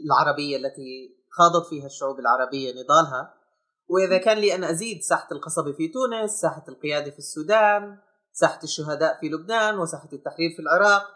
العربية 0.04 0.56
التي 0.56 1.16
خاضت 1.30 1.66
فيها 1.66 1.86
الشعوب 1.86 2.18
العربية 2.20 2.72
نضالها 2.72 3.34
وإذا 3.88 4.18
كان 4.18 4.38
لي 4.38 4.54
أن 4.54 4.64
أزيد 4.64 5.00
ساحة 5.00 5.28
القصبة 5.32 5.72
في 5.72 5.88
تونس، 5.88 6.30
ساحة 6.30 6.64
القيادة 6.68 7.10
في 7.10 7.18
السودان، 7.18 7.98
ساحة 8.32 8.60
الشهداء 8.64 9.20
في 9.20 9.28
لبنان 9.28 9.78
وساحة 9.78 10.08
التحرير 10.12 10.50
في 10.56 10.62
العراق 10.62 11.06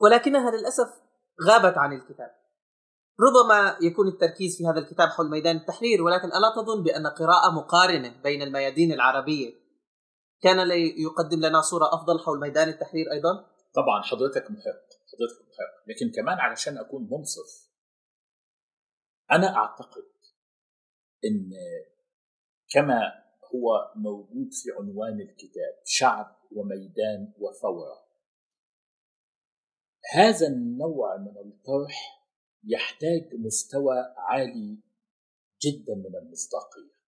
ولكنها 0.00 0.50
للأسف 0.50 0.88
غابت 1.48 1.78
عن 1.78 1.92
الكتاب. 1.92 2.39
ربما 3.26 3.76
يكون 3.82 4.08
التركيز 4.08 4.56
في 4.58 4.66
هذا 4.66 4.78
الكتاب 4.78 5.08
حول 5.08 5.30
ميدان 5.30 5.56
التحرير 5.56 6.02
ولكن 6.02 6.28
ألا 6.28 6.54
تظن 6.56 6.82
بأن 6.82 7.06
قراءة 7.06 7.54
مقارنة 7.56 8.22
بين 8.22 8.42
الميادين 8.42 8.92
العربية 8.92 9.50
كان 10.42 10.70
يقدم 10.96 11.40
لنا 11.46 11.60
صورة 11.60 11.94
أفضل 11.94 12.20
حول 12.20 12.40
ميدان 12.40 12.68
التحرير 12.68 13.12
أيضا؟ 13.12 13.46
طبعا 13.74 14.02
حضرتك 14.02 14.50
محق 14.50 14.86
حضرتك 15.12 15.40
محق 15.48 15.88
لكن 15.88 16.12
كمان 16.16 16.38
علشان 16.38 16.78
أكون 16.78 17.08
منصف 17.10 17.70
أنا 19.32 19.56
أعتقد 19.56 20.04
إن 21.24 21.50
كما 22.70 23.12
هو 23.54 23.92
موجود 23.96 24.48
في 24.52 24.70
عنوان 24.78 25.20
الكتاب 25.20 25.82
شعب 25.84 26.36
وميدان 26.52 27.32
وثورة 27.38 28.10
هذا 30.14 30.46
النوع 30.46 31.16
من 31.16 31.38
الطرح 31.38 32.19
يحتاج 32.64 33.34
مستوى 33.34 33.96
عالي 34.16 34.78
جدا 35.64 35.94
من 35.94 36.16
المصداقية. 36.16 37.00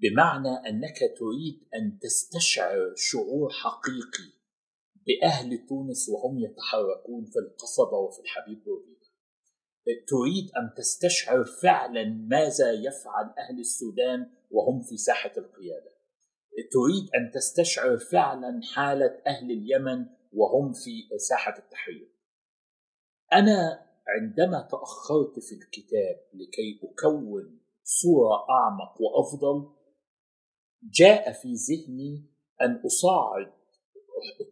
بمعنى 0.00 0.68
أنك 0.68 0.98
تريد 0.98 1.68
أن 1.74 1.98
تستشعر 1.98 2.92
شعور 2.96 3.50
حقيقي 3.50 4.38
بأهل 5.06 5.66
تونس 5.66 6.08
وهم 6.08 6.38
يتحركون 6.38 7.24
في 7.24 7.38
القصبة 7.38 7.98
وفي 7.98 8.20
الحبيب 8.20 8.64
بورقيبه 8.64 8.98
تريد 9.94 10.50
أن 10.56 10.74
تستشعر 10.76 11.44
فعلا 11.44 12.04
ماذا 12.04 12.72
يفعل 12.72 13.34
أهل 13.38 13.60
السودان 13.60 14.30
وهم 14.50 14.82
في 14.82 14.96
ساحة 14.96 15.32
القيادة. 15.36 15.98
تريد 16.72 17.10
أن 17.14 17.30
تستشعر 17.34 17.98
فعلا 17.98 18.60
حالة 18.74 19.22
أهل 19.26 19.50
اليمن 19.50 20.06
وهم 20.32 20.72
في 20.72 21.18
ساحة 21.18 21.58
التحرير. 21.58 22.12
أنا 23.32 23.87
عندما 24.08 24.68
تأخرت 24.70 25.38
في 25.38 25.54
الكتاب 25.54 26.20
لكي 26.34 26.80
أكون 26.82 27.60
صورة 27.84 28.50
أعمق 28.50 29.02
وأفضل 29.02 29.68
جاء 30.82 31.32
في 31.32 31.54
ذهني 31.54 32.24
أن 32.62 32.82
أصعد 32.86 33.52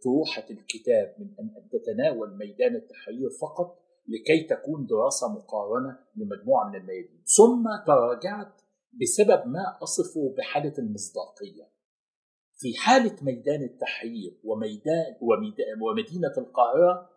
طروحة 0.05 0.45
الكتاب 0.51 1.15
من 1.19 1.29
أن 1.41 1.69
تتناول 1.69 2.37
ميدان 2.37 2.77
التحرير 2.77 3.31
فقط 3.31 3.79
لكي 4.09 4.43
تكون 4.43 4.87
دراسة 4.87 5.33
مقارنة 5.33 5.99
لمجموعة 6.17 6.69
من 6.69 6.77
الميادين. 6.77 7.23
ثم 7.25 7.65
تراجعت 7.87 8.61
بسبب 8.93 9.47
ما 9.47 9.79
أصفه 9.83 10.35
بحالة 10.39 10.75
المصداقية. 10.79 11.69
في 12.59 12.75
حالة 12.77 13.17
ميدان 13.23 13.63
التحرير 13.63 14.41
وميدان 14.45 15.17
ومدينة 15.81 16.33
القاهرة 16.39 17.11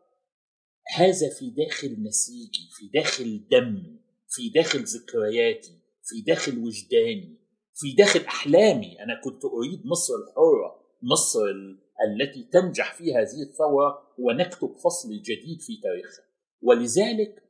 هذا 0.96 1.30
في 1.30 1.50
داخل 1.50 2.04
نسيجي 2.04 2.70
في 2.72 2.88
داخل 2.94 3.48
دمي 3.52 4.00
في 4.28 4.50
داخل 4.50 4.84
ذكرياتي 4.84 5.80
في 6.04 6.22
داخل 6.22 6.58
وجداني 6.58 7.40
في 7.80 7.96
داخل 7.98 8.20
أحلامي. 8.20 9.04
أنا 9.04 9.22
كنت 9.24 9.46
اريد 9.46 9.86
مصر 9.86 10.14
الحرة 10.16 10.80
مصر 11.02 11.40
التي 12.08 12.44
تنجح 12.44 12.94
في 12.94 13.16
هذه 13.16 13.42
الثورة 13.50 14.14
ونكتب 14.18 14.76
فصل 14.84 15.10
جديد 15.10 15.62
في 15.62 15.82
تاريخها. 15.84 16.26
ولذلك 16.62 17.44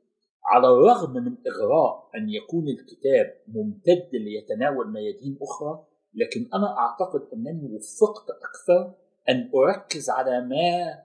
على 0.45 0.67
الرغم 0.67 1.13
من 1.13 1.37
إغراء 1.47 2.09
أن 2.15 2.29
يكون 2.29 2.67
الكتاب 2.67 3.41
ممتد 3.47 4.09
ليتناول 4.13 4.91
ميادين 4.91 5.37
أخرى 5.41 5.85
لكن 6.13 6.49
أنا 6.53 6.77
أعتقد 6.77 7.21
أنني 7.33 7.75
وفقت 7.75 8.25
أكثر 8.29 8.93
أن 9.29 9.51
أركز 9.55 10.09
على 10.09 10.41
ما 10.41 10.99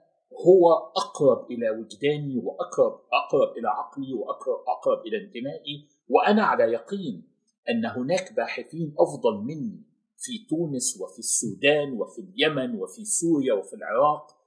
هو 0.47 0.73
أقرب 0.97 1.51
إلى 1.51 1.69
وجداني 1.69 2.37
وأقرب 2.37 2.93
أقرب 3.13 3.57
إلى 3.57 3.67
عقلي 3.67 4.13
وأقرب 4.13 4.59
أقرب 4.67 5.05
إلى 5.07 5.17
انتمائي 5.17 5.87
وأنا 6.09 6.43
على 6.43 6.63
يقين 6.63 7.27
أن 7.69 7.85
هناك 7.85 8.33
باحثين 8.33 8.95
أفضل 8.99 9.37
مني 9.43 9.83
في 10.17 10.31
تونس 10.49 11.01
وفي 11.01 11.19
السودان 11.19 11.93
وفي 11.93 12.21
اليمن 12.21 12.79
وفي 12.79 13.05
سوريا 13.05 13.53
وفي 13.53 13.73
العراق 13.75 14.37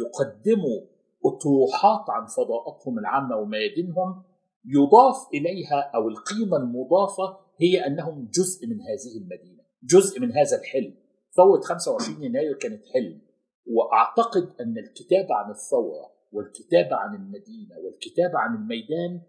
يقدموا 0.00 0.80
أطروحات 1.26 2.10
عن 2.10 2.26
فضاءاتهم 2.26 2.98
العامة 2.98 3.36
وميادينهم 3.36 4.22
يضاف 4.64 5.16
إليها 5.34 5.90
أو 5.94 6.08
القيمة 6.08 6.56
المضافة 6.56 7.38
هي 7.60 7.86
أنهم 7.86 8.28
جزء 8.34 8.66
من 8.66 8.80
هذه 8.80 9.18
المدينة 9.22 9.64
جزء 9.84 10.20
من 10.20 10.32
هذا 10.32 10.60
الحلم. 10.60 10.94
ثورة 11.36 11.60
25 11.60 12.24
يناير 12.24 12.54
كانت 12.54 12.82
حلم. 12.94 13.20
وأعتقد 13.66 14.60
أن 14.60 14.78
الكتابة 14.78 15.34
عن 15.34 15.50
الثورة 15.50 16.14
والكتابة 16.32 16.96
عن 16.96 17.14
المدينة 17.14 17.78
والكتابة 17.84 18.38
عن 18.38 18.54
الميدان 18.54 19.22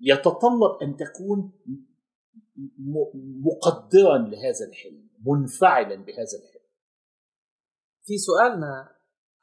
يتطلب 0.00 0.82
أن 0.82 0.96
تكون 0.96 1.52
مقدرا 3.44 4.18
لهذا 4.18 4.66
الحلم 4.68 5.08
منفعلا 5.26 5.94
بهذا 5.94 6.38
الحلم. 6.42 6.68
في 8.04 8.18
سؤالنا 8.18 8.88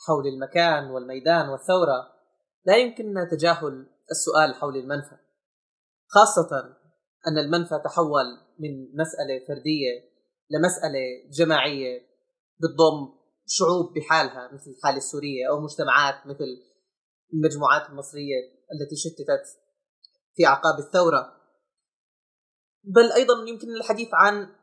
حول 0.07 0.27
المكان 0.27 0.89
والميدان 0.91 1.49
والثورة 1.49 2.15
لا 2.65 2.77
يمكننا 2.77 3.29
تجاهل 3.31 3.87
السؤال 4.11 4.55
حول 4.55 4.77
المنفى 4.77 5.17
خاصة 6.07 6.77
أن 7.27 7.37
المنفى 7.37 7.81
تحول 7.83 8.25
من 8.59 8.83
مسألة 8.95 9.45
فردية 9.47 10.15
لمسألة 10.49 11.29
جماعية 11.31 12.01
بتضم 12.59 13.14
شعوب 13.47 13.93
بحالها 13.93 14.53
مثل 14.53 14.71
الحالة 14.71 14.97
السورية 14.97 15.49
أو 15.49 15.59
مجتمعات 15.59 16.27
مثل 16.27 16.45
المجموعات 17.33 17.89
المصرية 17.89 18.35
التي 18.73 18.95
شتتت 18.95 19.43
في 20.35 20.45
أعقاب 20.45 20.79
الثورة. 20.79 21.35
بل 22.83 23.11
أيضا 23.11 23.49
يمكن 23.49 23.75
الحديث 23.75 24.09
عن 24.13 24.55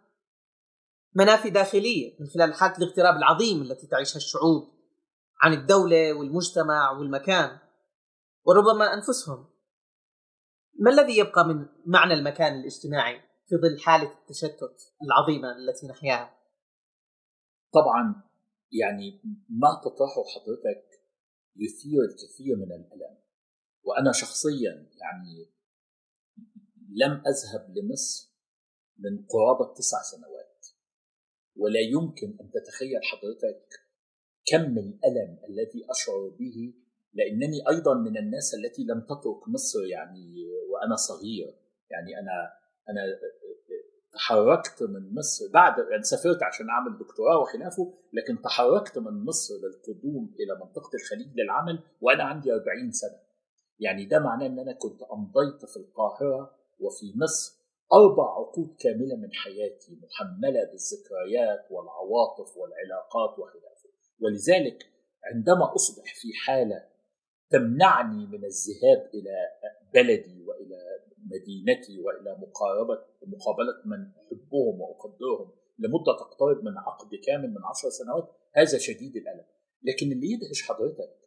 منافي 1.14 1.50
داخلية 1.50 2.16
من 2.20 2.26
خلال 2.26 2.54
حالة 2.54 2.76
الاغتراب 2.76 3.16
العظيم 3.16 3.62
التي 3.62 3.86
تعيشها 3.86 4.16
الشعوب 4.16 4.72
عن 5.42 5.52
الدولة 5.52 6.12
والمجتمع 6.12 6.90
والمكان 6.90 7.58
وربما 8.44 8.94
أنفسهم. 8.94 9.52
ما 10.78 10.90
الذي 10.90 11.18
يبقى 11.18 11.44
من 11.44 11.66
معنى 11.86 12.14
المكان 12.14 12.60
الاجتماعي 12.60 13.20
في 13.48 13.56
ظل 13.56 13.80
حالة 13.80 14.12
التشتت 14.12 14.76
العظيمة 15.02 15.56
التي 15.56 15.86
نحياها؟ 15.86 16.38
طبعا 17.72 18.31
يعني 18.72 19.20
ما 19.48 19.80
تطرحه 19.84 20.24
حضرتك 20.34 21.02
يثير 21.56 22.00
الكثير 22.10 22.56
من 22.56 22.72
الألم. 22.72 23.18
وأنا 23.84 24.12
شخصيا 24.12 24.90
يعني 25.00 25.52
لم 26.88 27.12
أذهب 27.12 27.76
لمصر 27.76 28.32
من 28.98 29.26
قرابة 29.26 29.74
تسع 29.74 30.02
سنوات. 30.02 30.66
ولا 31.56 31.80
يمكن 31.80 32.38
أن 32.40 32.50
تتخيل 32.50 33.00
حضرتك 33.02 33.68
كم 34.46 34.78
الألم 34.78 35.38
الذي 35.48 35.86
أشعر 35.90 36.28
به 36.28 36.74
لأنني 37.12 37.68
أيضا 37.68 37.94
من 37.94 38.16
الناس 38.18 38.54
التي 38.54 38.82
لم 38.82 39.00
تترك 39.00 39.48
مصر 39.48 39.84
يعني 39.86 40.44
وأنا 40.70 40.96
صغير. 40.96 41.58
يعني 41.90 42.18
أنا 42.20 42.62
أنا 42.88 43.02
تحركت 44.14 44.82
من 44.82 45.14
مصر 45.14 45.44
بعد 45.52 45.78
يعني 45.90 46.02
سافرت 46.02 46.42
عشان 46.42 46.70
أعمل 46.70 46.98
دكتوراه 46.98 47.38
وخلافه 47.38 47.94
لكن 48.12 48.42
تحركت 48.42 48.98
من 48.98 49.24
مصر 49.24 49.54
للقدوم 49.54 50.34
إلى 50.40 50.54
منطقة 50.60 50.90
الخليج 50.94 51.28
للعمل 51.40 51.82
وأنا 52.00 52.24
عندي 52.24 52.52
40 52.52 52.92
سنة. 52.92 53.18
يعني 53.78 54.04
ده 54.06 54.18
معناه 54.18 54.46
إن 54.46 54.58
أنا 54.58 54.72
كنت 54.72 55.02
أمضيت 55.02 55.64
في 55.70 55.76
القاهرة 55.76 56.54
وفي 56.80 57.12
مصر 57.16 57.62
أربع 57.92 58.24
عقود 58.38 58.76
كاملة 58.80 59.16
من 59.16 59.32
حياتي 59.32 59.98
محملة 60.02 60.64
بالذكريات 60.64 61.66
والعواطف 61.70 62.56
والعلاقات 62.56 63.38
وخلافه. 63.38 63.88
ولذلك 64.20 64.86
عندما 65.24 65.74
أصبح 65.74 66.14
في 66.14 66.28
حالة 66.46 66.84
تمنعني 67.50 68.26
من 68.26 68.44
الذهاب 68.44 69.10
إلى 69.14 69.36
بلدي 69.94 70.42
وإلى 70.46 70.76
مدينتي 71.34 72.00
وإلى 72.00 72.38
مقاربه 72.40 72.98
مقابلة 73.26 73.82
من 73.84 74.06
أحبهم 74.06 74.80
واقدرهم 74.80 75.50
لمدة 75.78 76.12
تقترب 76.20 76.64
من 76.64 76.78
عقد 76.78 77.14
كامل 77.26 77.50
من 77.50 77.64
عشر 77.64 77.88
سنوات 77.90 78.28
هذا 78.54 78.78
شديد 78.78 79.16
الألم. 79.16 79.44
لكن 79.82 80.12
اللي 80.12 80.26
يدهش 80.32 80.62
حضرتك 80.62 81.22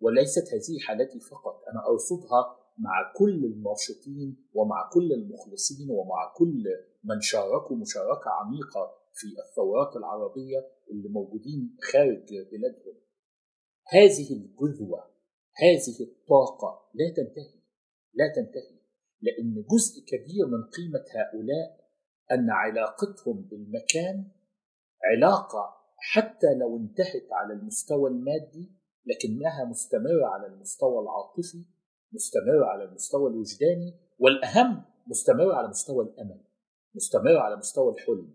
وليست 0.00 0.54
هذه 0.54 0.78
حالتي 0.86 1.20
فقط 1.20 1.62
أنا 1.72 1.86
أرصدها 1.88 2.56
مع 2.78 3.12
كل 3.16 3.44
الناشطين 3.44 4.48
ومع 4.54 4.90
كل 4.92 5.12
المخلصين 5.12 5.90
ومع 5.90 6.32
كل 6.36 6.64
من 7.04 7.20
شاركوا 7.20 7.76
مشاركة 7.76 8.30
عميقة 8.30 9.00
في 9.12 9.26
الثورات 9.26 9.96
العربية 9.96 10.58
اللي 10.90 11.08
موجودين 11.08 11.76
خارج 11.92 12.28
بلادهم. 12.52 12.94
هذه 13.88 14.32
الجذوة 14.32 15.10
هذه 15.56 15.96
الطاقة 16.00 16.90
لا 16.94 17.14
تنتهي 17.16 17.60
لا 18.14 18.32
تنتهي. 18.36 18.79
لأن 19.22 19.64
جزء 19.70 20.04
كبير 20.06 20.46
من 20.46 20.64
قيمة 20.64 21.04
هؤلاء 21.16 21.80
أن 22.32 22.50
علاقتهم 22.50 23.42
بالمكان 23.42 24.30
علاقة 25.04 25.76
حتى 25.96 26.54
لو 26.54 26.76
انتهت 26.76 27.32
على 27.32 27.52
المستوى 27.54 28.10
المادي 28.10 28.72
لكنها 29.06 29.64
مستمرة 29.64 30.26
على 30.26 30.46
المستوى 30.46 31.02
العاطفي 31.02 31.64
مستمرة 32.12 32.66
على 32.66 32.84
المستوى 32.84 33.30
الوجداني 33.30 34.00
والأهم 34.18 34.84
مستمرة 35.06 35.54
على 35.54 35.68
مستوى 35.68 36.04
الأمل 36.04 36.40
مستمرة 36.94 37.38
على 37.40 37.56
مستوى 37.56 37.92
الحلم. 37.92 38.34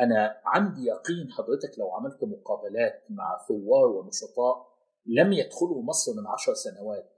أنا 0.00 0.40
عندي 0.46 0.84
يقين 0.84 1.30
حضرتك 1.30 1.78
لو 1.78 1.90
عملت 1.90 2.24
مقابلات 2.24 3.02
مع 3.10 3.38
ثوار 3.48 3.86
ونشطاء 3.86 4.74
لم 5.06 5.32
يدخلوا 5.32 5.82
مصر 5.82 6.12
من 6.12 6.26
عشر 6.26 6.54
سنوات 6.54 7.10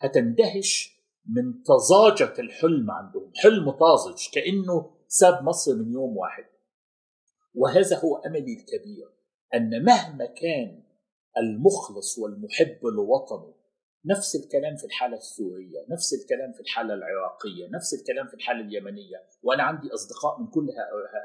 هتندهش 0.00 1.01
من 1.26 1.62
طزاجة 1.62 2.40
الحلم 2.40 2.90
عندهم. 2.90 3.32
حلم 3.36 3.70
طازج 3.70 4.30
كأنه 4.34 4.90
ساب 5.08 5.44
مصر 5.44 5.74
من 5.74 5.92
يوم 5.92 6.16
واحد. 6.16 6.44
وهذا 7.54 7.98
هو 7.98 8.16
أملي 8.16 8.52
الكبير 8.52 9.12
أن 9.54 9.84
مهما 9.84 10.26
كان 10.26 10.82
المخلص 11.38 12.18
والمحب 12.18 12.86
لوطنه 12.86 13.54
نفس 14.06 14.36
الكلام 14.36 14.76
في 14.76 14.84
الحالة 14.84 15.16
السورية 15.16 15.86
نفس 15.90 16.14
الكلام 16.14 16.52
في 16.52 16.60
الحالة 16.60 16.94
العراقية 16.94 17.68
نفس 17.70 17.94
الكلام 17.94 18.28
في 18.28 18.34
الحالة 18.34 18.60
اليمنية 18.60 19.22
وأنا 19.42 19.62
عندي 19.62 19.94
أصدقاء 19.94 20.40
من 20.40 20.46
كل 20.46 20.68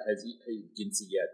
هذه 0.08 0.40
الجنسيات. 0.48 1.30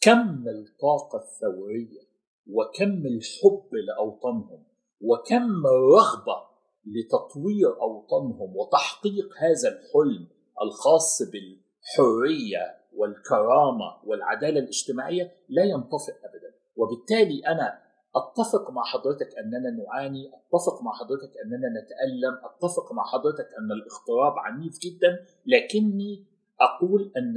كم 0.00 0.48
الطاقة 0.48 1.18
الثورية 1.18 2.08
وكم 2.46 3.06
الحب 3.06 3.74
لأوطانهم 3.74 4.64
وكم 5.00 5.66
الرغبة 5.66 6.47
لتطوير 6.94 7.80
أوطانهم 7.80 8.56
وتحقيق 8.56 9.28
هذا 9.38 9.68
الحلم 9.68 10.28
الخاص 10.62 11.22
بالحرية 11.22 12.78
والكرامة 12.96 14.00
والعدالة 14.04 14.60
الاجتماعية 14.60 15.32
لا 15.48 15.64
ينطفئ 15.64 16.12
ابدا. 16.24 16.54
وبالتالي 16.76 17.46
أنا 17.46 17.78
أتفق 18.16 18.70
مع 18.70 18.82
حضرتك 18.84 19.28
أننا 19.38 19.70
نعاني 19.70 20.28
أتفق 20.28 20.82
مع 20.82 20.92
حضرتك 20.92 21.32
أننا 21.44 21.68
نتألم 21.68 22.34
أتفق 22.44 22.92
مع 22.92 23.02
حضرتك 23.04 23.48
أن 23.58 23.72
الاغتراب 23.72 24.38
عنيف 24.38 24.78
جدا 24.78 25.26
لكني 25.46 26.24
أقول 26.60 27.12
أن 27.16 27.34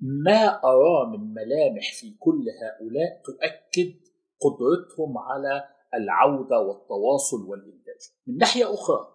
ما 0.00 0.64
اراه 0.64 1.10
من 1.10 1.34
ملامح 1.34 1.92
في 2.00 2.14
كل 2.18 2.44
هؤلاء 2.62 3.22
تؤكد 3.24 3.94
قدرتهم 4.40 5.18
على 5.18 5.68
العودة 5.96 6.58
والتواصل 6.58 7.44
والإنتاج. 7.48 8.00
من 8.26 8.36
ناحية 8.36 8.74
أخرى 8.74 9.14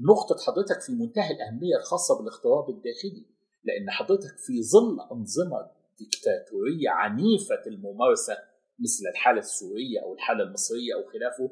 نقطة 0.00 0.36
حضرتك 0.46 0.80
في 0.80 0.92
منتهى 0.92 1.30
الأهمية 1.30 1.76
الخاصة 1.76 2.18
بالاغتراب 2.18 2.70
الداخلي 2.70 3.26
لأن 3.64 3.90
حضرتك 3.90 4.38
في 4.38 4.62
ظل 4.62 5.00
أنظمة 5.12 5.70
ديكتاتورية 5.98 6.90
عنيفة 6.90 7.62
الممارسة 7.66 8.38
مثل 8.78 9.08
الحالة 9.10 9.38
السورية 9.38 10.00
أو 10.02 10.14
الحالة 10.14 10.44
المصرية 10.44 10.94
أو 10.94 11.10
خلافه 11.12 11.50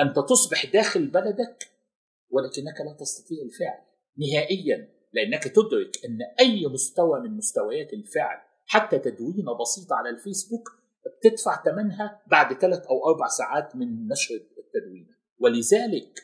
أنت 0.00 0.18
تصبح 0.28 0.72
داخل 0.72 1.06
بلدك 1.06 1.68
ولكنك 2.30 2.80
لا 2.80 2.96
تستطيع 3.00 3.42
الفعل 3.42 3.82
نهائيا 4.18 4.88
لأنك 5.12 5.44
تدرك 5.44 6.04
أن 6.04 6.18
أي 6.40 6.66
مستوى 6.66 7.20
من 7.20 7.36
مستويات 7.36 7.92
الفعل 7.92 8.38
حتى 8.66 8.98
تدوينة 8.98 9.52
بسيطة 9.60 9.96
على 9.96 10.10
الفيسبوك 10.10 10.79
بتدفع 11.06 11.62
ثمنها 11.64 12.22
بعد 12.26 12.58
ثلاث 12.60 12.86
أو 12.86 13.08
أربع 13.08 13.26
ساعات 13.26 13.76
من 13.76 14.08
نشر 14.08 14.34
التدوين 14.34 15.08
ولذلك 15.38 16.22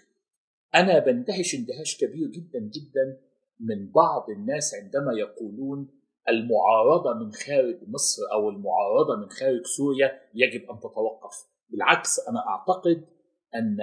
أنا 0.74 0.98
بندهش 0.98 1.54
اندهاش 1.54 1.96
كبير 1.96 2.28
جدا 2.28 2.58
جدا 2.58 3.20
من 3.60 3.90
بعض 3.90 4.30
الناس 4.30 4.74
عندما 4.74 5.12
يقولون 5.12 5.88
المعارضة 6.28 7.14
من 7.14 7.32
خارج 7.32 7.78
مصر 7.88 8.22
أو 8.32 8.50
المعارضة 8.50 9.16
من 9.16 9.30
خارج 9.30 9.66
سوريا 9.66 10.20
يجب 10.34 10.70
أن 10.70 10.78
تتوقف 10.78 11.46
بالعكس 11.70 12.28
أنا 12.28 12.46
أعتقد 12.48 13.06
أن 13.54 13.78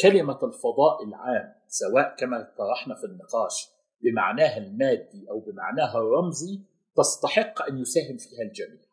كلمة 0.00 0.38
الفضاء 0.42 1.04
العام 1.04 1.54
سواء 1.68 2.16
كما 2.18 2.54
طرحنا 2.58 2.94
في 2.94 3.04
النقاش 3.04 3.68
بمعناها 4.00 4.58
المادي 4.58 5.30
أو 5.30 5.40
بمعناها 5.40 5.98
الرمزي 5.98 6.60
تستحق 6.96 7.62
أن 7.62 7.78
يساهم 7.78 8.16
فيها 8.16 8.42
الجميع. 8.42 8.85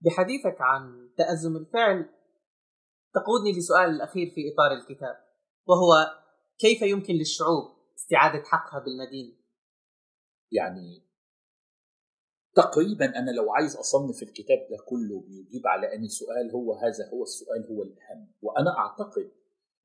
بحديثك 0.00 0.56
عن 0.60 1.10
تأزم 1.16 1.56
الفعل 1.56 2.08
تقودني 3.14 3.58
لسؤال 3.58 3.90
الأخير 3.90 4.30
في 4.34 4.40
إطار 4.52 4.72
الكتاب 4.72 5.16
وهو 5.66 6.06
كيف 6.58 6.82
يمكن 6.82 7.14
للشعوب 7.14 7.64
استعادة 7.96 8.42
حقها 8.44 8.84
بالمدينة؟ 8.84 9.34
يعني 10.52 11.02
تقريبا 12.54 13.18
أنا 13.18 13.30
لو 13.30 13.52
عايز 13.52 13.76
أصنف 13.76 14.22
الكتاب 14.22 14.58
ده 14.70 14.76
كله 14.88 15.20
بيجيب 15.20 15.66
على 15.66 15.94
اني 15.94 16.08
سؤال 16.08 16.50
هو 16.54 16.74
هذا 16.74 17.10
هو 17.12 17.22
السؤال 17.22 17.66
هو 17.70 17.82
الأهم 17.82 18.32
وأنا 18.42 18.78
أعتقد 18.78 19.30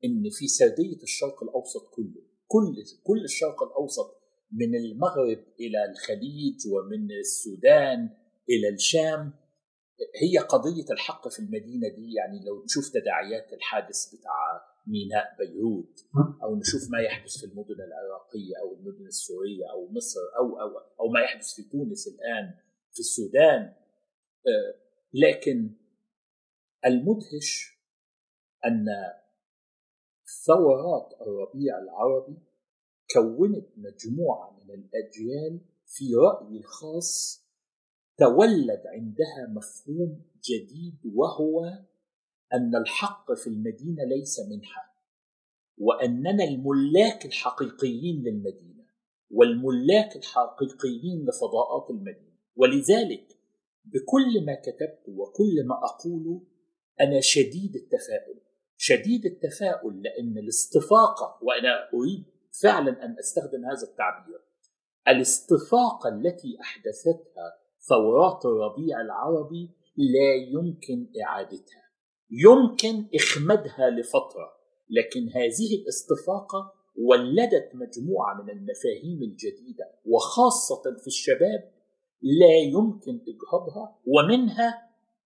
إن 0.05 0.29
في 0.31 0.47
سرديه 0.47 1.03
الشرق 1.03 1.43
الأوسط 1.43 1.89
كله 1.95 2.21
كل 2.47 2.75
كل 3.03 3.23
الشرق 3.23 3.63
الأوسط 3.63 4.23
من 4.51 4.75
المغرب 4.75 5.43
إلى 5.59 5.85
الخليج 5.91 6.67
ومن 6.71 7.11
السودان 7.11 8.09
إلى 8.49 8.69
الشام 8.69 9.33
هي 10.21 10.37
قضية 10.37 10.85
الحق 10.91 11.27
في 11.27 11.39
المدينة 11.39 11.87
دي 11.87 12.13
يعني 12.13 12.45
لو 12.45 12.63
نشوف 12.63 12.89
تداعيات 12.89 13.53
الحادث 13.53 14.15
بتاع 14.15 14.61
ميناء 14.87 15.35
بيروت 15.39 16.05
أو 16.43 16.55
نشوف 16.55 16.91
ما 16.91 16.99
يحدث 17.01 17.37
في 17.37 17.45
المدن 17.45 17.75
العراقية 17.81 18.55
أو 18.61 18.73
المدن 18.73 19.05
السورية 19.05 19.71
أو 19.71 19.87
مصر 19.91 20.19
أو 20.39 20.59
أو 20.61 20.77
أو 20.99 21.07
ما 21.07 21.19
يحدث 21.21 21.53
في 21.55 21.63
تونس 21.63 22.07
الآن 22.07 22.53
في 22.91 22.99
السودان 22.99 23.73
لكن 25.13 25.69
المدهش 26.85 27.77
أن 28.65 28.85
ثورات 30.45 31.21
الربيع 31.21 31.77
العربي 31.79 32.37
كونت 33.13 33.67
مجموعة 33.77 34.59
من 34.63 34.73
الأجيال 34.73 35.59
في 35.85 36.15
رأيي 36.15 36.57
الخاص 36.57 37.42
تولد 38.17 38.81
عندها 38.85 39.47
مفهوم 39.49 40.21
جديد 40.49 40.97
وهو 41.15 41.65
أن 42.53 42.75
الحق 42.75 43.33
في 43.33 43.47
المدينة 43.47 44.03
ليس 44.03 44.39
منحة 44.39 44.93
وأننا 45.77 46.43
الملاك 46.43 47.25
الحقيقيين 47.25 48.23
للمدينة 48.23 48.83
والملاك 49.31 50.15
الحقيقيين 50.15 51.25
لفضاءات 51.25 51.89
المدينة. 51.89 52.33
ولذلك 52.55 53.37
بكل 53.85 54.45
ما 54.45 54.55
كتبت 54.55 55.03
وكل 55.07 55.67
ما 55.67 55.75
اقوله 55.75 56.41
أنا 57.01 57.19
شديد 57.19 57.75
التفاؤل. 57.75 58.39
شديد 58.77 59.25
التفاؤل 59.25 60.01
لأن 60.01 60.37
الاستفاقه 60.37 61.39
وأنا 61.41 61.89
أريد 61.93 62.23
فعلا 62.61 63.05
أن 63.05 63.15
أستخدم 63.19 63.65
هذا 63.65 63.83
التعبير 63.83 64.39
الاستفاقه 65.07 66.09
التي 66.09 66.57
أحدثتها 66.61 67.62
ثورات 67.89 68.45
الربيع 68.45 69.01
العربي 69.01 69.69
لا 69.97 70.35
يمكن 70.35 71.11
إعادتها. 71.23 71.83
يمكن 72.31 73.07
إخمادها 73.15 73.89
لفترة 73.89 74.53
لكن 74.89 75.29
هذه 75.29 75.75
الاستفاقة 75.81 76.73
ولدت 76.95 77.71
مجموعة 77.73 78.41
من 78.41 78.49
المفاهيم 78.49 79.23
الجديدة 79.23 79.85
وخاصة 80.05 80.81
في 81.01 81.07
الشباب 81.07 81.71
لا 82.21 82.57
يمكن 82.57 83.21
إجهاضها 83.27 83.99
ومنها 84.07 84.89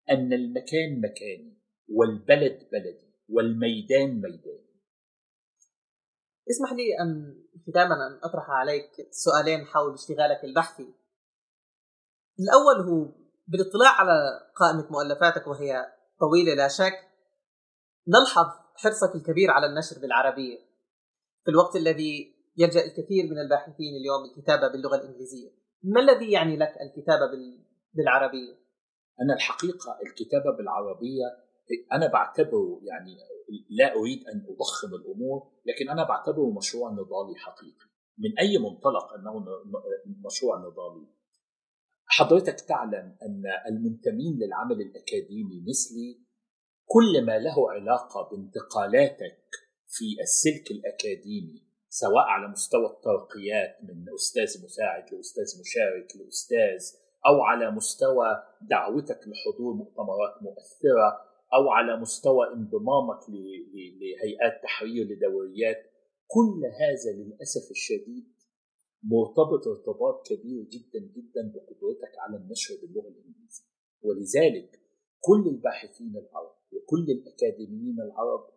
أن 0.10 0.34
المكان 0.34 1.02
مكاني 1.02 1.58
والبلد 1.89 2.68
بلدي 2.72 3.08
والميدان 3.30 4.22
ميداني. 4.22 4.68
اسمح 6.50 6.74
لي 6.74 7.00
أن 7.02 7.43
ختاما 7.68 7.95
أن 8.08 8.20
أطرح 8.24 8.50
عليك 8.50 8.91
سؤالين 9.12 9.66
حول 9.66 9.93
اشتغالك 9.93 10.43
البحثي. 10.43 10.93
الأول 12.40 12.90
هو 12.90 13.12
بالاطلاع 13.48 13.92
على 14.00 14.14
قائمة 14.56 14.92
مؤلفاتك 14.92 15.48
وهي 15.48 15.86
طويلة 16.20 16.54
لا 16.54 16.68
شك 16.68 17.08
نلحظ 18.08 18.46
حرصك 18.76 19.16
الكبير 19.16 19.52
على 19.52 19.66
النشر 19.66 20.02
بالعربية. 20.02 20.58
في 21.44 21.52
الوقت 21.52 21.76
الذي 21.76 22.36
يلجأ 22.58 22.86
الكثير 22.86 23.26
من 23.32 23.40
الباحثين 23.40 23.94
اليوم 24.02 24.26
الكتابة 24.30 24.68
باللغة 24.68 24.96
الإنجليزية. 24.96 25.50
ما 25.84 26.02
الذي 26.02 26.32
يعني 26.32 26.58
لك 26.58 26.74
الكتابة 26.82 27.26
بالعربية؟ 27.94 28.54
أنا 29.22 29.34
الحقيقة 29.34 30.00
الكتابة 30.06 30.58
بالعربية 30.58 31.26
أنا 31.92 32.08
بعتبره 32.08 32.80
يعني 32.84 33.18
لا 33.70 33.96
أريد 33.96 34.28
أن 34.28 34.46
أضخم 34.50 34.96
الأمور 34.96 35.52
لكن 35.66 35.90
أنا 35.90 36.04
بعتبره 36.04 36.52
مشروع 36.58 36.92
نضالي 36.92 37.36
حقيقي. 37.36 37.88
من 38.18 38.40
أي 38.40 38.58
منطلق 38.58 39.14
أنه 39.14 39.46
مشروع 40.26 40.58
نضالي؟ 40.58 41.16
حضرتك 42.18 42.61
تعلم 42.61 43.15
أن 43.22 43.43
المنتمين 43.70 44.39
للعمل 44.39 44.82
الأكاديمي 44.82 45.61
مثلي 45.70 46.20
كل 46.86 47.26
ما 47.26 47.39
له 47.39 47.72
علاقة 47.72 48.30
بانتقالاتك 48.30 49.39
في 49.88 50.05
السلك 50.22 50.72
الأكاديمي 50.72 51.63
سواء 51.89 52.24
على 52.24 52.47
مستوى 52.47 52.86
الترقيات 52.86 53.78
من 53.84 54.05
أستاذ 54.15 54.65
مساعد 54.65 55.13
لأستاذ 55.13 55.61
مشارك 55.61 56.07
لأستاذ 56.15 56.97
أو 57.28 57.41
على 57.41 57.72
مستوى 57.72 58.43
دعوتك 58.61 59.20
لحضور 59.28 59.74
مؤتمرات 59.74 60.41
مؤثرة 60.41 61.09
أو 61.53 61.70
على 61.70 61.97
مستوى 61.97 62.47
انضمامك 62.47 63.30
لهيئات 63.30 64.63
تحرير 64.63 65.05
لدوريات 65.05 65.91
كل 66.28 66.61
هذا 66.82 67.11
للأسف 67.18 67.72
الشديد 67.72 68.37
مرتبط 69.04 69.68
ارتباط 69.68 70.28
كبير 70.28 70.64
جدا 70.64 71.00
جدا 71.00 71.54
بقدرتك 71.54 72.14
على 72.20 72.38
النشر 72.38 72.76
باللغة 72.82 73.08
الإنجليزية. 73.08 73.66
ولذلك 74.02 74.80
كل 75.20 75.48
الباحثين 75.48 76.18
العرب 76.18 76.56
وكل 76.72 77.06
الأكاديميين 77.12 78.02
العرب 78.02 78.50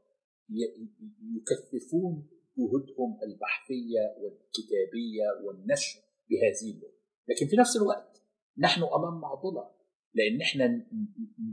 يكثفون 1.36 2.28
جهودهم 2.58 3.18
البحثية 3.22 4.00
والكتابية 4.20 5.24
والنشر 5.44 6.00
بهذه 6.30 6.74
اللغة. 6.74 6.92
لكن 7.28 7.46
في 7.46 7.56
نفس 7.56 7.76
الوقت 7.76 8.22
نحن 8.58 8.82
أمام 8.82 9.20
معضلة 9.20 9.70
لأن 10.14 10.40
إحنا 10.40 10.86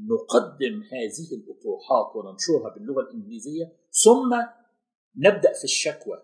نقدم 0.09 0.83
هذه 0.83 1.35
الأطروحات 1.35 2.15
وننشرها 2.15 2.73
باللغة 2.73 3.01
الإنجليزية 3.01 3.73
ثم 4.03 4.35
نبدأ 5.15 5.53
في 5.53 5.63
الشكوى 5.63 6.23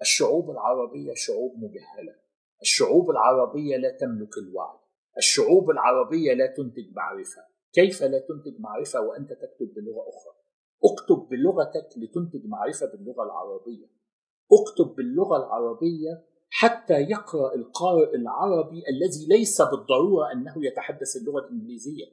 الشعوب 0.00 0.50
العربية 0.50 1.12
شعوب 1.14 1.52
مجهله 1.56 2.16
الشعوب 2.62 3.10
العربية 3.10 3.76
لا 3.76 3.90
تملك 3.90 4.38
الوعي 4.38 4.84
الشعوب 5.18 5.70
العربية 5.70 6.32
لا 6.32 6.46
تنتج 6.46 6.92
معرفة. 6.96 7.42
كيف 7.72 8.02
لا 8.02 8.18
تنتج 8.18 8.60
معرفة 8.60 9.00
وأنت 9.00 9.32
تكتب 9.32 9.74
بلغة 9.74 10.08
أخرى؟ 10.08 10.34
أكتب 10.84 11.28
بلغتك 11.28 11.88
لتنتج 11.98 12.46
معرفة 12.46 12.86
باللغة 12.86 13.22
العربية. 13.22 13.86
أكتب 14.52 14.94
باللغة 14.96 15.36
العربية 15.36 16.24
حتى 16.50 16.94
يقرأ 16.94 17.54
القارئ 17.54 18.14
العربي 18.14 18.82
الذي 18.88 19.26
ليس 19.28 19.62
بالضرورة 19.62 20.32
أنه 20.32 20.66
يتحدث 20.66 21.16
اللغة 21.16 21.40
الإنجليزية. 21.40 22.06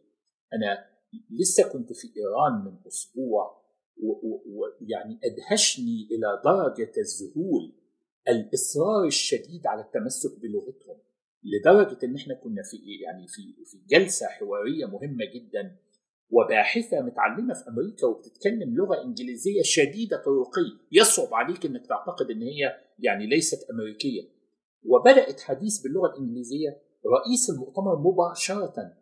أنا 0.54 0.86
لسه 1.30 1.74
كنت 1.74 1.94
في 1.94 2.08
إيران 2.18 2.66
من 2.66 2.78
أسبوع. 2.88 3.61
ويعني 4.02 5.20
أدهشني 5.24 6.08
إلى 6.12 6.42
درجة 6.46 6.92
الذهول 6.98 7.74
الإصرار 8.28 9.06
الشديد 9.06 9.68
على 9.68 9.82
التمسك 9.82 10.40
بلغتهم 10.40 10.98
لدرجة 11.44 12.06
إن 12.06 12.16
إحنا 12.16 12.34
كنا 12.34 12.62
في 12.64 12.78
يعني 13.04 13.28
في 13.28 13.42
في 13.66 13.78
جلسة 13.90 14.28
حوارية 14.28 14.86
مهمة 14.86 15.26
جدا 15.26 15.78
وباحثة 16.30 17.02
متعلمة 17.02 17.54
في 17.54 17.70
أمريكا 17.70 18.08
وبتتكلم 18.08 18.76
لغة 18.76 19.04
إنجليزية 19.04 19.62
شديدة 19.62 20.24
الرقي 20.28 20.80
يصعب 20.92 21.34
عليك 21.34 21.66
إنك 21.66 21.88
تعتقد 21.88 22.32
إن 22.32 22.42
هي 22.42 22.76
يعني 23.00 23.28
ليست 23.28 23.70
أمريكية. 23.72 24.22
وبدأت 24.86 25.40
حديث 25.40 25.82
باللغة 25.82 26.14
الإنجليزية 26.14 26.82
رئيس 27.06 27.50
المؤتمر 27.50 28.00
مباشرة 28.00 28.94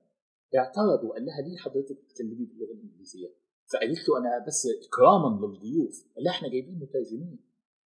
اعترض 0.58 1.04
وقال 1.04 1.26
لها 1.26 1.41
ليه 1.41 1.58
حضرتك 1.58 1.97
بتتكلمي 2.04 2.45
باللغة 2.45 2.74
الإنجليزية؟ 2.74 3.28
فقالت 3.74 4.10
له 4.10 4.18
أنا 4.18 4.46
بس 4.48 4.68
اكراما 4.88 5.46
للضيوف 5.46 6.06
لها 6.18 6.32
إحنا 6.32 6.50
جايبين 6.50 6.80
مترجمين. 6.80 7.40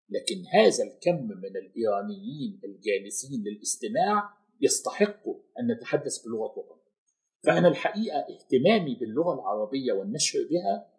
لكن 0.10 0.44
هذا 0.54 0.84
الكم 0.84 1.28
من 1.28 1.58
الإيرانيين 1.58 2.62
الجالسين 2.64 3.44
للاستماع 3.44 4.38
يستحقوا 4.62 5.40
أن 5.60 5.72
نتحدث 5.72 6.26
بلغه 6.26 6.60
وطن 6.60 6.80
فأنا 7.44 7.68
الحقيقة 7.68 8.20
اهتمامي 8.20 8.96
باللغة 8.96 9.34
العربية 9.34 9.94
والنشر 9.94 10.40
بها 10.52 10.90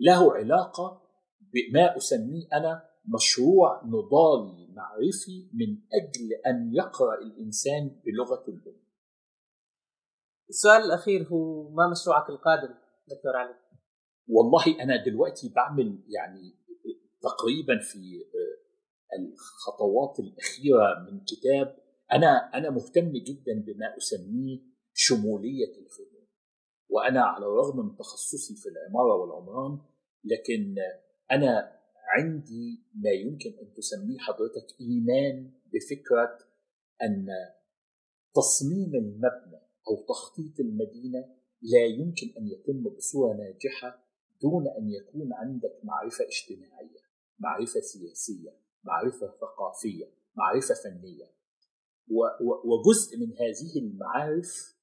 له 0.00 0.34
علاقة 0.34 1.02
بما 1.40 1.96
أسميه 1.96 2.48
أنا 2.52 2.90
مشروع 3.14 3.82
نضالي 3.84 4.68
معرفي 4.74 5.48
من 5.52 5.78
أجل 5.92 6.32
أن 6.46 6.74
يقرأ 6.74 7.18
الإنسان 7.18 8.00
بلغة 8.04 8.44
الأم. 8.48 8.80
السؤال 10.48 10.82
الأخير 10.82 11.28
هو 11.28 11.68
ما 11.70 11.90
مشروعك 11.90 12.30
القادم 12.30 12.74
دكتور 13.08 13.36
علي؟ 13.36 13.59
والله 14.30 14.82
أنا 14.82 15.04
دلوقتي 15.04 15.52
بعمل 15.56 15.98
يعني 16.08 16.54
تقريبا 17.20 17.78
في 17.78 18.24
الخطوات 19.18 20.18
الأخيرة 20.20 21.10
من 21.10 21.20
كتاب 21.24 21.76
أنا 22.12 22.50
أنا 22.54 22.70
مهتم 22.70 23.12
جدا 23.12 23.62
بما 23.66 23.96
أسميه 23.96 24.58
شمولية 24.92 25.72
الفنون. 25.78 26.26
وأنا 26.88 27.22
على 27.22 27.46
الرغم 27.46 27.86
من 27.86 27.96
تخصصي 27.96 28.54
في 28.56 28.68
العمارة 28.68 29.14
والعمران 29.14 29.78
لكن 30.24 30.74
أنا 31.30 31.80
عندي 32.08 32.84
ما 32.94 33.10
يمكن 33.10 33.50
أن 33.62 33.74
تسميه 33.74 34.18
حضرتك 34.18 34.80
إيمان 34.80 35.52
بفكرة 35.72 36.38
أن 37.02 37.26
تصميم 38.34 38.94
المبنى 38.94 39.60
أو 39.88 40.06
تخطيط 40.08 40.60
المدينة 40.60 41.18
لا 41.62 41.84
يمكن 41.86 42.26
أن 42.38 42.48
يتم 42.48 42.82
بصورة 42.96 43.36
ناجحة 43.36 44.09
دون 44.42 44.68
أن 44.68 44.90
يكون 44.90 45.32
عندك 45.32 45.80
معرفة 45.84 46.24
اجتماعية 46.24 47.00
معرفة 47.38 47.80
سياسية 47.80 48.56
معرفة 48.84 49.34
ثقافية 49.40 50.12
معرفة 50.36 50.74
فنية. 50.74 51.30
وجزء 52.64 53.18
من 53.18 53.32
هذه 53.32 53.78
المعارف 53.78 54.76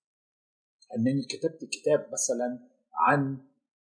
أنني 0.96 1.24
كتبت 1.24 1.66
كتاب 1.66 2.10
مثلا 2.12 2.60
عن 2.94 3.38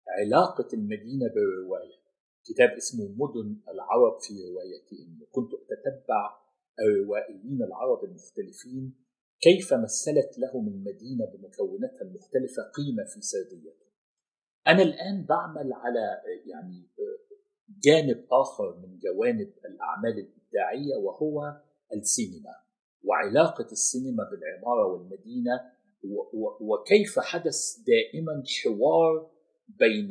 علاقة 0.08 0.68
المدينة 0.74 1.28
بالرواية. 1.34 1.96
كتاب 2.44 2.70
اسمه 2.70 3.08
مدن 3.16 3.60
العرب 3.68 4.20
في 4.20 4.34
روايتهم 4.48 5.22
وكنت 5.22 5.50
أتتبع 5.54 6.46
الروائيين 6.80 7.62
العرب 7.62 8.04
المختلفين 8.04 8.94
كيف 9.40 9.74
مثلت 9.74 10.38
لهم 10.38 10.68
المدينة 10.68 11.24
بمكوناتها 11.26 12.02
المختلفة 12.02 12.62
قيمة 12.62 13.04
في 13.04 13.20
سرديتهم 13.20 13.85
أنا 14.68 14.82
الآن 14.82 15.24
بعمل 15.24 15.72
على 15.72 16.22
يعني 16.46 16.88
جانب 17.68 18.26
آخر 18.32 18.76
من 18.76 18.98
جوانب 18.98 19.52
الأعمال 19.64 20.18
الإبداعية 20.18 20.96
وهو 20.96 21.60
السينما 21.92 22.54
وعلاقة 23.04 23.66
السينما 23.72 24.24
بالعمارة 24.30 24.86
والمدينة 24.86 25.60
وكيف 26.60 27.18
حدث 27.18 27.76
دائما 27.86 28.42
حوار 28.62 29.30
بين 29.68 30.08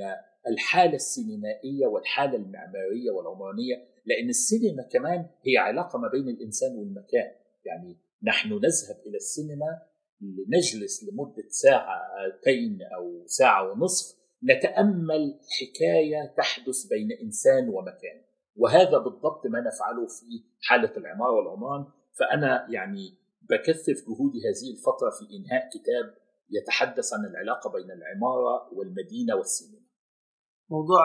الحالة 0.48 0.96
السينمائية 0.96 1.88
والحالة 1.88 2.36
المعمارية 2.36 3.12
والعمرانية 3.12 3.76
لأن 4.06 4.30
السينما 4.30 4.84
كمان 4.84 5.30
هي 5.44 5.58
علاقة 5.58 6.00
ما 6.00 6.08
بين 6.08 6.30
الإنسان 6.30 6.78
والمكان. 6.78 7.32
يعني 7.66 7.98
نحن 8.24 8.50
نذهب 8.54 8.98
إلى 9.06 9.18
السينما 9.18 9.82
لنجلس 10.22 11.04
لمدة 11.04 11.44
ساعتين 11.50 12.80
أو 12.82 13.24
ساعة 13.26 13.72
ونصف 13.72 14.25
نتأمل 14.46 15.40
حكاية 15.60 16.34
تحدث 16.38 16.86
بين 16.86 17.10
إنسان 17.24 17.70
ومكان. 17.70 18.22
وهذا 18.56 18.98
بالضبط 18.98 19.48
ما 19.48 19.60
نفعله 19.60 20.08
في 20.08 20.44
حالة 20.62 20.98
العمارة 20.98 21.32
والعمران. 21.32 21.86
فأنا 22.20 22.68
يعني 22.70 23.18
بكثف 23.50 23.98
جهودي 24.08 24.40
هذه 24.48 24.72
الفترة 24.72 25.10
في 25.10 25.36
إنهاء 25.38 25.70
كتاب 25.70 26.26
يتحدث 26.50 27.14
عن 27.14 27.26
العلاقة 27.26 27.72
بين 27.72 27.92
العمارة 27.92 28.74
والمدينة 28.74 29.36
والسينما. 29.36 29.86
موضوع 30.70 31.02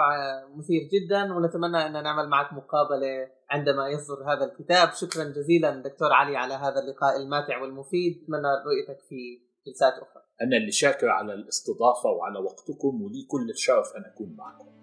مثير 0.56 0.80
جدا 0.92 1.34
ونتمنى 1.34 1.86
أن 1.86 1.92
نعمل 1.92 2.28
معك 2.28 2.52
مقابلة 2.52 3.30
عندما 3.50 3.88
يصدر 3.88 4.32
هذا 4.32 4.44
الكتاب، 4.44 4.88
شكرا 4.92 5.24
جزيلا 5.24 5.82
دكتور 5.82 6.12
علي 6.12 6.36
على 6.36 6.54
هذا 6.54 6.80
اللقاء 6.80 7.16
الماتع 7.22 7.62
والمفيد، 7.62 8.22
اتمنى 8.22 8.48
رؤيتك 8.66 9.00
في 9.08 9.49
جلسات 9.66 9.92
أخرى. 9.92 10.22
أنا 10.42 10.56
اللي 10.56 10.72
شاكر 10.72 11.08
على 11.08 11.34
الاستضافة 11.34 12.10
وعلى 12.10 12.38
وقتكم 12.38 13.02
ولي 13.02 13.26
كل 13.28 13.50
الشرف 13.50 13.96
أن 13.96 14.04
أكون 14.04 14.36
معكم 14.36 14.79